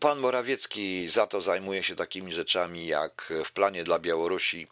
Pan 0.00 0.18
Morawiecki 0.18 1.08
za 1.08 1.26
to 1.26 1.40
zajmuje 1.40 1.82
się 1.82 1.96
takimi 1.96 2.32
rzeczami 2.32 2.86
jak 2.86 3.32
w 3.44 3.52
planie 3.52 3.84
dla 3.84 3.98
Białorusi 3.98 4.66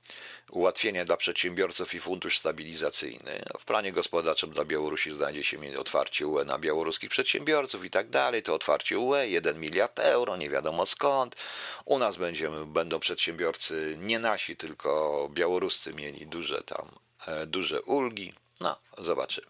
ułatwienia 0.50 1.04
dla 1.04 1.16
przedsiębiorców 1.16 1.94
i 1.94 2.00
fundusz 2.00 2.38
stabilizacyjny. 2.38 3.42
W 3.58 3.64
planie 3.64 3.92
gospodarczym 3.92 4.50
dla 4.50 4.64
Białorusi 4.64 5.12
znajdzie 5.12 5.44
się 5.44 5.58
otwarcie 5.78 6.26
UE 6.26 6.44
na 6.44 6.58
białoruskich 6.58 7.10
przedsiębiorców 7.10 7.84
i 7.84 7.90
tak 7.90 8.10
dalej. 8.10 8.42
To 8.42 8.54
otwarcie 8.54 8.98
UE 8.98 9.28
1 9.28 9.60
miliard 9.60 9.98
euro, 9.98 10.36
nie 10.36 10.50
wiadomo 10.50 10.86
skąd. 10.86 11.36
U 11.84 11.98
nas 11.98 12.16
będziemy, 12.16 12.66
będą 12.66 13.00
przedsiębiorcy 13.00 13.96
nie 14.00 14.18
nasi, 14.18 14.56
tylko 14.56 15.28
białoruscy 15.32 15.94
mieli 15.94 16.26
duże 16.26 16.62
tam, 16.62 16.88
e, 17.26 17.46
duże 17.46 17.82
ulgi. 17.82 18.32
No, 18.60 18.76
zobaczymy. 18.98 19.46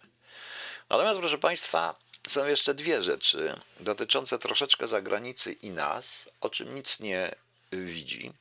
Natomiast 0.90 1.18
proszę 1.18 1.38
Państwa, 1.38 2.03
są 2.28 2.46
jeszcze 2.46 2.74
dwie 2.74 3.02
rzeczy 3.02 3.60
dotyczące 3.80 4.38
troszeczkę 4.38 4.88
zagranicy 4.88 5.52
i 5.52 5.70
nas, 5.70 6.30
o 6.40 6.50
czym 6.50 6.74
nic 6.74 7.00
nie 7.00 7.34
widzi. 7.72 8.32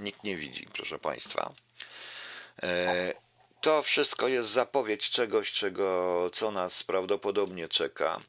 Nikt 0.00 0.24
nie 0.24 0.36
widzi, 0.36 0.68
proszę 0.72 0.98
Państwa. 0.98 1.52
E, 2.62 3.14
to 3.60 3.82
wszystko 3.82 4.28
jest 4.28 4.48
zapowiedź 4.48 5.10
czegoś, 5.10 5.52
czego, 5.52 6.30
co 6.32 6.50
nas 6.50 6.82
prawdopodobnie 6.82 7.68
czeka. 7.68 8.20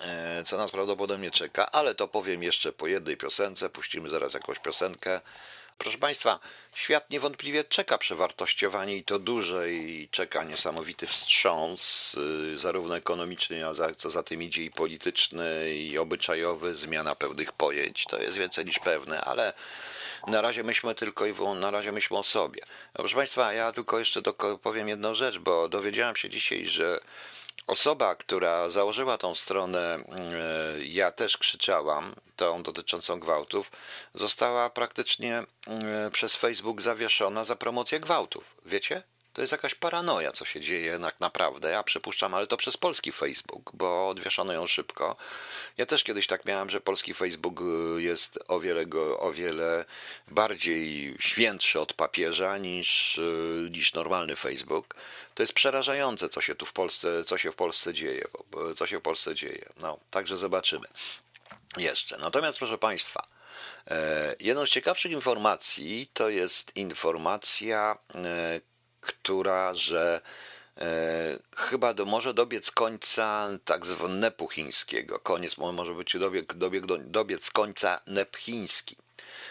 E, 0.00 0.44
co 0.44 0.56
nas 0.56 0.70
prawdopodobnie 0.70 1.30
czeka, 1.30 1.70
ale 1.70 1.94
to 1.94 2.08
powiem 2.08 2.42
jeszcze 2.42 2.72
po 2.72 2.86
jednej 2.86 3.16
piosence. 3.16 3.68
Puścimy 3.68 4.08
zaraz 4.08 4.34
jakąś 4.34 4.58
piosenkę. 4.58 5.20
Proszę 5.78 5.98
Państwa, 5.98 6.38
świat 6.74 7.10
niewątpliwie 7.10 7.64
czeka 7.64 7.98
przewartościowanie 7.98 8.96
i 8.96 9.04
to 9.04 9.18
duże 9.18 9.72
i 9.72 10.08
czeka 10.10 10.44
niesamowity 10.44 11.06
wstrząs, 11.06 12.14
y, 12.54 12.58
zarówno 12.58 12.96
ekonomiczny, 12.96 13.66
a 13.66 13.74
co 13.96 14.10
za 14.10 14.22
tym 14.22 14.42
idzie 14.42 14.64
i 14.64 14.70
polityczny, 14.70 15.74
i 15.74 15.98
obyczajowy, 15.98 16.74
zmiana 16.74 17.14
pewnych 17.14 17.52
pojęć. 17.52 18.04
To 18.04 18.22
jest 18.22 18.36
więcej 18.36 18.64
niż 18.64 18.78
pewne, 18.78 19.20
ale 19.20 19.52
na 20.26 20.40
razie 20.40 20.64
myślmy 20.64 20.94
tylko 20.94 21.26
i 21.26 21.34
na 21.60 21.70
razie 21.70 21.92
myślmy 21.92 22.18
o 22.18 22.22
sobie. 22.22 22.62
Proszę 22.92 23.16
Państwa, 23.16 23.52
ja 23.52 23.72
tylko 23.72 23.98
jeszcze 23.98 24.22
powiem 24.62 24.88
jedną 24.88 25.14
rzecz, 25.14 25.38
bo 25.38 25.68
dowiedziałem 25.68 26.16
się 26.16 26.28
dzisiaj, 26.28 26.66
że 26.66 27.00
Osoba, 27.66 28.14
która 28.14 28.68
założyła 28.68 29.18
tą 29.18 29.34
stronę, 29.34 29.94
e, 29.94 30.84
ja 30.84 31.12
też 31.12 31.38
krzyczałam, 31.38 32.14
tą 32.36 32.62
dotyczącą 32.62 33.20
gwałtów, 33.20 33.70
została 34.14 34.70
praktycznie 34.70 35.42
e, 35.66 36.10
przez 36.10 36.36
Facebook 36.36 36.80
zawieszona 36.82 37.44
za 37.44 37.56
promocję 37.56 38.00
gwałtów. 38.00 38.44
Wiecie? 38.66 39.02
To 39.32 39.40
jest 39.40 39.52
jakaś 39.52 39.74
paranoja, 39.74 40.32
co 40.32 40.44
się 40.44 40.60
dzieje 40.60 40.86
jednak 40.86 41.20
naprawdę. 41.20 41.70
Ja 41.70 41.82
przypuszczam, 41.82 42.34
ale 42.34 42.46
to 42.46 42.56
przez 42.56 42.76
polski 42.76 43.12
Facebook, 43.12 43.70
bo 43.74 44.08
odwieszono 44.08 44.52
ją 44.52 44.66
szybko. 44.66 45.16
Ja 45.76 45.86
też 45.86 46.04
kiedyś 46.04 46.26
tak 46.26 46.44
miałem, 46.44 46.70
że 46.70 46.80
polski 46.80 47.14
Facebook 47.14 47.60
y, 47.60 48.02
jest 48.02 48.38
o 48.48 48.60
wiele, 48.60 48.86
go, 48.86 49.20
o 49.20 49.32
wiele 49.32 49.84
bardziej 50.28 51.14
świętszy 51.20 51.80
od 51.80 51.92
papieża 51.92 52.58
niż, 52.58 53.18
y, 53.18 53.68
niż 53.70 53.94
normalny 53.94 54.36
Facebook. 54.36 54.94
To 55.34 55.42
jest 55.42 55.52
przerażające, 55.52 56.28
co 56.28 56.40
się 56.40 56.54
tu 56.54 56.66
w 56.66 56.72
Polsce, 56.72 57.24
co 57.24 57.38
się 57.38 57.52
w 57.52 57.56
Polsce 57.56 57.94
dzieje. 57.94 58.24
Co 58.76 58.86
się 58.86 58.98
w 58.98 59.02
Polsce 59.02 59.34
dzieje. 59.34 59.68
No, 59.80 59.98
także 60.10 60.36
zobaczymy. 60.36 60.88
Jeszcze. 61.76 62.18
Natomiast, 62.18 62.58
proszę 62.58 62.78
Państwa, 62.78 63.26
e, 63.86 64.34
jedną 64.40 64.66
z 64.66 64.70
ciekawszych 64.70 65.12
informacji 65.12 66.10
to 66.12 66.28
jest 66.28 66.76
informacja, 66.76 67.98
e, 68.14 68.60
która, 69.00 69.74
że 69.74 70.20
e, 70.76 71.38
chyba 71.56 71.94
do, 71.94 72.04
może 72.04 72.34
dobiec 72.34 72.70
końca 72.70 73.48
tak 73.64 73.86
zwanego 73.86 74.20
nepu 74.20 74.48
chińskiego. 74.48 75.18
Koniec 75.18 75.58
może 75.58 75.94
być 75.94 76.16
dobieg, 76.18 76.54
dobieg, 76.54 76.86
dobiec 76.86 77.50
końca 77.50 78.00
nep 78.06 78.36
chiński. 78.36 78.96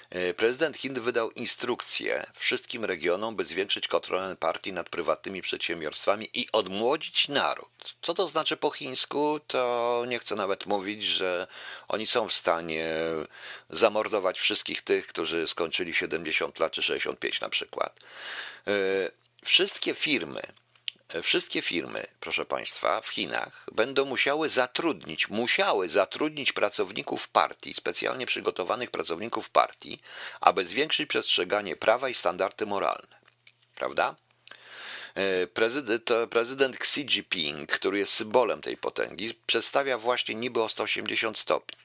E, 0.10 0.34
prezydent 0.34 0.78
Chin 0.78 0.94
wydał 0.94 1.32
instrukcję 1.32 2.26
wszystkim 2.34 2.86
regionom, 2.86 3.36
by 3.36 3.46
zwiększyć 3.46 3.88
kontrolę 3.88 4.36
partii 4.40 4.74
nad 4.74 4.90
prywatnymi 4.90 5.42
przedsiębiorstwami 5.42 6.30
i 6.34 6.52
odmłodzić 6.52 7.28
naród. 7.28 7.96
Co 8.02 8.14
to 8.14 8.28
znaczy 8.28 8.58
po 8.58 8.72
chińsku, 8.72 9.40
to 9.48 10.04
nie 10.08 10.20
chcę 10.20 10.36
nawet 10.36 10.66
mówić, 10.66 11.04
że 11.04 11.48
oni 11.88 12.08
są 12.08 12.28
w 12.28 12.34
stanie 12.34 12.90
zamordować 13.70 14.40
wszystkich 14.40 14.82
tych, 14.82 15.08
którzy 15.08 15.48
skończyli 15.48 15.94
70 15.94 16.60
lat 16.60 16.72
czy 16.72 16.82
65 16.84 17.42
na 17.42 17.50
przykład. 17.50 18.00
E, 19.48 19.50
Wszystkie 19.50 19.94
firmy, 19.94 20.42
wszystkie 21.22 21.62
firmy, 21.62 22.08
proszę 22.20 22.46
Państwa, 22.46 23.02
w 23.02 23.08
Chinach 23.10 23.66
będą 23.72 24.06
musiały 24.06 24.50
zatrudnić, 24.50 25.30
musiały 25.30 25.90
zatrudnić 25.90 26.52
pracowników 26.52 27.28
partii, 27.30 27.74
specjalnie 27.74 28.26
przygotowanych 28.26 28.92
pracowników 28.92 29.50
partii, 29.50 30.00
aby 30.42 30.66
zwiększyć 30.66 31.10
przestrzeganie 31.10 31.76
prawa 31.76 32.10
i 32.10 32.14
standardy 32.14 32.66
moralne. 32.66 33.18
Prawda? 33.76 34.16
E, 35.16 35.48
prezydent, 35.48 36.10
prezydent 36.30 36.76
Xi 36.76 37.02
Jinping, 37.06 37.72
który 37.72 38.00
jest 38.00 38.14
symbolem 38.14 38.62
tej 38.62 38.78
potęgi, 38.78 39.34
przedstawia 39.46 39.98
właśnie 39.98 40.36
niby 40.36 40.64
o 40.64 40.70
180 40.70 41.38
stopni. 41.38 41.78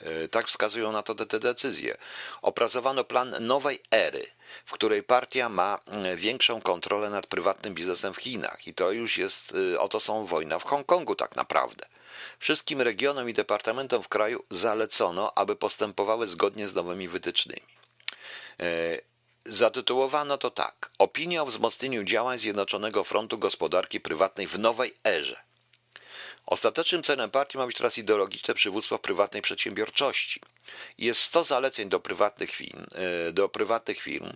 E, 0.00 0.28
tak 0.28 0.48
wskazują 0.48 0.92
na 0.92 1.02
to 1.02 1.14
te, 1.14 1.26
te 1.26 1.40
decyzje. 1.40 1.96
Opracowano 2.42 3.04
plan 3.04 3.36
nowej 3.40 3.80
ery, 3.90 4.26
w 4.64 4.72
której 4.72 5.02
partia 5.02 5.48
ma 5.48 5.78
e, 5.86 6.16
większą 6.16 6.60
kontrolę 6.60 7.10
nad 7.10 7.26
prywatnym 7.26 7.74
biznesem 7.74 8.14
w 8.14 8.16
Chinach. 8.16 8.66
I 8.66 8.74
to 8.74 8.90
już 8.90 9.18
jest, 9.18 9.54
e, 9.74 9.80
oto 9.80 10.00
są 10.00 10.26
wojna 10.26 10.58
w 10.58 10.64
Hongkongu 10.64 11.14
tak 11.14 11.36
naprawdę. 11.36 11.86
Wszystkim 12.38 12.80
regionom 12.80 13.30
i 13.30 13.34
departamentom 13.34 14.02
w 14.02 14.08
kraju 14.08 14.44
zalecono, 14.50 15.34
aby 15.34 15.56
postępowały 15.56 16.26
zgodnie 16.26 16.68
z 16.68 16.74
nowymi 16.74 17.08
wytycznymi. 17.08 17.66
Zatytułowano 19.44 20.38
to 20.38 20.50
tak: 20.50 20.90
Opinia 20.98 21.42
o 21.42 21.46
wzmocnieniu 21.46 22.04
działań 22.04 22.38
Zjednoczonego 22.38 23.04
Frontu 23.04 23.38
Gospodarki 23.38 24.00
Prywatnej 24.00 24.46
w 24.46 24.58
nowej 24.58 24.94
erze. 25.04 25.36
Ostatecznym 26.46 27.02
celem 27.02 27.30
partii 27.30 27.58
ma 27.58 27.66
być 27.66 27.76
teraz 27.76 27.98
ideologiczne 27.98 28.54
przywództwo 28.54 28.98
prywatnej 28.98 29.42
przedsiębiorczości. 29.42 30.40
Jest 30.98 31.20
100 31.20 31.44
zaleceń 31.44 31.88
do 31.88 32.00
prywatnych 32.00 32.50
firm. 32.50 32.86
E, 33.28 33.32
do 33.32 33.48
prywatnych 33.48 34.00
firm. 34.00 34.32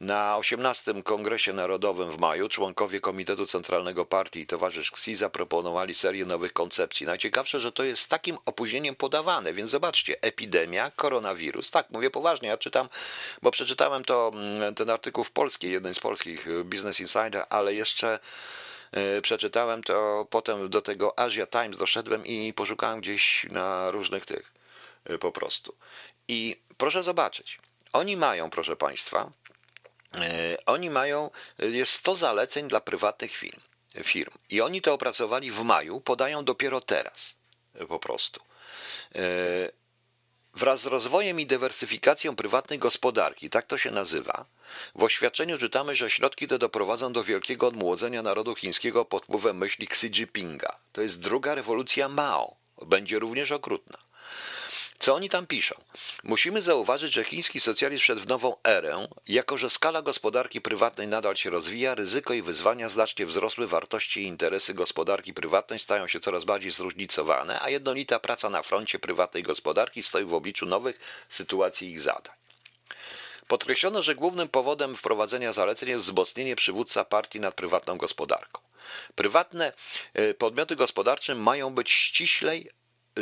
Na 0.00 0.36
18 0.36 1.02
Kongresie 1.02 1.52
Narodowym 1.52 2.10
w 2.10 2.18
maju 2.18 2.48
członkowie 2.48 3.00
Komitetu 3.00 3.46
Centralnego 3.46 4.06
Partii 4.06 4.40
i 4.40 4.46
towarzysz 4.46 4.92
XI 4.92 5.14
zaproponowali 5.14 5.94
serię 5.94 6.24
nowych 6.24 6.52
koncepcji. 6.52 7.06
Najciekawsze, 7.06 7.60
że 7.60 7.72
to 7.72 7.84
jest 7.84 8.02
z 8.02 8.08
takim 8.08 8.38
opóźnieniem 8.46 8.94
podawane, 8.94 9.52
więc 9.52 9.70
zobaczcie, 9.70 10.20
epidemia, 10.20 10.90
koronawirus. 10.90 11.70
Tak, 11.70 11.90
mówię 11.90 12.10
poważnie, 12.10 12.48
ja 12.48 12.58
czytam, 12.58 12.88
bo 13.42 13.50
przeczytałem 13.50 14.04
to, 14.04 14.30
mm, 14.34 14.74
ten 14.74 14.90
artykuł 14.90 15.24
w 15.24 15.30
polskiej, 15.30 15.72
jeden 15.72 15.94
z 15.94 16.00
polskich 16.00 16.46
Business 16.64 17.00
Insider, 17.00 17.44
ale 17.50 17.74
jeszcze 17.74 18.18
E, 18.18 18.67
przeczytałem, 19.22 19.82
to 19.82 20.26
potem 20.30 20.68
do 20.68 20.82
tego 20.82 21.18
Asia 21.18 21.46
Times 21.46 21.78
doszedłem 21.78 22.26
i 22.26 22.52
poszukałem 22.52 23.00
gdzieś 23.00 23.46
na 23.50 23.90
różnych 23.90 24.26
tych 24.26 24.52
e, 25.04 25.18
po 25.18 25.32
prostu. 25.32 25.74
I 26.28 26.56
proszę 26.76 27.02
zobaczyć, 27.02 27.58
oni 27.92 28.16
mają, 28.16 28.50
proszę 28.50 28.76
Państwa, 28.76 29.30
e, 30.14 30.56
oni 30.66 30.90
mają, 30.90 31.30
jest 31.58 31.92
100 31.92 32.14
zaleceń 32.14 32.68
dla 32.68 32.80
prywatnych 32.80 33.36
firm, 33.36 33.60
firm. 34.02 34.32
I 34.50 34.60
oni 34.60 34.82
to 34.82 34.94
opracowali 34.94 35.50
w 35.50 35.62
maju, 35.62 36.00
podają 36.00 36.44
dopiero 36.44 36.80
teraz, 36.80 37.34
po 37.88 37.98
prostu. 37.98 38.40
Wraz 40.58 40.80
z 40.80 40.86
rozwojem 40.86 41.40
i 41.40 41.46
dywersyfikacją 41.46 42.36
prywatnej 42.36 42.78
gospodarki, 42.78 43.50
tak 43.50 43.66
to 43.66 43.78
się 43.78 43.90
nazywa, 43.90 44.44
w 44.94 45.02
oświadczeniu 45.02 45.58
czytamy, 45.58 45.94
że 45.94 46.10
środki 46.10 46.48
te 46.48 46.58
doprowadzą 46.58 47.12
do 47.12 47.24
wielkiego 47.24 47.66
odmłodzenia 47.66 48.22
narodu 48.22 48.54
chińskiego 48.54 49.04
pod 49.04 49.24
wpływem 49.24 49.58
myśli 49.58 49.86
Xi 49.86 50.06
Jinpinga. 50.06 50.78
To 50.92 51.02
jest 51.02 51.20
druga 51.20 51.54
rewolucja 51.54 52.08
Mao. 52.08 52.56
Będzie 52.86 53.18
również 53.18 53.52
okrutna. 53.52 53.98
Co 54.98 55.14
oni 55.14 55.28
tam 55.28 55.46
piszą? 55.46 55.74
Musimy 56.24 56.62
zauważyć, 56.62 57.12
że 57.12 57.24
chiński 57.24 57.60
socjalizm 57.60 58.00
wszedł 58.00 58.20
w 58.20 58.26
nową 58.26 58.56
erę, 58.64 59.08
jako 59.28 59.58
że 59.58 59.70
skala 59.70 60.02
gospodarki 60.02 60.60
prywatnej 60.60 61.08
nadal 61.08 61.36
się 61.36 61.50
rozwija, 61.50 61.94
ryzyko 61.94 62.34
i 62.34 62.42
wyzwania 62.42 62.88
znacznie 62.88 63.26
wzrosły, 63.26 63.66
wartości 63.66 64.20
i 64.22 64.26
interesy 64.26 64.74
gospodarki 64.74 65.34
prywatnej 65.34 65.78
stają 65.78 66.06
się 66.06 66.20
coraz 66.20 66.44
bardziej 66.44 66.70
zróżnicowane, 66.70 67.62
a 67.62 67.70
jednolita 67.70 68.20
praca 68.20 68.50
na 68.50 68.62
froncie 68.62 68.98
prywatnej 68.98 69.42
gospodarki 69.42 70.02
stoi 70.02 70.24
w 70.24 70.34
obliczu 70.34 70.66
nowych 70.66 71.26
sytuacji 71.28 71.90
ich 71.90 72.00
zadań. 72.00 72.34
Podkreślono, 73.48 74.02
że 74.02 74.14
głównym 74.14 74.48
powodem 74.48 74.96
wprowadzenia 74.96 75.52
zaleceń 75.52 75.88
jest 75.88 76.04
wzmocnienie 76.04 76.56
przywódca 76.56 77.04
partii 77.04 77.40
nad 77.40 77.54
prywatną 77.54 77.96
gospodarką. 77.96 78.60
Prywatne 79.14 79.72
e, 80.14 80.34
podmioty 80.34 80.76
gospodarcze 80.76 81.34
mają 81.34 81.74
być 81.74 81.90
ściślej 81.90 82.70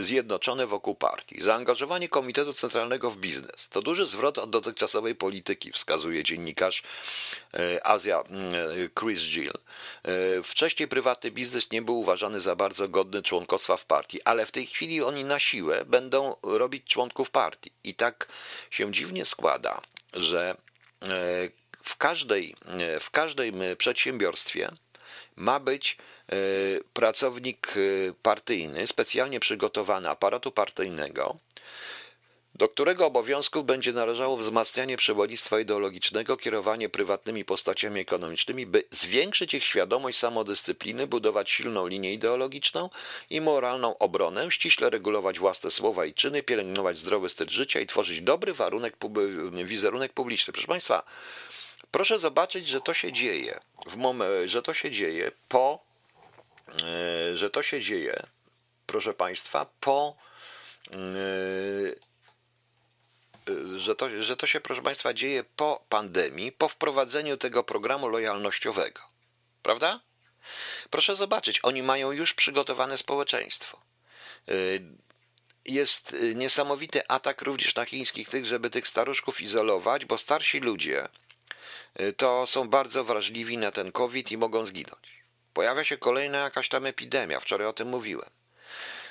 zjednoczone 0.03 0.67
wokół 0.67 0.95
partii. 0.95 1.43
Zaangażowanie 1.43 2.09
Komitetu 2.09 2.53
Centralnego 2.53 3.11
w 3.11 3.17
biznes 3.17 3.69
to 3.69 3.83
duży 3.83 4.07
zwrot 4.07 4.39
od 4.39 4.51
dotychczasowej 4.51 5.15
polityki, 5.15 5.73
wskazuje 5.73 6.25
dziennikarz 6.25 6.83
e, 7.55 7.87
Azja 7.87 8.25
Chris 9.01 9.23
Gill. 9.23 9.53
E, 10.03 10.43
wcześniej 10.43 10.89
prywatny 10.89 11.31
biznes 11.31 11.71
nie 11.71 11.83
był 11.83 11.99
uważany 12.01 12.41
za 12.41 12.57
bardzo 12.57 12.89
godny 12.89 13.23
członkostwa 13.23 13.77
w 13.77 13.85
partii, 13.85 14.23
ale 14.23 14.47
w 14.47 14.51
tej 14.51 14.67
chwili 14.67 15.03
oni 15.03 15.25
na 15.25 15.39
siłę 15.39 15.85
będą 15.87 16.37
robić 16.43 16.85
członków 16.85 17.31
partii. 17.31 17.73
I 17.85 17.95
tak 17.95 18.29
się 18.71 18.93
dziwnie 18.93 19.25
składa, 19.25 19.81
że 20.15 20.57
e, 21.03 21.07
w 21.85 21.97
każdej, 21.97 22.55
w 23.01 23.11
każdym 23.11 23.55
przedsiębiorstwie 23.79 24.71
ma 25.37 25.61
być 25.61 25.97
e, 26.01 26.16
pracownik 26.93 27.75
e, 27.77 28.13
partyjny, 28.23 28.87
specjalnie 28.87 29.41
przygotowany 29.41 30.11
aparatu 30.11 30.53
partyjnego, 30.53 31.37
do 32.55 32.69
którego 32.69 33.07
obowiązków 33.07 33.67
będzie 33.67 33.93
należało 33.93 34.37
wzmacnianie 34.37 34.97
przewodnictwa 34.97 35.61
ideologicznego, 35.61 36.37
kierowanie 36.37 36.89
prywatnymi 36.89 37.45
postaciami 37.45 38.01
ekonomicznymi, 38.01 38.67
by 38.67 38.85
zwiększyć 38.91 39.55
ich 39.55 39.65
świadomość 39.65 40.19
samodyscypliny, 40.19 41.07
budować 41.07 41.51
silną 41.51 41.87
linię 41.87 42.13
ideologiczną 42.13 42.91
i 43.31 43.41
moralną 43.41 43.99
obronę, 43.99 44.51
ściśle 44.51 44.91
regulować 44.91 45.39
własne 45.39 45.71
słowa 45.71 46.07
i 46.07 46.15
czyny, 46.15 46.43
pielęgnować 46.43 46.99
zdrowy 46.99 47.29
styl 47.29 47.49
życia 47.49 47.81
i 47.81 47.87
tworzyć 47.87 48.21
dobry 48.21 48.55
warunek, 48.55 48.97
wizerunek 49.65 50.13
publiczny. 50.13 50.53
Proszę 50.53 50.69
Państwa, 50.69 51.03
proszę 51.91 52.19
zobaczyć, 52.19 52.69
że 52.69 52.81
to 52.81 52.95
się 52.95 53.13
dzieje, 53.13 53.61
w 53.87 53.97
mom- 53.97 54.25
że 54.47 54.63
to 54.63 54.75
się 54.75 54.91
dzieje 54.91 55.33
po, 55.49 55.79
e, 55.79 55.96
że 57.35 57.51
to 57.51 57.63
się 57.63 57.81
dzieje, 57.81 58.27
proszę 58.87 59.15
Państwa, 59.15 59.67
po 59.81 60.17
e, 60.93 60.97
że 63.77 63.97
to, 63.97 64.23
że 64.23 64.37
to 64.37 64.47
się, 64.47 64.61
proszę 64.61 64.83
Państwa, 64.83 65.15
dzieje 65.15 65.45
po 65.57 65.85
pandemii, 65.89 66.53
po 66.53 66.69
wprowadzeniu 66.69 67.37
tego 67.37 67.65
programu 67.65 68.09
lojalnościowego. 68.09 69.01
Prawda? 69.63 70.01
Proszę 70.91 71.17
zobaczyć, 71.17 71.61
oni 71.63 71.83
mają 71.83 72.13
już 72.13 72.35
przygotowane 72.35 72.99
społeczeństwo. 72.99 73.81
Jest 75.65 76.17
niesamowity 76.35 77.09
atak 77.09 77.43
również 77.43 77.75
na 77.75 77.85
chińskich 77.85 78.29
tych, 78.29 78.47
żeby 78.47 78.71
tych 78.71 78.89
staruszków 78.89 79.41
izolować, 79.41 80.05
bo 80.05 80.19
starsi 80.19 80.61
ludzie 80.61 81.09
to 82.17 82.47
są 82.47 82.69
bardzo 82.69 83.05
wrażliwi 83.05 83.59
na 83.59 83.71
ten 83.71 83.93
COVID 83.93 84.33
i 84.33 84.37
mogą 84.37 84.67
zginąć. 84.67 85.16
Pojawia 85.57 85.85
się 85.85 85.99
kolejna 85.99 86.39
jakaś 86.39 86.69
tam 86.69 86.87
epidemia, 86.87 87.41
wczoraj 87.41 87.67
o 87.67 87.73
tym 87.73 87.89
mówiłem. 87.89 88.31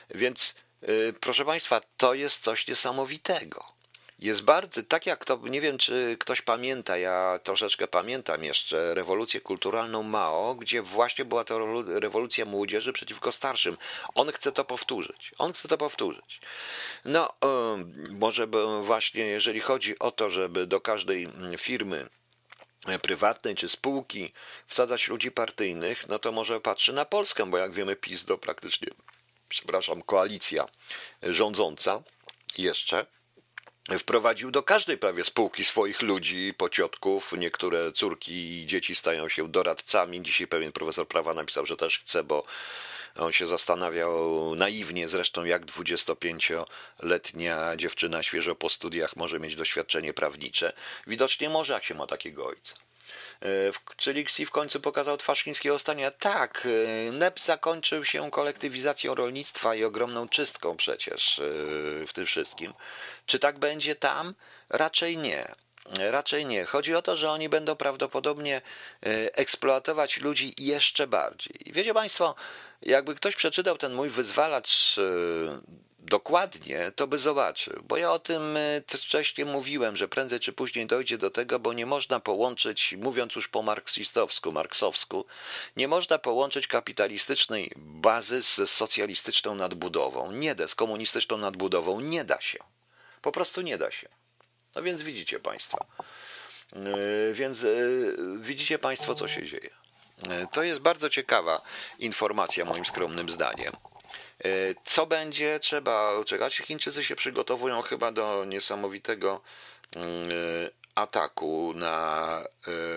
Więc, 0.10 0.56
proszę 1.22 1.46
Państwa, 1.46 1.82
to 1.98 2.14
jest 2.14 2.44
coś 2.44 2.68
niesamowitego 2.68 3.76
jest 4.20 4.44
bardzo, 4.44 4.84
tak 4.84 5.06
jak 5.06 5.26
to, 5.26 5.40
nie 5.44 5.62
wiem 5.62 5.78
czy 5.78 6.18
ktoś 6.20 6.42
pamięta, 6.42 6.98
ja 6.98 7.40
troszeczkę 7.44 7.88
pamiętam 7.88 8.44
jeszcze 8.44 8.94
rewolucję 8.94 9.42
kulturalną 9.42 10.04
Mao, 10.04 10.56
gdzie 10.56 10.82
właśnie 10.82 11.26
była 11.26 11.44
to 11.44 11.84
rewolucja 12.00 12.46
młodzieży 12.46 12.94
przeciwko 12.94 13.32
starszym. 13.32 13.78
On 14.14 14.32
chce 14.32 14.52
to 14.52 14.66
powtórzyć. 14.66 15.32
On 15.38 15.54
chce 15.54 15.68
to 15.68 15.78
powtórzyć. 15.78 16.42
No, 17.06 17.34
może 18.10 18.48
właśnie 18.82 19.26
jeżeli 19.26 19.60
chodzi 19.60 20.00
o 20.00 20.12
to, 20.12 20.30
żeby 20.30 20.68
do 20.68 20.82
każdej 20.82 21.28
firmy 21.58 22.10
prywatnej 23.02 23.56
czy 23.56 23.70
spółki 23.70 24.34
wsadzać 24.68 25.08
ludzi 25.08 25.32
partyjnych, 25.32 26.08
no 26.08 26.20
to 26.20 26.32
może 26.32 26.62
patrzy 26.62 26.94
na 26.94 27.06
Polskę, 27.06 27.46
bo 27.46 27.58
jak 27.58 27.74
wiemy 27.74 27.96
PiS 27.96 28.26
to 28.26 28.38
praktycznie, 28.38 28.88
przepraszam, 29.50 30.02
koalicja 30.02 30.68
rządząca 31.24 32.04
jeszcze 32.58 33.06
wprowadził 34.00 34.52
do 34.52 34.64
każdej 34.64 34.98
prawie 34.98 35.24
spółki 35.24 35.64
swoich 35.64 36.02
ludzi, 36.02 36.54
pociotków. 36.58 37.34
Niektóre 37.38 37.92
córki 37.92 38.34
i 38.34 38.66
dzieci 38.66 38.96
stają 38.96 39.30
się 39.30 39.48
doradcami. 39.48 40.22
Dzisiaj 40.22 40.48
pewien 40.48 40.72
profesor 40.72 41.08
prawa 41.08 41.34
napisał, 41.34 41.66
że 41.66 41.78
też 41.78 42.00
chce, 42.00 42.24
bo 42.24 42.46
on 43.16 43.32
się 43.32 43.48
zastanawiał 43.48 44.56
naiwnie 44.56 45.08
zresztą, 45.08 45.46
jak 45.46 45.66
25-letnia 45.66 47.76
dziewczyna 47.76 48.24
świeżo 48.24 48.56
po 48.56 48.70
studiach 48.70 49.16
może 49.16 49.40
mieć 49.40 49.56
doświadczenie 49.56 50.14
prawnicze. 50.14 50.74
Widocznie 51.08 51.50
może, 51.50 51.74
jak 51.74 51.84
się 51.84 51.96
ma 51.96 52.08
takiego 52.08 52.46
ojca. 52.46 52.76
E, 53.42 53.48
czyli 53.98 54.22
Xi 54.22 54.46
w 54.46 54.52
końcu 54.52 54.80
pokazał 54.80 55.18
twarz 55.18 55.44
chińskiego 55.44 55.80
stania. 55.80 56.12
Tak, 56.12 56.68
e, 57.08 57.12
NEP 57.12 57.40
zakończył 57.40 58.06
się 58.06 58.32
kolektywizacją 58.32 59.16
rolnictwa 59.16 59.76
i 59.76 59.84
ogromną 59.84 60.30
czystką 60.30 60.78
przecież 60.78 61.40
e, 61.40 61.44
w 62.08 62.14
tym 62.14 62.26
wszystkim. 62.26 62.74
Czy 63.26 63.40
tak 63.40 63.60
będzie 63.60 63.96
tam? 63.96 64.34
Raczej 64.70 65.18
nie. 65.18 65.56
Raczej 66.00 66.46
nie. 66.46 66.66
Chodzi 66.66 66.96
o 66.96 67.02
to, 67.02 67.18
że 67.18 67.32
oni 67.32 67.50
będą 67.50 67.76
prawdopodobnie 67.76 68.62
eksploatować 69.34 70.22
ludzi 70.22 70.54
jeszcze 70.58 71.08
bardziej. 71.08 71.56
Wiecie 71.66 71.94
Państwo, 71.94 72.36
jakby 72.82 73.16
ktoś 73.16 73.36
przeczytał 73.36 73.78
ten 73.78 73.94
mój 73.94 74.10
wyzwalacz 74.10 74.96
dokładnie, 76.06 76.92
to 76.96 77.08
by 77.08 77.18
zobaczył. 77.18 77.84
Bo 77.84 77.98
ja 77.98 78.12
o 78.12 78.20
tym 78.20 78.58
e, 78.58 78.82
wcześniej 78.88 79.48
mówiłem, 79.48 79.98
że 79.98 80.08
prędzej 80.08 80.40
czy 80.40 80.54
później 80.54 80.86
dojdzie 80.86 81.18
do 81.18 81.30
tego, 81.30 81.60
bo 81.60 81.74
nie 81.74 81.86
można 81.86 82.20
połączyć, 82.20 82.96
mówiąc 82.98 83.36
już 83.36 83.48
po 83.48 83.62
marksistowsku, 83.62 84.52
marksowsku, 84.52 85.26
nie 85.78 85.88
można 85.88 86.20
połączyć 86.20 86.68
kapitalistycznej 86.68 87.72
bazy 87.76 88.44
z 88.44 88.70
socjalistyczną 88.70 89.56
nadbudową. 89.56 90.32
Nie 90.32 90.56
da, 90.56 90.68
z 90.68 90.76
komunistyczną 90.76 91.38
nadbudową 91.38 92.00
nie 92.00 92.26
da 92.26 92.42
się. 92.42 92.60
Po 93.22 93.32
prostu 93.32 93.62
nie 93.62 93.78
da 93.78 93.92
się. 93.92 94.10
No 94.76 94.82
więc 94.82 95.02
widzicie 95.02 95.40
Państwo. 95.40 95.78
E, 96.74 97.34
więc 97.34 97.64
e, 97.64 97.68
widzicie 98.40 98.80
Państwo, 98.80 99.16
co 99.16 99.28
się 99.28 99.48
dzieje. 99.48 99.70
To 100.52 100.64
jest 100.64 100.82
bardzo 100.82 101.10
ciekawa 101.10 101.62
informacja, 102.00 102.66
moim 102.66 102.86
skromnym 102.86 103.30
zdaniem. 103.30 103.74
Co 104.84 105.06
będzie? 105.06 105.60
Trzeba 105.60 106.24
czekać. 106.26 106.58
Chińczycy 106.58 107.04
się 107.04 107.16
przygotowują 107.16 107.82
chyba 107.82 108.12
do 108.12 108.46
niesamowitego 108.46 109.42
ataku 110.96 111.74
na 111.76 112.44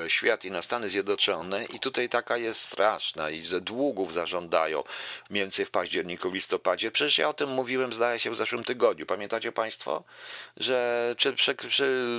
e, 0.04 0.10
świat 0.10 0.44
i 0.44 0.50
na 0.50 0.62
Stany 0.62 0.88
Zjednoczone 0.88 1.64
i 1.64 1.80
tutaj 1.80 2.08
taka 2.08 2.36
jest 2.36 2.60
straszna 2.60 3.30
i 3.30 3.42
że 3.42 3.60
długów 3.60 4.12
zażądają 4.12 4.84
więcej 5.30 5.64
w 5.64 5.70
październiku, 5.70 6.30
listopadzie. 6.30 6.90
Przecież 6.90 7.18
ja 7.18 7.28
o 7.28 7.32
tym 7.32 7.50
mówiłem, 7.50 7.92
zdaje 7.92 8.18
się, 8.18 8.30
w 8.30 8.36
zeszłym 8.36 8.64
tygodniu. 8.64 9.06
Pamiętacie 9.06 9.52
Państwo, 9.52 10.04
że 10.56 11.14
czy 11.18 11.34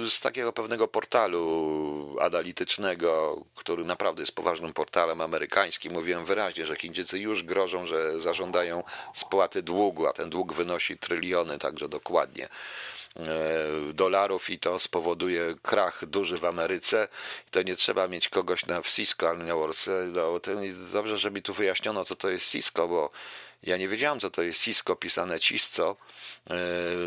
z 0.09 0.21
takiego 0.21 0.53
pewnego 0.53 0.87
portalu 0.87 2.15
analitycznego, 2.21 3.43
który 3.55 3.85
naprawdę 3.85 4.21
jest 4.21 4.35
poważnym 4.35 4.73
portalem 4.73 5.21
amerykańskim, 5.21 5.93
mówiłem 5.93 6.25
wyraźnie, 6.25 6.65
że 6.65 6.75
Chińczycy 6.75 7.19
już 7.19 7.43
grożą, 7.43 7.85
że 7.85 8.19
zażądają 8.19 8.83
spłaty 9.13 9.61
długu, 9.61 10.07
a 10.07 10.13
ten 10.13 10.29
dług 10.29 10.53
wynosi 10.53 10.97
tryliony, 10.97 11.57
także 11.57 11.89
dokładnie. 11.89 12.47
E, 13.15 13.93
dolarów 13.93 14.49
i 14.49 14.59
to 14.59 14.79
spowoduje 14.79 15.55
krach 15.61 16.05
duży 16.05 16.37
w 16.37 16.45
Ameryce. 16.45 17.07
To 17.51 17.63
nie 17.63 17.75
trzeba 17.75 18.07
mieć 18.07 18.29
kogoś 18.29 18.65
na 18.65 18.81
Cisco 18.81 19.29
albo 19.29 19.43
na 19.43 19.53
no, 20.07 20.39
Dobrze, 20.93 21.17
że 21.17 21.31
mi 21.31 21.41
tu 21.41 21.53
wyjaśniono, 21.53 22.05
co 22.05 22.15
to 22.15 22.29
jest 22.29 22.51
Cisco, 22.51 22.87
bo 22.87 23.11
ja 23.63 23.77
nie 23.77 23.87
wiedziałem, 23.87 24.19
co 24.19 24.31
to 24.31 24.41
jest 24.41 24.63
Cisco 24.63 24.95
pisane 24.95 25.39
Cisco. 25.39 25.95
E, 26.49 26.55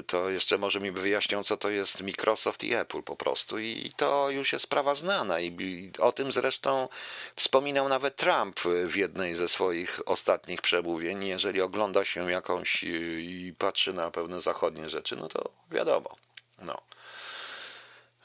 to 0.07 0.31
jeszcze 0.31 0.59
może 0.59 0.81
mi 0.81 0.91
wyjaśnią, 0.91 1.45
co 1.45 1.57
to 1.57 1.71
jest 1.71 2.01
Microsoft 2.01 2.65
i 2.65 2.75
Apple 2.75 3.03
po 3.03 3.17
prostu. 3.17 3.59
I 3.59 3.91
to 3.97 4.31
już 4.31 4.53
jest 4.53 4.63
sprawa 4.63 4.95
znana. 4.95 5.41
I 5.41 5.91
o 5.99 6.13
tym 6.13 6.33
zresztą 6.33 6.89
wspominał 7.37 7.89
nawet 7.89 8.17
Trump 8.17 8.61
w 8.87 8.97
jednej 8.97 9.35
ze 9.35 9.49
swoich 9.49 10.01
ostatnich 10.09 10.63
przemówień. 10.63 11.25
Jeżeli 11.25 11.61
ogląda 11.61 12.05
się 12.05 12.31
jakąś 12.31 12.85
i 12.85 13.55
patrzy 13.59 13.93
na 13.93 14.11
pewne 14.11 14.41
zachodnie 14.41 14.89
rzeczy, 14.89 15.17
no 15.17 15.29
to 15.29 15.51
wiadomo. 15.71 16.17
No. 16.59 16.83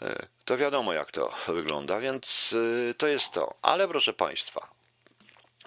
E, 0.02 0.28
to 0.46 0.58
wiadomo, 0.58 0.94
jak 0.94 1.12
to 1.12 1.34
wygląda, 1.48 2.00
więc 2.00 2.56
e, 2.90 2.94
to 2.94 3.08
jest 3.08 3.34
to. 3.34 3.56
Ale 3.62 3.88
proszę 3.88 4.14
Państwa, 4.14 4.68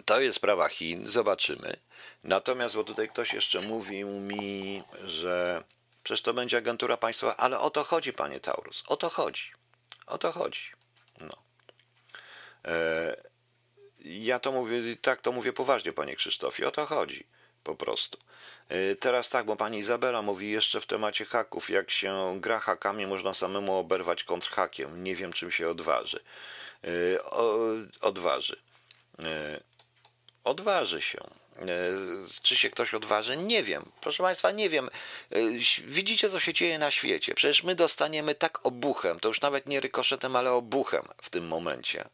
to 0.04 0.20
jest 0.20 0.36
sprawa 0.36 0.68
Chin, 0.68 1.08
zobaczymy. 1.08 1.76
Natomiast, 2.24 2.74
bo 2.74 2.84
tutaj 2.84 3.08
ktoś 3.08 3.32
jeszcze 3.32 3.60
mówił 3.60 4.08
mi, 4.08 4.82
że 5.04 5.64
przecież 6.02 6.22
to 6.22 6.34
będzie 6.34 6.56
agentura 6.58 6.96
państwowa, 6.96 7.36
ale 7.36 7.58
o 7.58 7.70
to 7.70 7.84
chodzi, 7.84 8.12
panie 8.12 8.40
Taurus, 8.40 8.84
o 8.86 8.96
to 8.96 9.10
chodzi. 9.10 9.52
O 10.06 10.18
to 10.18 10.32
chodzi. 10.32 10.70
No. 11.20 11.36
E, 12.64 13.16
ja 13.98 14.38
to 14.38 14.52
mówię, 14.52 14.96
tak 15.02 15.20
to 15.20 15.32
mówię 15.32 15.52
poważnie, 15.52 15.92
panie 15.92 16.16
Krzysztofie, 16.16 16.68
o 16.68 16.70
to 16.70 16.86
chodzi 16.86 17.26
po 17.64 17.74
prostu. 17.74 18.18
E, 18.68 18.94
teraz 18.94 19.30
tak, 19.30 19.46
bo 19.46 19.56
pani 19.56 19.78
Izabela 19.78 20.22
mówi 20.22 20.50
jeszcze 20.50 20.80
w 20.80 20.86
temacie 20.86 21.24
haków, 21.24 21.70
jak 21.70 21.90
się 21.90 22.38
gra 22.40 22.60
hakami, 22.60 23.06
można 23.06 23.34
samemu 23.34 23.76
oberwać 23.76 24.24
kontrhakiem. 24.24 25.04
Nie 25.04 25.16
wiem, 25.16 25.32
czym 25.32 25.50
się 25.50 25.68
odważy. 25.68 26.20
E, 26.84 27.22
o, 27.24 27.58
odważy. 28.00 28.56
Odważy 30.44 31.02
się. 31.02 31.18
E, 31.60 31.66
czy 32.42 32.56
się 32.56 32.70
ktoś 32.70 32.94
odważy? 32.94 33.36
Nie 33.36 33.62
wiem. 33.62 33.92
Proszę 34.00 34.22
Państwa, 34.22 34.50
nie 34.50 34.70
wiem. 34.70 34.90
E, 35.30 35.38
widzicie, 35.84 36.30
co 36.30 36.40
się 36.40 36.52
dzieje 36.52 36.78
na 36.78 36.90
świecie. 36.90 37.34
Przecież 37.34 37.62
my 37.62 37.74
dostaniemy 37.74 38.34
tak 38.34 38.66
obuchem, 38.66 39.20
to 39.20 39.28
już 39.28 39.40
nawet 39.40 39.66
nie 39.66 39.80
rykoszetem, 39.80 40.36
ale 40.36 40.52
obuchem 40.52 41.02
w 41.22 41.30
tym 41.30 41.48
momencie, 41.48 42.04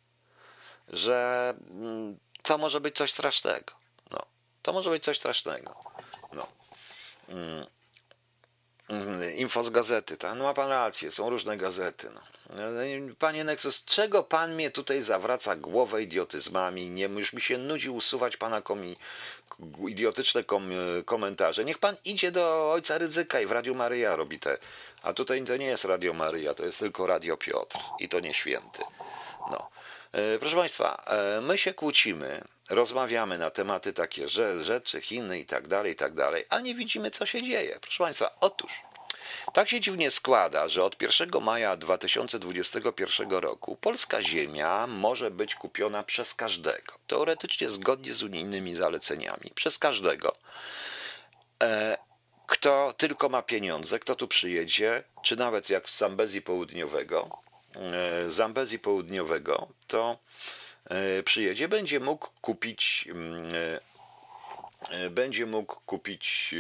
że 0.89 1.55
mm, 1.71 2.19
to 2.43 2.59
może 2.59 2.81
być 2.81 2.97
coś 2.97 3.13
strasznego. 3.13 3.73
No, 4.11 4.27
to 4.63 4.73
może 4.73 4.91
być 4.91 5.05
coś 5.05 5.19
strasznego. 5.19 5.75
No. 6.33 6.47
Mm. 8.89 9.35
info 9.37 9.63
z 9.63 9.71
gazety, 9.71 10.17
tak? 10.17 10.39
No 10.39 10.45
ma 10.45 10.55
pan 10.55 10.69
rację, 10.69 11.11
są 11.11 11.31
różne 11.31 11.57
gazety. 11.57 12.11
No. 12.15 12.21
Panie 13.19 13.45
Nexus, 13.45 13.85
czego 13.85 14.23
pan 14.23 14.55
mnie 14.55 14.71
tutaj 14.71 15.03
zawraca 15.03 15.57
głowę 15.57 16.03
idiotyzmami? 16.03 16.91
Nie, 16.91 17.05
już 17.05 17.33
mi 17.33 17.41
się 17.41 17.59
nudzi 17.59 17.91
usuwać 17.91 18.37
pana 18.37 18.63
komi, 18.63 18.97
idiotyczne 19.89 20.45
kom, 20.45 20.71
komentarze. 21.05 21.65
Niech 21.65 21.79
pan 21.79 21.97
idzie 22.05 22.33
do 22.33 22.73
ojca 22.73 22.99
Rydzyka 22.99 23.41
i 23.41 23.47
w 23.47 23.53
Radiu 23.53 23.75
Maryja 23.75 24.17
robi 24.17 24.39
te. 24.39 24.59
A 25.03 25.13
tutaj 25.13 25.45
to 25.45 25.57
nie 25.57 25.67
jest 25.67 25.85
Radio 25.85 26.13
Maryja, 26.13 26.55
to 26.55 26.65
jest 26.65 26.79
tylko 26.79 27.07
Radio 27.07 27.37
Piotr 27.37 27.79
i 27.99 28.09
to 28.09 28.21
nie 28.21 28.35
święty. 28.35 28.83
No. 29.51 29.69
E, 30.13 30.39
proszę 30.39 30.57
Państwa, 30.57 31.05
e, 31.07 31.41
my 31.41 31.59
się 31.59 31.75
kłócimy, 31.75 32.45
rozmawiamy 32.71 33.39
na 33.39 33.51
tematy 33.51 33.93
takie 33.93 34.29
rzeczy, 34.63 35.01
Chiny 35.01 35.39
i 35.39 35.47
tak 35.47 35.69
dalej, 35.69 35.93
i 35.93 35.97
tak 35.97 36.15
dalej, 36.15 36.45
a 36.49 36.61
nie 36.61 36.75
widzimy, 36.75 37.11
co 37.11 37.27
się 37.27 37.43
dzieje. 37.43 37.79
Proszę 37.81 38.05
Państwa, 38.05 38.37
otóż 38.41 38.83
tak 39.53 39.69
się 39.69 39.81
dziwnie 39.81 40.11
składa, 40.11 40.69
że 40.69 40.85
od 40.85 41.03
1 41.03 41.31
maja 41.43 41.77
2021 41.77 43.31
roku 43.31 43.77
polska 43.77 44.23
ziemia 44.23 44.87
może 44.87 45.31
być 45.31 45.55
kupiona 45.55 46.03
przez 46.03 46.35
każdego, 46.35 46.93
teoretycznie 47.07 47.69
zgodnie 47.69 48.13
z 48.13 48.23
unijnymi 48.23 48.75
zaleceniami, 48.75 49.53
przez 49.55 49.79
każdego, 49.79 50.37
e, 51.63 51.99
kto 52.47 52.95
tylko 52.97 53.29
ma 53.29 53.43
pieniądze, 53.43 53.99
kto 53.99 54.17
tu 54.17 54.29
przyjedzie, 54.29 55.03
czy 55.23 55.37
nawet 55.37 55.71
jak 55.71 55.91
z 55.91 55.99
Zambezji 55.99 56.43
Południowego, 56.43 57.31
e, 57.75 58.31
Zambezji 58.31 58.79
Południowego, 58.79 59.69
to 59.87 60.19
przyjedzie, 61.25 61.69
będzie 61.69 62.01
mógł 62.01 62.31
kupić 62.41 63.09
mm, 63.11 63.51
będzie 65.11 65.47
mógł 65.47 65.81
kupić 65.87 66.55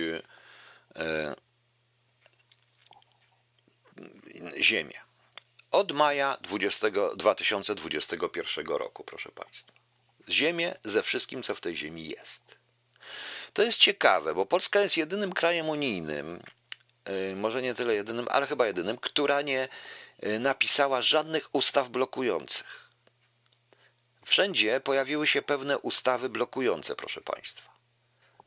ziemię. 4.59 5.01
Od 5.71 5.93
maja 5.93 6.39
20, 6.41 6.87
2021 7.17 8.67
roku, 8.67 9.05
proszę 9.05 9.33
Państwa. 9.33 9.73
Ziemię 10.29 10.79
ze 10.85 11.03
wszystkim, 11.03 11.43
co 11.43 11.55
w 11.55 11.61
tej 11.61 11.77
ziemi 11.77 12.09
jest. 12.09 12.43
To 13.53 13.63
jest 13.63 13.79
ciekawe, 13.79 14.35
bo 14.35 14.47
Polska 14.47 14.81
jest 14.81 14.97
jedynym 14.97 15.33
krajem 15.33 15.69
unijnym, 15.69 16.43
może 17.37 17.63
nie 17.63 17.75
tyle 17.75 17.95
jedynym, 17.95 18.27
ale 18.31 18.47
chyba 18.47 18.67
jedynym, 18.67 18.97
która 18.97 19.43
nie 19.43 19.69
napisała 20.41 21.03
żadnych 21.03 21.55
ustaw 21.55 21.89
blokujących. 21.89 22.86
Wszędzie 24.27 24.81
pojawiły 24.81 25.27
się 25.27 25.43
pewne 25.43 25.79
ustawy 25.79 26.29
blokujące, 26.29 26.97
proszę 26.97 27.21
Państwa. 27.21 27.71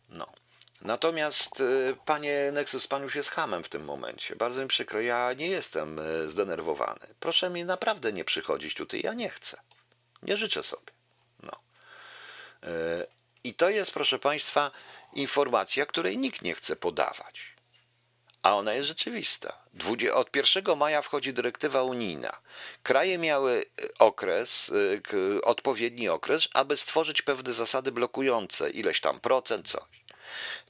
No. 0.09 0.27
Natomiast, 0.81 1.59
y, 1.59 1.95
panie 2.05 2.51
Nexus, 2.53 2.87
pan 2.87 3.03
już 3.03 3.15
jest 3.15 3.29
hamem 3.29 3.63
w 3.63 3.69
tym 3.69 3.85
momencie. 3.85 4.35
Bardzo 4.35 4.61
mi 4.61 4.67
przykro, 4.67 5.01
ja 5.01 5.33
nie 5.33 5.47
jestem 5.47 5.99
y, 5.99 6.29
zdenerwowany. 6.29 7.07
Proszę 7.19 7.49
mi 7.49 7.65
naprawdę 7.65 8.13
nie 8.13 8.25
przychodzić 8.25 8.73
tutaj, 8.73 9.01
ja 9.03 9.13
nie 9.13 9.29
chcę. 9.29 9.61
Nie 10.23 10.37
życzę 10.37 10.63
sobie. 10.63 10.91
No. 11.43 11.59
Y, 12.63 13.07
I 13.43 13.53
to 13.53 13.69
jest, 13.69 13.91
proszę 13.91 14.19
państwa, 14.19 14.71
informacja, 15.13 15.85
której 15.85 16.17
nikt 16.17 16.41
nie 16.41 16.55
chce 16.55 16.75
podawać. 16.75 17.55
A 18.41 18.55
ona 18.55 18.73
jest 18.73 18.87
rzeczywista. 18.87 19.57
Od 20.13 20.35
1 20.35 20.77
maja 20.77 21.01
wchodzi 21.01 21.33
dyrektywa 21.33 21.83
unijna. 21.83 22.39
Kraje 22.83 23.17
miały 23.17 23.65
okres, 23.99 24.71
odpowiedni 25.43 26.09
okres, 26.09 26.47
aby 26.53 26.77
stworzyć 26.77 27.21
pewne 27.21 27.53
zasady 27.53 27.91
blokujące 27.91 28.69
ileś 28.69 29.01
tam 29.01 29.19
procent, 29.19 29.67
coś. 29.67 29.99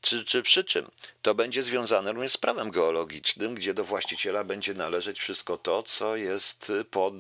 Czy, 0.02 0.26
czy 0.26 0.44
przy 0.44 0.64
czym 0.64 0.92
to 1.22 1.36
będzie 1.36 1.64
związane 1.64 2.12
również 2.12 2.32
z 2.32 2.38
prawem 2.38 2.72
geologicznym, 2.72 3.56
gdzie 3.56 3.74
do 3.74 3.84
właściciela 3.84 4.44
będzie 4.44 4.74
należeć 4.74 5.20
wszystko 5.20 5.58
to, 5.58 5.84
co 5.84 6.16
jest 6.16 6.72
pod, 6.92 7.14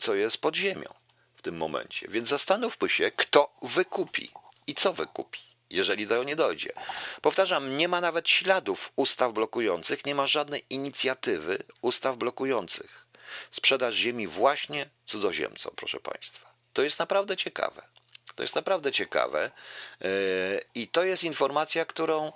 co 0.00 0.14
jest 0.14 0.38
pod 0.38 0.56
ziemią 0.56 0.94
w 1.34 1.42
tym 1.42 1.56
momencie. 1.56 2.08
Więc 2.08 2.28
zastanówmy 2.28 2.88
się, 2.88 3.10
kto 3.10 3.56
wykupi 3.62 4.30
i 4.66 4.74
co 4.74 4.92
wykupi 4.92 5.49
jeżeli 5.70 6.06
do 6.06 6.24
nie 6.24 6.36
dojdzie. 6.36 6.72
Powtarzam, 7.22 7.76
nie 7.76 7.88
ma 7.88 8.00
nawet 8.00 8.28
śladów 8.28 8.92
ustaw 8.96 9.32
blokujących, 9.32 10.06
nie 10.06 10.14
ma 10.14 10.26
żadnej 10.26 10.64
inicjatywy 10.70 11.58
ustaw 11.82 12.16
blokujących. 12.16 13.06
Sprzedaż 13.50 13.94
ziemi 13.94 14.26
właśnie 14.26 14.90
cudzoziemcom, 15.04 15.72
proszę 15.76 16.00
Państwa. 16.00 16.52
To 16.72 16.82
jest 16.82 16.98
naprawdę 16.98 17.36
ciekawe. 17.36 17.82
To 18.34 18.42
jest 18.42 18.54
naprawdę 18.54 18.92
ciekawe 18.92 19.50
e, 20.00 20.08
i 20.74 20.88
to 20.88 21.04
jest 21.04 21.24
informacja, 21.24 21.84
którą 21.84 22.26
e, 22.26 22.32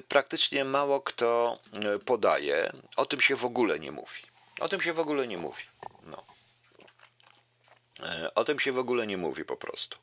praktycznie 0.00 0.64
mało 0.64 1.00
kto 1.00 1.58
e, 1.72 1.98
podaje. 1.98 2.72
O 2.96 3.06
tym 3.06 3.20
się 3.20 3.36
w 3.36 3.44
ogóle 3.44 3.78
nie 3.78 3.92
mówi. 3.92 4.22
O 4.60 4.68
tym 4.68 4.80
się 4.80 4.92
w 4.92 5.00
ogóle 5.00 5.26
nie 5.26 5.38
mówi. 5.38 5.62
No. 6.02 6.24
O 8.34 8.44
tym 8.44 8.60
się 8.60 8.72
w 8.72 8.78
ogóle 8.78 9.06
nie 9.06 9.16
mówi 9.16 9.44
po 9.44 9.56
prostu. 9.56 9.98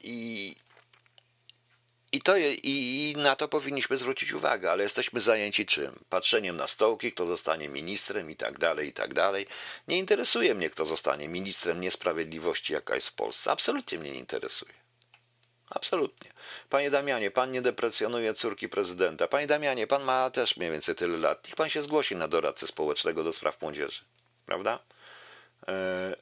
I 0.00 0.56
i, 2.14 2.20
to 2.20 2.36
je, 2.36 2.54
i, 2.54 3.14
na 3.16 3.36
to 3.36 3.48
powinniśmy 3.48 3.96
zwrócić 3.96 4.32
uwagę, 4.32 4.70
ale 4.72 4.82
jesteśmy 4.82 5.20
zajęci 5.20 5.66
czym? 5.66 5.98
Patrzeniem 6.08 6.56
na 6.56 6.66
stołki, 6.66 7.12
kto 7.12 7.26
zostanie 7.26 7.68
ministrem 7.68 8.30
i 8.30 8.36
tak 8.36 8.58
dalej, 8.58 8.88
i 8.88 8.92
tak 8.92 9.14
dalej. 9.14 9.46
Nie 9.88 9.98
interesuje 9.98 10.54
mnie, 10.54 10.70
kto 10.70 10.84
zostanie 10.84 11.28
ministrem 11.28 11.80
niesprawiedliwości, 11.80 12.72
jaka 12.72 12.94
jest 12.94 13.08
w 13.08 13.12
Polsce. 13.14 13.50
Absolutnie 13.50 13.98
mnie 13.98 14.10
nie 14.10 14.18
interesuje. 14.18 14.72
Absolutnie. 15.70 16.30
Panie 16.68 16.90
Damianie, 16.90 17.30
pan 17.30 17.52
nie 17.52 17.62
deprecjonuje 17.62 18.34
córki 18.34 18.68
prezydenta. 18.68 19.28
Panie 19.28 19.46
Damianie, 19.46 19.86
pan 19.86 20.04
ma 20.04 20.30
też 20.30 20.56
mniej 20.56 20.70
więcej 20.70 20.94
tyle 20.94 21.18
lat. 21.18 21.46
Niech 21.46 21.54
pan 21.54 21.68
się 21.68 21.82
zgłosi 21.82 22.16
na 22.16 22.28
doradcę 22.28 22.66
społecznego 22.66 23.24
do 23.24 23.32
spraw 23.32 23.62
młodzieży. 23.62 24.04
Prawda? 24.46 24.78
E, 25.68 26.16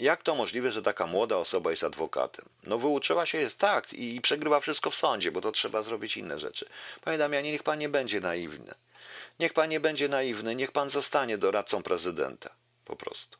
jak 0.00 0.22
to 0.22 0.34
możliwe, 0.34 0.72
że 0.72 0.82
taka 0.82 1.06
młoda 1.06 1.36
osoba 1.36 1.70
jest 1.70 1.84
adwokatem? 1.84 2.44
No 2.64 2.78
wyuczyła 2.78 3.26
się 3.26 3.38
jest 3.38 3.58
tak 3.58 3.92
i 3.92 4.20
przegrywa 4.20 4.60
wszystko 4.60 4.90
w 4.90 4.94
sądzie, 4.94 5.32
bo 5.32 5.40
to 5.40 5.52
trzeba 5.52 5.82
zrobić 5.82 6.16
inne 6.16 6.38
rzeczy. 6.38 6.68
Panie 7.04 7.18
Damianie, 7.18 7.52
niech 7.52 7.62
pan 7.62 7.78
nie 7.78 7.88
będzie 7.88 8.20
naiwny. 8.20 8.74
Niech 9.40 9.52
pan 9.52 9.68
nie 9.68 9.80
będzie 9.80 10.08
naiwny, 10.08 10.54
niech 10.54 10.72
pan 10.72 10.90
zostanie 10.90 11.38
doradcą 11.38 11.82
prezydenta. 11.82 12.50
Po 12.84 12.96
prostu. 12.96 13.38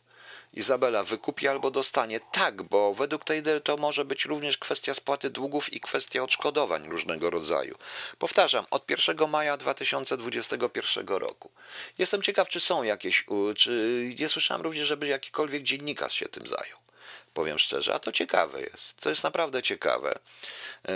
Izabela 0.58 1.02
wykupi 1.02 1.48
albo 1.48 1.70
dostanie. 1.70 2.20
Tak, 2.20 2.62
bo 2.62 2.94
według 2.94 3.30
idei 3.30 3.60
to 3.60 3.76
może 3.76 4.04
być 4.04 4.24
również 4.24 4.58
kwestia 4.58 4.94
spłaty 4.94 5.30
długów 5.30 5.72
i 5.72 5.80
kwestia 5.80 6.22
odszkodowań 6.22 6.88
różnego 6.88 7.30
rodzaju. 7.30 7.78
Powtarzam, 8.18 8.66
od 8.70 8.90
1 8.90 9.30
maja 9.30 9.56
2021 9.56 11.06
roku. 11.08 11.50
Jestem 11.98 12.22
ciekaw, 12.22 12.48
czy 12.48 12.60
są 12.60 12.82
jakieś, 12.82 13.24
czy 13.56 14.14
nie 14.18 14.28
słyszałem 14.28 14.62
również, 14.62 14.88
żeby 14.88 15.06
jakikolwiek 15.06 15.62
dziennikarz 15.62 16.14
się 16.14 16.28
tym 16.28 16.46
zajął. 16.46 16.78
Powiem 17.34 17.58
szczerze, 17.58 17.94
a 17.94 17.98
to 17.98 18.12
ciekawe 18.12 18.60
jest. 18.60 18.96
To 18.96 19.10
jest 19.10 19.24
naprawdę 19.24 19.62
ciekawe. 19.62 20.18
E, 20.88 20.92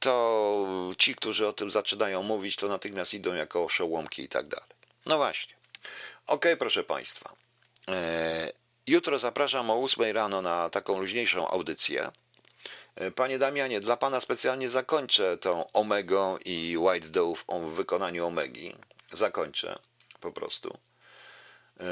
to 0.00 0.66
ci, 0.98 1.14
którzy 1.14 1.46
o 1.46 1.52
tym 1.52 1.70
zaczynają 1.70 2.22
mówić, 2.22 2.56
to 2.56 2.68
natychmiast 2.68 3.14
idą 3.14 3.34
jako 3.34 3.64
oszołomki 3.64 4.22
i 4.22 4.28
tak 4.28 4.48
dalej. 4.48 4.68
No 5.06 5.16
właśnie. 5.16 5.54
Okej, 6.26 6.52
okay, 6.52 6.56
proszę 6.56 6.84
Państwa. 6.84 7.36
Jutro 8.86 9.18
zapraszam 9.18 9.70
o 9.70 9.82
8 9.82 10.12
rano 10.12 10.42
na 10.42 10.70
taką 10.70 11.00
luźniejszą 11.00 11.48
audycję. 11.48 12.10
E, 12.94 13.10
panie 13.10 13.38
Damianie, 13.38 13.80
dla 13.80 13.96
Pana 13.96 14.20
specjalnie 14.20 14.68
zakończę 14.68 15.38
tą 15.38 15.72
Omegą 15.72 16.38
i 16.38 16.76
White 16.78 17.08
Dove 17.08 17.44
w 17.48 17.70
wykonaniu 17.70 18.26
Omegi. 18.26 18.76
Zakończę 19.12 19.78
po 20.20 20.32
prostu. 20.32 20.78
E, 21.80 21.84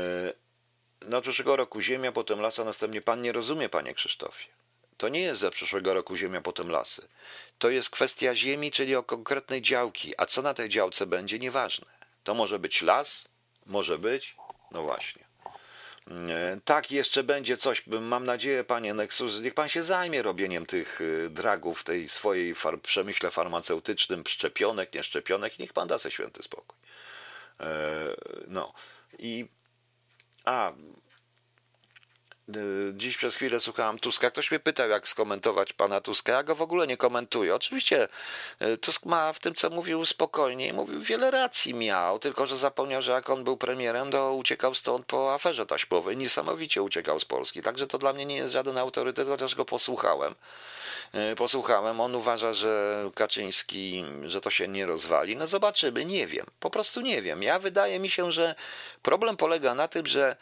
na 1.00 1.20
przyszłego 1.20 1.56
roku 1.56 1.80
ziemia, 1.80 2.12
potem 2.12 2.40
lasa, 2.40 2.64
następnie 2.64 3.02
Pan 3.02 3.22
nie 3.22 3.32
rozumie, 3.32 3.68
Panie 3.68 3.94
Krzysztofie. 3.94 4.48
To 4.96 5.08
nie 5.08 5.20
jest 5.20 5.40
za 5.40 5.50
przyszłego 5.50 5.94
roku 5.94 6.16
ziemia, 6.16 6.40
potem 6.40 6.70
lasy. 6.70 7.08
To 7.58 7.70
jest 7.70 7.90
kwestia 7.90 8.34
ziemi, 8.34 8.70
czyli 8.70 8.96
o 8.96 9.02
konkretnej 9.02 9.62
działki, 9.62 10.12
a 10.16 10.26
co 10.26 10.42
na 10.42 10.54
tej 10.54 10.68
działce 10.68 11.06
będzie, 11.06 11.38
nieważne. 11.38 11.86
To 12.24 12.34
może 12.34 12.58
być 12.58 12.82
las, 12.82 13.28
może 13.66 13.98
być, 13.98 14.36
no 14.70 14.82
właśnie. 14.82 15.23
E, 16.10 16.60
tak, 16.64 16.90
jeszcze 16.90 17.22
będzie 17.22 17.56
coś, 17.56 17.86
mam 17.86 18.24
nadzieję, 18.24 18.64
panie 18.64 18.94
Nexus, 18.94 19.40
niech 19.40 19.54
pan 19.54 19.68
się 19.68 19.82
zajmie 19.82 20.22
robieniem 20.22 20.66
tych 20.66 21.00
y, 21.00 21.30
dragów 21.30 21.80
w 21.80 21.84
tej 21.84 22.08
swojej 22.08 22.54
far 22.54 22.80
przemyśle 22.80 23.30
farmaceutycznym, 23.30 24.22
szczepionek, 24.28 24.94
nieszczepionek, 24.94 25.58
niech 25.58 25.72
pan 25.72 25.88
da 25.88 25.98
sobie 25.98 26.12
święty 26.12 26.42
spokój. 26.42 26.78
E, 27.60 27.66
no. 28.46 28.72
I 29.18 29.48
a 30.44 30.72
dziś 32.92 33.16
przez 33.16 33.36
chwilę 33.36 33.60
słuchałem 33.60 33.98
Tuska. 33.98 34.30
Ktoś 34.30 34.50
mnie 34.50 34.60
pytał, 34.60 34.88
jak 34.88 35.08
skomentować 35.08 35.72
pana 35.72 36.00
Tuska. 36.00 36.32
Ja 36.32 36.42
go 36.42 36.54
w 36.54 36.62
ogóle 36.62 36.86
nie 36.86 36.96
komentuję. 36.96 37.54
Oczywiście 37.54 38.08
y, 38.62 38.78
Tusk 38.78 39.06
ma 39.06 39.32
w 39.32 39.40
tym, 39.40 39.54
co 39.54 39.70
mówił 39.70 40.04
spokojnie. 40.04 40.72
Mówił, 40.72 41.00
wiele 41.00 41.30
racji 41.30 41.74
miał, 41.74 42.18
tylko 42.18 42.46
że 42.46 42.56
zapomniał, 42.56 43.02
że 43.02 43.12
jak 43.12 43.30
on 43.30 43.44
był 43.44 43.56
premierem, 43.56 44.10
to 44.10 44.34
uciekał 44.34 44.74
stąd 44.74 45.06
po 45.06 45.34
aferze 45.34 45.66
taśmowej. 45.66 46.16
Niesamowicie 46.16 46.82
uciekał 46.82 47.20
z 47.20 47.24
Polski. 47.24 47.62
Także 47.62 47.86
to 47.86 47.98
dla 47.98 48.12
mnie 48.12 48.26
nie 48.26 48.36
jest 48.36 48.52
żaden 48.52 48.78
autorytet, 48.78 49.28
chociaż 49.28 49.54
go 49.54 49.64
posłuchałem. 49.64 50.34
Y, 51.32 51.36
posłuchałem. 51.36 52.00
On 52.00 52.14
uważa, 52.14 52.54
że 52.54 52.94
Kaczyński, 53.14 54.04
że 54.24 54.40
to 54.40 54.50
się 54.50 54.68
nie 54.68 54.86
rozwali. 54.86 55.36
No 55.36 55.46
zobaczymy, 55.46 56.04
nie 56.04 56.26
wiem. 56.26 56.46
Po 56.60 56.70
prostu 56.70 57.00
nie 57.00 57.22
wiem. 57.22 57.42
Ja 57.42 57.58
wydaje 57.58 57.98
mi 57.98 58.10
się, 58.10 58.32
że 58.32 58.54
problem 59.02 59.36
polega 59.36 59.74
na 59.74 59.88
tym, 59.88 60.06
że 60.06 60.36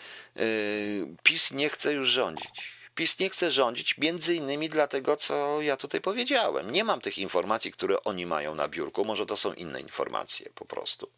PiS 1.22 1.50
nie 1.50 1.68
chce 1.68 1.91
już 1.93 2.09
rządzić. 2.09 2.51
PiS 2.95 3.18
nie 3.18 3.30
chce 3.30 3.51
rządzić 3.51 3.99
między 3.99 4.34
innymi 4.34 4.68
dlatego, 4.68 5.16
co 5.16 5.62
ja 5.62 5.76
tutaj 5.76 6.01
powiedziałem. 6.01 6.70
Nie 6.70 6.84
mam 6.84 7.01
tych 7.01 7.18
informacji, 7.18 7.72
które 7.72 8.05
oni 8.05 8.26
mają 8.26 8.55
na 8.55 8.68
biurku. 8.68 9.05
Może 9.05 9.26
to 9.26 9.36
są 9.36 9.53
inne 9.53 9.80
informacje 9.80 10.51
po 10.55 10.64
prostu. 10.64 11.11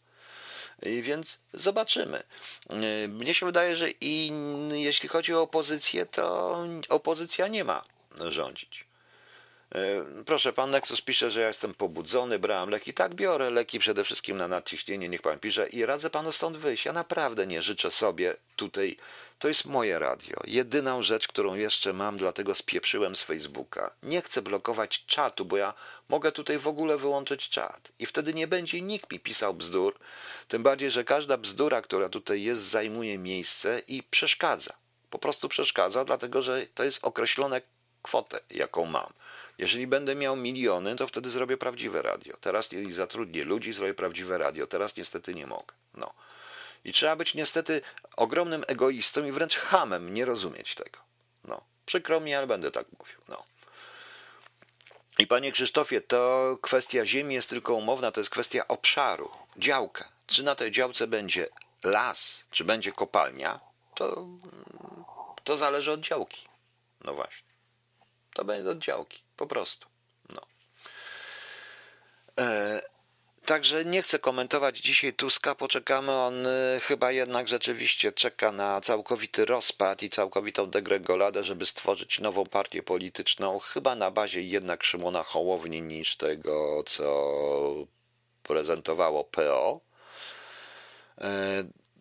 I 0.83 1.03
więc 1.03 1.41
zobaczymy. 1.53 2.23
Mnie 3.09 3.35
się 3.35 3.47
wydaje, 3.47 3.77
że 3.77 3.91
i 4.01 4.33
jeśli 4.71 5.09
chodzi 5.09 5.35
o 5.35 5.43
opozycję, 5.43 6.07
to 6.07 6.59
opozycja 6.89 7.49
nie 7.49 7.65
ma 7.65 7.85
rządzić. 8.29 8.85
Proszę, 10.27 10.53
pan 10.53 10.71
Nexus 10.71 11.01
pisze, 11.01 11.31
że 11.31 11.41
ja 11.41 11.47
jestem 11.47 11.75
pobudzony, 11.75 12.39
brałem 12.39 12.71
leki. 12.71 12.95
Tak, 12.95 13.15
biorę 13.15 13.51
leki 13.51 13.79
przede 13.79 14.05
wszystkim 14.05 14.37
na 14.37 14.49
nadciśnienie, 14.49 15.09
niech 15.09 15.23
pan 15.23 15.39
pisze 15.39 15.69
i 15.69 15.87
radzę 15.87 16.11
panu 16.11 16.33
stąd 16.33 16.57
wyjść. 16.57 16.85
Ja 16.85 16.93
naprawdę 16.93 17.47
nie 17.47 17.63
życzę 17.63 17.91
sobie 17.91 18.37
tutaj 18.57 18.97
to 19.39 19.49
jest 19.49 19.65
moje 19.65 19.99
radio. 19.99 20.37
Jedyną 20.45 21.03
rzecz, 21.03 21.29
którą 21.29 21.55
jeszcze 21.55 21.93
mam, 21.93 22.17
dlatego 22.17 22.55
spieprzyłem 22.55 23.17
z 23.17 23.23
Facebooka. 23.23 23.91
Nie 24.03 24.23
chcę 24.23 24.43
blokować 24.43 25.07
czatu, 25.07 25.45
bo 25.45 25.57
ja 25.57 25.75
mogę 26.09 26.33
tutaj 26.33 26.59
w 26.59 26.69
ogóle 26.69 26.97
wyłączyć 26.97 27.49
czat. 27.49 27.93
I 27.99 28.07
wtedy 28.07 28.35
nie 28.35 28.47
będzie 28.47 28.81
nikt 28.81 29.13
mi 29.13 29.21
pisał 29.21 29.55
bzdur. 29.55 29.99
Tym 30.49 30.63
bardziej, 30.63 30.91
że 30.91 31.05
każda 31.05 31.37
bzdura, 31.37 31.83
która 31.83 32.09
tutaj 32.09 32.43
jest, 32.43 32.63
zajmuje 32.63 33.19
miejsce 33.19 33.83
i 33.89 34.03
przeszkadza. 34.03 34.73
Po 35.11 35.19
prostu 35.19 35.49
przeszkadza, 35.49 36.05
dlatego 36.05 36.43
że 36.43 36.67
to 36.75 36.85
jest 36.85 37.05
określone 37.05 37.61
kwotę, 38.03 38.41
jaką 38.51 38.87
mam. 38.87 39.13
Jeżeli 39.59 39.87
będę 39.87 40.15
miał 40.15 40.37
miliony, 40.37 40.97
to 40.97 41.07
wtedy 41.07 41.31
zrobię 41.31 41.57
prawdziwe 41.57 42.03
radio. 42.03 42.37
Teraz 42.41 42.71
zatrudnię 42.91 43.45
ludzi, 43.45 43.73
zrobię 43.73 43.95
prawdziwe 43.95 44.39
radio. 44.39 44.67
Teraz 44.67 44.97
niestety 44.97 45.35
nie 45.35 45.47
mogę. 45.47 45.75
No. 45.95 46.15
I 46.85 46.93
trzeba 46.93 47.17
być 47.17 47.35
niestety 47.35 47.83
ogromnym 48.17 48.65
egoistą 48.67 49.25
i 49.25 49.33
wręcz 49.33 49.59
hamem, 49.59 50.15
nie 50.15 50.25
rozumieć 50.25 50.75
tego. 50.75 50.99
No, 51.45 51.61
przykro 51.87 52.21
mi, 52.21 52.35
ale 52.35 52.47
będę 52.47 52.71
tak 52.71 52.87
mówił. 52.99 53.19
No. 53.29 53.45
I 55.19 55.27
panie 55.27 55.53
Krzysztofie, 55.53 56.01
to 56.01 56.59
kwestia 56.63 57.07
ziemi 57.07 57.35
jest 57.35 57.51
tylko 57.51 57.75
umowna, 57.75 58.13
to 58.13 58.21
jest 58.21 58.31
kwestia 58.31 58.69
obszaru, 58.69 59.31
działka. 59.57 60.09
Czy 60.27 60.43
na 60.43 60.55
tej 60.55 60.71
działce 60.71 61.07
będzie 61.07 61.49
las, 61.85 62.41
czy 62.51 62.65
będzie 62.65 62.93
kopalnia, 62.93 63.61
to, 63.95 64.27
to 65.45 65.57
zależy 65.57 65.93
od 65.93 66.01
działki. 66.01 66.49
No 67.05 67.15
właśnie. 67.15 67.49
To 68.35 68.45
będzie 68.45 68.71
od 68.71 68.79
działki, 68.79 69.23
po 69.37 69.47
prostu. 69.47 69.89
No. 70.29 70.41
E 72.39 72.94
Także 73.47 73.85
nie 73.85 74.03
chcę 74.03 74.19
komentować 74.19 74.79
dzisiaj 74.79 75.13
Tuska, 75.13 75.55
poczekamy. 75.55 76.13
On 76.13 76.47
y, 76.47 76.81
chyba 76.81 77.13
jednak 77.13 77.49
rzeczywiście 77.49 78.13
czeka 78.13 78.53
na 78.53 78.81
całkowity 78.81 79.45
rozpad 79.45 80.03
i 80.03 80.11
całkowitą 80.11 80.71
degregoladę, 80.71 81.45
żeby 81.45 81.67
stworzyć 81.67 82.21
nową 82.21 82.47
partię 82.47 82.83
polityczną, 82.83 83.59
chyba 83.59 83.97
na 83.97 84.11
bazie 84.11 84.43
jednak 84.43 84.85
Szymona 84.85 85.23
Hołowni 85.23 85.83
niż 85.83 86.17
tego, 86.17 86.85
co 86.87 87.35
prezentowało 88.43 89.25
PO. 89.25 89.81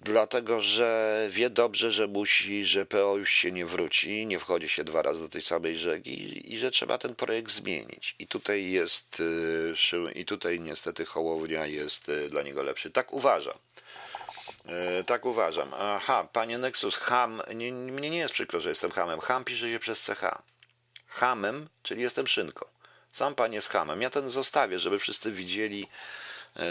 Dlatego 0.04 0.62
że 0.62 1.28
wie 1.30 1.50
dobrze, 1.50 1.92
że 1.92 2.08
musi, 2.08 2.66
że 2.66 2.86
PO 2.86 3.18
już 3.18 3.30
się 3.30 3.52
nie 3.52 3.66
wróci, 3.66 4.26
nie 4.26 4.40
wchodzi 4.40 4.70
się 4.70 4.84
dwa 4.84 5.02
razy 5.02 5.22
do 5.22 5.30
tej 5.30 5.42
samej 5.42 5.78
rzeki 5.78 6.54
i 6.54 6.60
że 6.60 6.72
trzeba 6.72 6.98
ten 6.98 7.16
projekt 7.16 7.52
zmienić. 7.52 8.16
I 8.20 8.28
tutaj 8.28 8.72
jest, 8.72 9.20
y, 9.20 10.12
i 10.16 10.26
tutaj 10.26 10.60
niestety 10.60 11.06
Hołownia 11.06 11.66
jest 11.66 12.10
y, 12.10 12.30
dla 12.30 12.42
niego 12.42 12.64
lepszy. 12.64 12.92
Tak 12.92 13.14
uważam. 13.14 13.58
Y, 15.00 15.04
tak 15.04 15.26
uważam. 15.26 15.74
Aha, 15.78 16.28
panie 16.34 16.58
Nexus, 16.58 16.96
ham, 16.96 17.42
nie, 17.56 17.72
mnie 17.72 18.10
nie 18.10 18.18
jest 18.18 18.34
przykro, 18.34 18.60
że 18.60 18.70
jestem 18.70 18.92
hamem. 18.92 19.20
Ham 19.20 19.44
pisze 19.44 19.72
się 19.72 19.80
przez 19.80 20.06
CH. 20.06 20.42
Hamem, 21.08 21.68
czyli 21.84 22.02
jestem 22.02 22.28
szynką. 22.28 22.66
Sam 23.12 23.36
pan 23.36 23.54
jest 23.54 23.70
hamem. 23.70 24.02
Ja 24.02 24.10
ten 24.10 24.30
zostawię, 24.30 24.80
żeby 24.80 25.00
wszyscy 25.00 25.32
widzieli, 25.32 25.88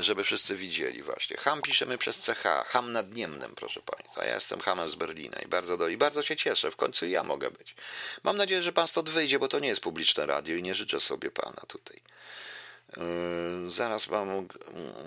żeby 0.01 0.25
wszyscy 0.25 0.57
widzieli 0.57 1.03
właśnie. 1.03 1.37
Ham 1.37 1.63
piszemy 1.63 1.99
przez 1.99 2.27
CH, 2.27 2.43
ham 2.67 2.93
nad 2.93 3.15
Niemnem, 3.15 3.55
proszę 3.55 3.81
Państwa. 3.81 4.25
Ja 4.25 4.35
jestem 4.35 4.61
hamem 4.61 4.91
z 4.91 4.95
Berlina 4.95 5.39
i 5.39 5.49
bardzo, 5.49 5.77
do, 5.77 5.89
i 5.89 5.97
bardzo 5.97 6.23
się 6.23 6.37
cieszę. 6.37 6.71
W 6.71 6.77
końcu 6.77 7.07
ja 7.07 7.23
mogę 7.25 7.51
być. 7.51 7.75
Mam 8.23 8.37
nadzieję, 8.37 8.63
że 8.63 8.73
Pan 8.73 8.89
stąd 8.89 9.11
wyjdzie, 9.11 9.39
bo 9.39 9.49
to 9.49 9.59
nie 9.59 9.69
jest 9.69 9.81
publiczne 9.81 10.27
radio 10.27 10.57
i 10.57 10.63
nie 10.63 10.75
życzę 10.75 11.01
sobie 11.01 11.31
Pana 11.31 11.63
tutaj. 11.69 12.01
Yy, 12.97 13.71
zaraz 13.71 14.09
mam, 14.09 14.49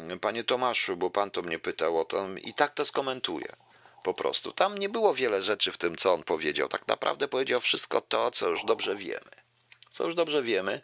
yy, 0.09 0.19
Panie 0.19 0.43
Tomaszu, 0.43 0.97
bo 0.97 1.09
Pan 1.09 1.31
to 1.31 1.41
mnie 1.41 1.59
pytał 1.59 1.99
o 1.99 2.05
to 2.05 2.27
i 2.37 2.53
tak 2.53 2.73
to 2.73 2.85
skomentuję. 2.85 3.55
Po 4.03 4.13
prostu. 4.13 4.51
Tam 4.51 4.77
nie 4.77 4.89
było 4.89 5.13
wiele 5.13 5.41
rzeczy 5.41 5.71
w 5.71 5.77
tym, 5.77 5.95
co 5.95 6.13
on 6.13 6.23
powiedział. 6.23 6.67
Tak 6.67 6.87
naprawdę 6.87 7.27
powiedział 7.27 7.61
wszystko 7.61 8.01
to, 8.01 8.31
co 8.31 8.49
już 8.49 8.65
dobrze 8.65 8.95
wiemy. 8.95 9.31
Co 9.91 10.05
już 10.05 10.15
dobrze 10.15 10.43
wiemy. 10.43 10.81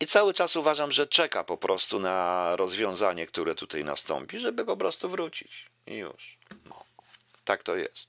I 0.00 0.06
cały 0.06 0.34
czas 0.34 0.56
uważam, 0.56 0.92
że 0.92 1.06
czeka 1.06 1.44
po 1.44 1.56
prostu 1.56 1.98
na 1.98 2.56
rozwiązanie, 2.56 3.26
które 3.26 3.54
tutaj 3.54 3.84
nastąpi, 3.84 4.38
żeby 4.38 4.64
po 4.64 4.76
prostu 4.76 5.08
wrócić. 5.08 5.66
I 5.86 5.94
już. 5.94 6.38
No. 6.64 6.84
Tak 7.44 7.62
to 7.62 7.76
jest. 7.76 8.08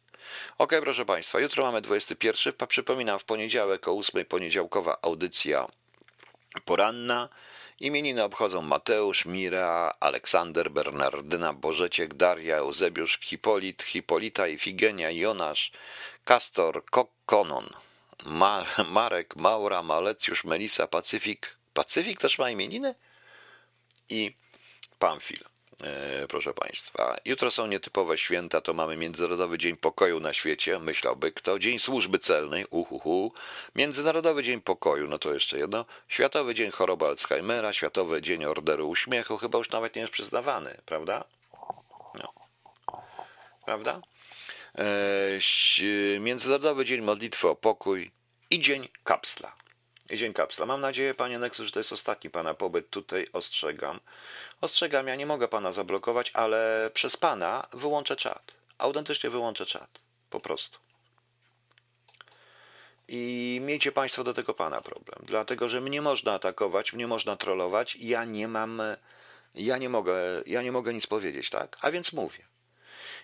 Ok, 0.57 0.73
proszę 0.81 1.05
Państwa, 1.05 1.39
jutro 1.39 1.63
mamy 1.63 1.81
21. 1.81 2.67
Przypominam, 2.67 3.19
w 3.19 3.23
poniedziałek 3.23 3.87
o 3.87 3.97
8 3.97 4.25
poniedziałkowa 4.25 4.97
audycja 5.01 5.67
poranna. 6.65 7.29
Imieniny 7.79 8.23
obchodzą 8.23 8.61
Mateusz, 8.61 9.25
Mira, 9.25 9.93
Aleksander, 9.99 10.71
Bernardyna, 10.71 11.53
Bożeciek, 11.53 12.13
Daria, 12.13 12.57
Eusebiusz, 12.57 13.19
Hipolit, 13.21 13.83
Hipolita, 13.83 14.47
Ifigenia, 14.47 15.11
Jonasz, 15.11 15.71
Kastor, 16.25 16.85
Kokonon, 16.85 17.69
Ma 18.25 18.65
Marek, 18.89 19.35
Maura, 19.35 19.83
Malecjusz, 19.83 20.43
Melisa, 20.43 20.87
Pacyfik, 20.87 21.56
Pacyfik 21.77 22.19
też 22.19 22.39
ma 22.39 22.49
imieniny 22.49 22.95
i 24.09 24.35
Pamfil. 24.99 25.39
E, 25.83 26.27
proszę 26.27 26.53
Państwa, 26.53 27.17
jutro 27.25 27.51
są 27.51 27.67
nietypowe 27.67 28.17
święta, 28.17 28.61
to 28.61 28.73
mamy 28.73 28.97
Międzynarodowy 28.97 29.57
Dzień 29.57 29.75
Pokoju 29.75 30.19
na 30.19 30.33
świecie, 30.33 30.79
myślałby 30.79 31.31
kto, 31.31 31.59
Dzień 31.59 31.79
Służby 31.79 32.19
Celnej, 32.19 32.65
uhuhu, 32.69 33.33
Międzynarodowy 33.75 34.43
Dzień 34.43 34.61
Pokoju, 34.61 35.07
no 35.07 35.19
to 35.19 35.33
jeszcze 35.33 35.57
jedno, 35.57 35.85
Światowy 36.07 36.55
Dzień 36.55 36.71
Choroby 36.71 37.05
Alzheimera, 37.05 37.73
Światowy 37.73 38.21
Dzień 38.21 38.45
Orderu 38.45 38.89
Uśmiechu, 38.89 39.37
chyba 39.37 39.57
już 39.57 39.69
nawet 39.69 39.95
nie 39.95 40.01
jest 40.01 40.13
przyznawany, 40.13 40.77
prawda? 40.85 41.23
No. 42.13 42.33
Prawda? 43.65 44.01
E, 44.75 46.19
Międzynarodowy 46.19 46.85
Dzień 46.85 47.01
Modlitwy 47.01 47.47
o 47.47 47.55
Pokój 47.55 48.11
i 48.49 48.59
Dzień 48.59 48.87
Kapsla. 49.03 49.66
Dzień 50.15 50.33
kapsla. 50.33 50.65
Mam 50.65 50.81
nadzieję, 50.81 51.13
panie 51.13 51.39
Nexus, 51.39 51.65
że 51.65 51.71
to 51.71 51.79
jest 51.79 51.93
ostatni 51.93 52.29
pana 52.29 52.53
pobyt 52.53 52.89
tutaj. 52.89 53.27
Ostrzegam. 53.33 53.99
Ostrzegam, 54.61 55.07
ja 55.07 55.15
nie 55.15 55.25
mogę 55.25 55.47
pana 55.47 55.71
zablokować, 55.71 56.31
ale 56.33 56.91
przez 56.93 57.17
pana 57.17 57.67
wyłączę 57.73 58.15
czat. 58.15 58.51
Autentycznie 58.77 59.29
wyłączę 59.29 59.65
czat. 59.65 59.99
Po 60.29 60.39
prostu. 60.39 60.79
I 63.07 63.59
miejcie 63.63 63.91
Państwo 63.91 64.23
do 64.23 64.33
tego 64.33 64.53
Pana 64.53 64.81
problem, 64.81 65.19
dlatego 65.23 65.69
że 65.69 65.81
mnie 65.81 66.01
można 66.01 66.33
atakować, 66.33 66.93
mnie 66.93 67.07
można 67.07 67.35
trollować, 67.35 67.95
ja 67.95 68.25
nie 68.25 68.47
mam, 68.47 68.81
ja 69.55 69.77
nie 69.77 69.89
mogę, 69.89 70.15
ja 70.45 70.61
nie 70.61 70.71
mogę 70.71 70.93
nic 70.93 71.07
powiedzieć, 71.07 71.49
tak? 71.49 71.77
A 71.81 71.91
więc 71.91 72.13
mówię. 72.13 72.43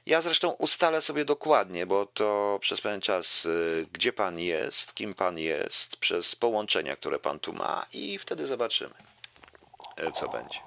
Ja 0.05 0.21
zresztą 0.21 0.51
ustalę 0.51 1.01
sobie 1.01 1.25
dokładnie, 1.25 1.85
bo 1.85 2.05
to 2.05 2.57
przez 2.61 2.81
pewien 2.81 3.01
czas, 3.01 3.45
y, 3.45 3.87
gdzie 3.93 4.13
pan 4.13 4.39
jest, 4.39 4.95
kim 4.95 5.13
pan 5.13 5.37
jest, 5.37 5.97
przez 5.97 6.35
połączenia, 6.35 6.95
które 6.95 7.19
pan 7.19 7.39
tu 7.39 7.53
ma, 7.53 7.85
i 7.93 8.17
wtedy 8.17 8.47
zobaczymy, 8.47 8.93
y, 10.07 10.11
co 10.11 10.29
będzie. 10.29 10.59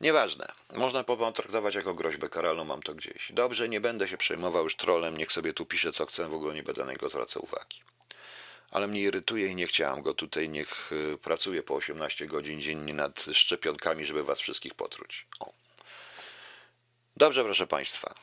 Nieważne. 0.00 0.52
Można 0.76 1.04
potraktować 1.04 1.74
jako 1.74 1.94
groźbę 1.94 2.28
karalną, 2.28 2.64
mam 2.64 2.82
to 2.82 2.94
gdzieś. 2.94 3.32
Dobrze, 3.32 3.68
nie 3.68 3.80
będę 3.80 4.08
się 4.08 4.16
przejmował 4.16 4.64
już 4.64 4.76
trolem, 4.76 5.18
niech 5.18 5.32
sobie 5.32 5.54
tu 5.54 5.66
pisze 5.66 5.92
co 5.92 6.06
chcę, 6.06 6.28
w 6.28 6.34
ogóle 6.34 6.54
nie 6.54 6.62
będę 6.62 6.84
na 6.84 6.92
niego 6.92 7.08
zwracał 7.08 7.44
uwagi. 7.44 7.80
Ale 8.70 8.86
mnie 8.86 9.00
irytuje 9.00 9.46
i 9.46 9.54
nie 9.54 9.66
chciałam 9.66 10.02
go 10.02 10.14
tutaj, 10.14 10.48
niech 10.48 10.92
y, 10.92 11.18
pracuje 11.18 11.62
po 11.62 11.74
18 11.74 12.26
godzin 12.26 12.60
dziennie 12.60 12.94
nad 12.94 13.24
szczepionkami, 13.32 14.06
żeby 14.06 14.24
was 14.24 14.40
wszystkich 14.40 14.74
potruć. 14.74 15.26
O. 15.40 15.57
Dobrze, 17.18 17.44
proszę 17.44 17.66
Państwa. 17.66 18.14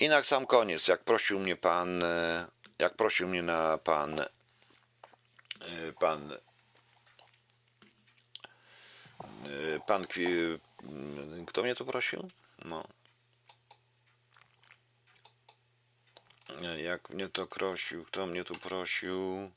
I 0.00 0.08
na 0.08 0.24
sam 0.24 0.46
koniec, 0.46 0.88
jak 0.88 1.04
prosił 1.04 1.38
mnie 1.38 1.56
pan, 1.56 2.02
e, 2.02 2.46
jak 2.78 2.96
prosił 2.96 3.28
mnie 3.28 3.42
na 3.42 3.78
pan, 3.78 4.20
e, 4.20 4.28
pan, 6.00 6.32
e, 6.32 6.38
pan, 9.86 10.04
Kwi- 10.04 10.58
m, 10.82 11.46
kto 11.46 11.62
mnie 11.62 11.74
tu 11.74 11.86
prosił? 11.86 12.28
No. 12.64 12.84
Jak 16.76 17.10
mnie 17.10 17.28
to 17.28 17.46
prosił, 17.46 18.04
kto 18.04 18.26
mnie 18.26 18.44
tu 18.44 18.54
prosił? 18.54 19.50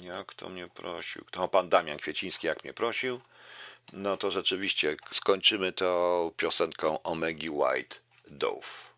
Jak 0.00 0.34
to 0.34 0.48
mnie 0.48 0.68
prosił? 0.68 1.24
Kto? 1.24 1.48
Pan 1.48 1.68
Damian 1.68 1.98
Kwieciński, 1.98 2.46
jak 2.46 2.64
mnie 2.64 2.72
prosił. 2.72 3.20
No 3.92 4.16
to 4.16 4.30
rzeczywiście 4.30 4.96
skończymy 5.12 5.72
to 5.72 6.32
piosenką 6.36 7.02
Omegi 7.02 7.50
White 7.50 7.96
Dove. 8.26 8.90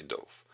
I 0.00 0.04
Dove. 0.04 0.44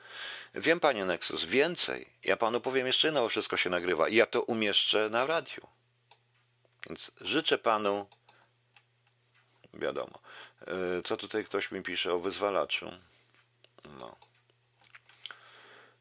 Wiem, 0.54 0.80
panie 0.80 1.04
Nexus, 1.04 1.44
więcej. 1.44 2.08
Ja 2.24 2.36
panu 2.36 2.60
powiem 2.60 2.86
jeszcze 2.86 3.08
jedno, 3.08 3.20
bo 3.20 3.28
wszystko 3.28 3.56
się 3.56 3.70
nagrywa 3.70 4.08
i 4.08 4.14
ja 4.14 4.26
to 4.26 4.42
umieszczę 4.42 5.08
na 5.10 5.26
radiu. 5.26 5.66
Więc 6.88 7.10
życzę 7.20 7.58
panu, 7.58 8.06
wiadomo, 9.74 10.20
Yy, 10.66 11.02
co 11.02 11.16
tutaj 11.16 11.44
ktoś 11.44 11.70
mi 11.70 11.82
pisze 11.82 12.14
o 12.14 12.18
wyzwalaczu. 12.18 12.90
No. 13.98 14.16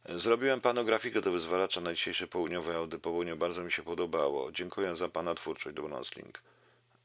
Zrobiłem 0.05 0.62
panu 0.62 0.86
grafikę 0.86 1.22
do 1.22 1.32
wyzwalacza 1.32 1.82
na 1.82 1.93
dzisiejsze 1.93 2.28
południowe 2.28 2.76
Audy 2.76 2.99
południe. 2.99 3.36
Bardzo 3.36 3.64
mi 3.64 3.72
się 3.72 3.84
podobało. 3.84 4.51
Dziękuję 4.51 4.95
za 4.95 5.10
pana 5.10 5.36
twórczość, 5.36 5.76
dobranoc 5.76 6.16
link. 6.16 6.41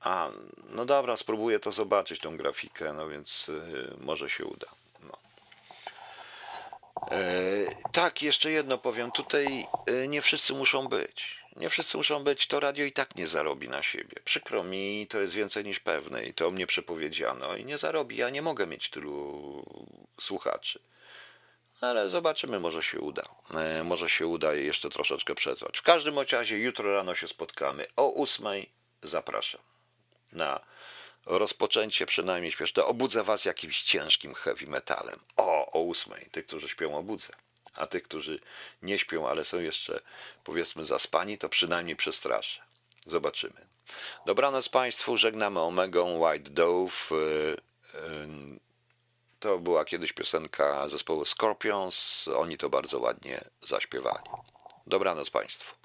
A, 0.05 0.31
no 0.69 0.85
dobra, 0.85 1.17
spróbuję 1.17 1.61
to 1.61 1.73
zobaczyć, 1.73 2.21
tą 2.21 2.37
grafikę, 2.37 2.93
no 2.93 3.09
więc 3.09 3.49
y, 3.49 3.97
może 4.01 4.31
się 4.31 4.45
uda. 4.45 4.67
No. 5.03 5.19
E, 7.11 7.21
tak, 7.93 8.23
jeszcze 8.23 8.51
jedno 8.51 8.79
powiem. 8.79 9.11
Tutaj 9.11 9.67
y, 9.89 10.09
nie 10.09 10.23
wszyscy 10.23 10.53
muszą 10.53 10.89
być. 10.89 11.45
Nie 11.57 11.69
wszyscy 11.69 11.97
muszą 11.97 12.25
być. 12.25 12.47
To 12.47 12.61
radio 12.61 12.85
i 12.85 12.93
tak 12.93 13.17
nie 13.17 13.27
zarobi 13.27 13.69
na 13.69 13.83
siebie. 13.83 14.17
Przykro 14.25 14.65
mi, 14.65 15.07
to 15.11 15.21
jest 15.21 15.35
więcej 15.35 15.65
niż 15.65 15.81
pewne 15.81 16.25
i 16.25 16.35
to 16.35 16.51
mnie 16.51 16.67
przepowiedziano 16.67 17.57
i 17.57 17.65
nie 17.65 17.79
zarobi. 17.79 18.17
Ja 18.17 18.31
nie 18.31 18.43
mogę 18.43 18.67
mieć 18.67 18.91
tylu 18.91 19.65
słuchaczy. 20.21 20.79
Ale 21.81 22.09
zobaczymy, 22.09 22.61
może 22.61 22.83
się 22.83 23.01
uda. 23.01 23.23
E, 23.55 23.85
Może 23.85 24.09
się 24.09 24.27
uda 24.27 24.55
jeszcze 24.55 24.91
troszeczkę 24.91 25.35
przetrwać. 25.35 25.79
W 25.79 25.83
każdym 25.83 26.19
razie 26.33 26.59
jutro 26.59 26.95
rano 26.95 27.15
się 27.15 27.29
spotkamy. 27.29 27.87
O 27.97 28.09
ósmej 28.09 28.71
zapraszam 29.03 29.61
na 30.35 30.61
rozpoczęcie 31.27 32.07
przynajmniej 32.07 32.53
śpieszne. 32.53 32.85
Obudzę 32.85 33.23
was 33.23 33.45
jakimś 33.45 33.83
ciężkim 33.83 34.35
heavy 34.35 34.67
metalem. 34.67 35.21
O, 35.37 35.73
o 35.73 35.79
ósmej. 35.81 36.29
Tych, 36.33 36.47
którzy 36.47 36.69
śpią, 36.69 36.97
obudzę. 36.97 37.33
A 37.75 37.87
tych, 37.87 38.03
którzy 38.03 38.41
nie 38.83 38.99
śpią, 38.99 39.29
ale 39.29 39.45
są 39.45 39.61
jeszcze 39.61 40.01
powiedzmy 40.45 40.85
zaspani, 40.85 41.39
to 41.39 41.49
przynajmniej 41.49 41.97
przestraszę. 41.97 42.63
Zobaczymy. 43.07 43.67
Dobranoc 44.27 44.69
Państwu. 44.69 45.17
Żegnamy 45.17 45.61
Omegą 45.61 46.19
White 46.19 46.51
Dove. 46.51 47.13
Y, 47.13 47.57
y, 47.95 47.99
To 49.41 49.59
była 49.59 49.85
kiedyś 49.85 50.13
piosenka 50.13 50.89
zespołu 50.89 51.25
Scorpions. 51.25 52.29
Oni 52.29 52.59
to 52.59 52.69
bardzo 52.71 52.99
ładnie 52.99 53.45
zaśpiewali. 53.63 54.25
Dobranoc 54.87 55.31
Państwu. 55.31 55.84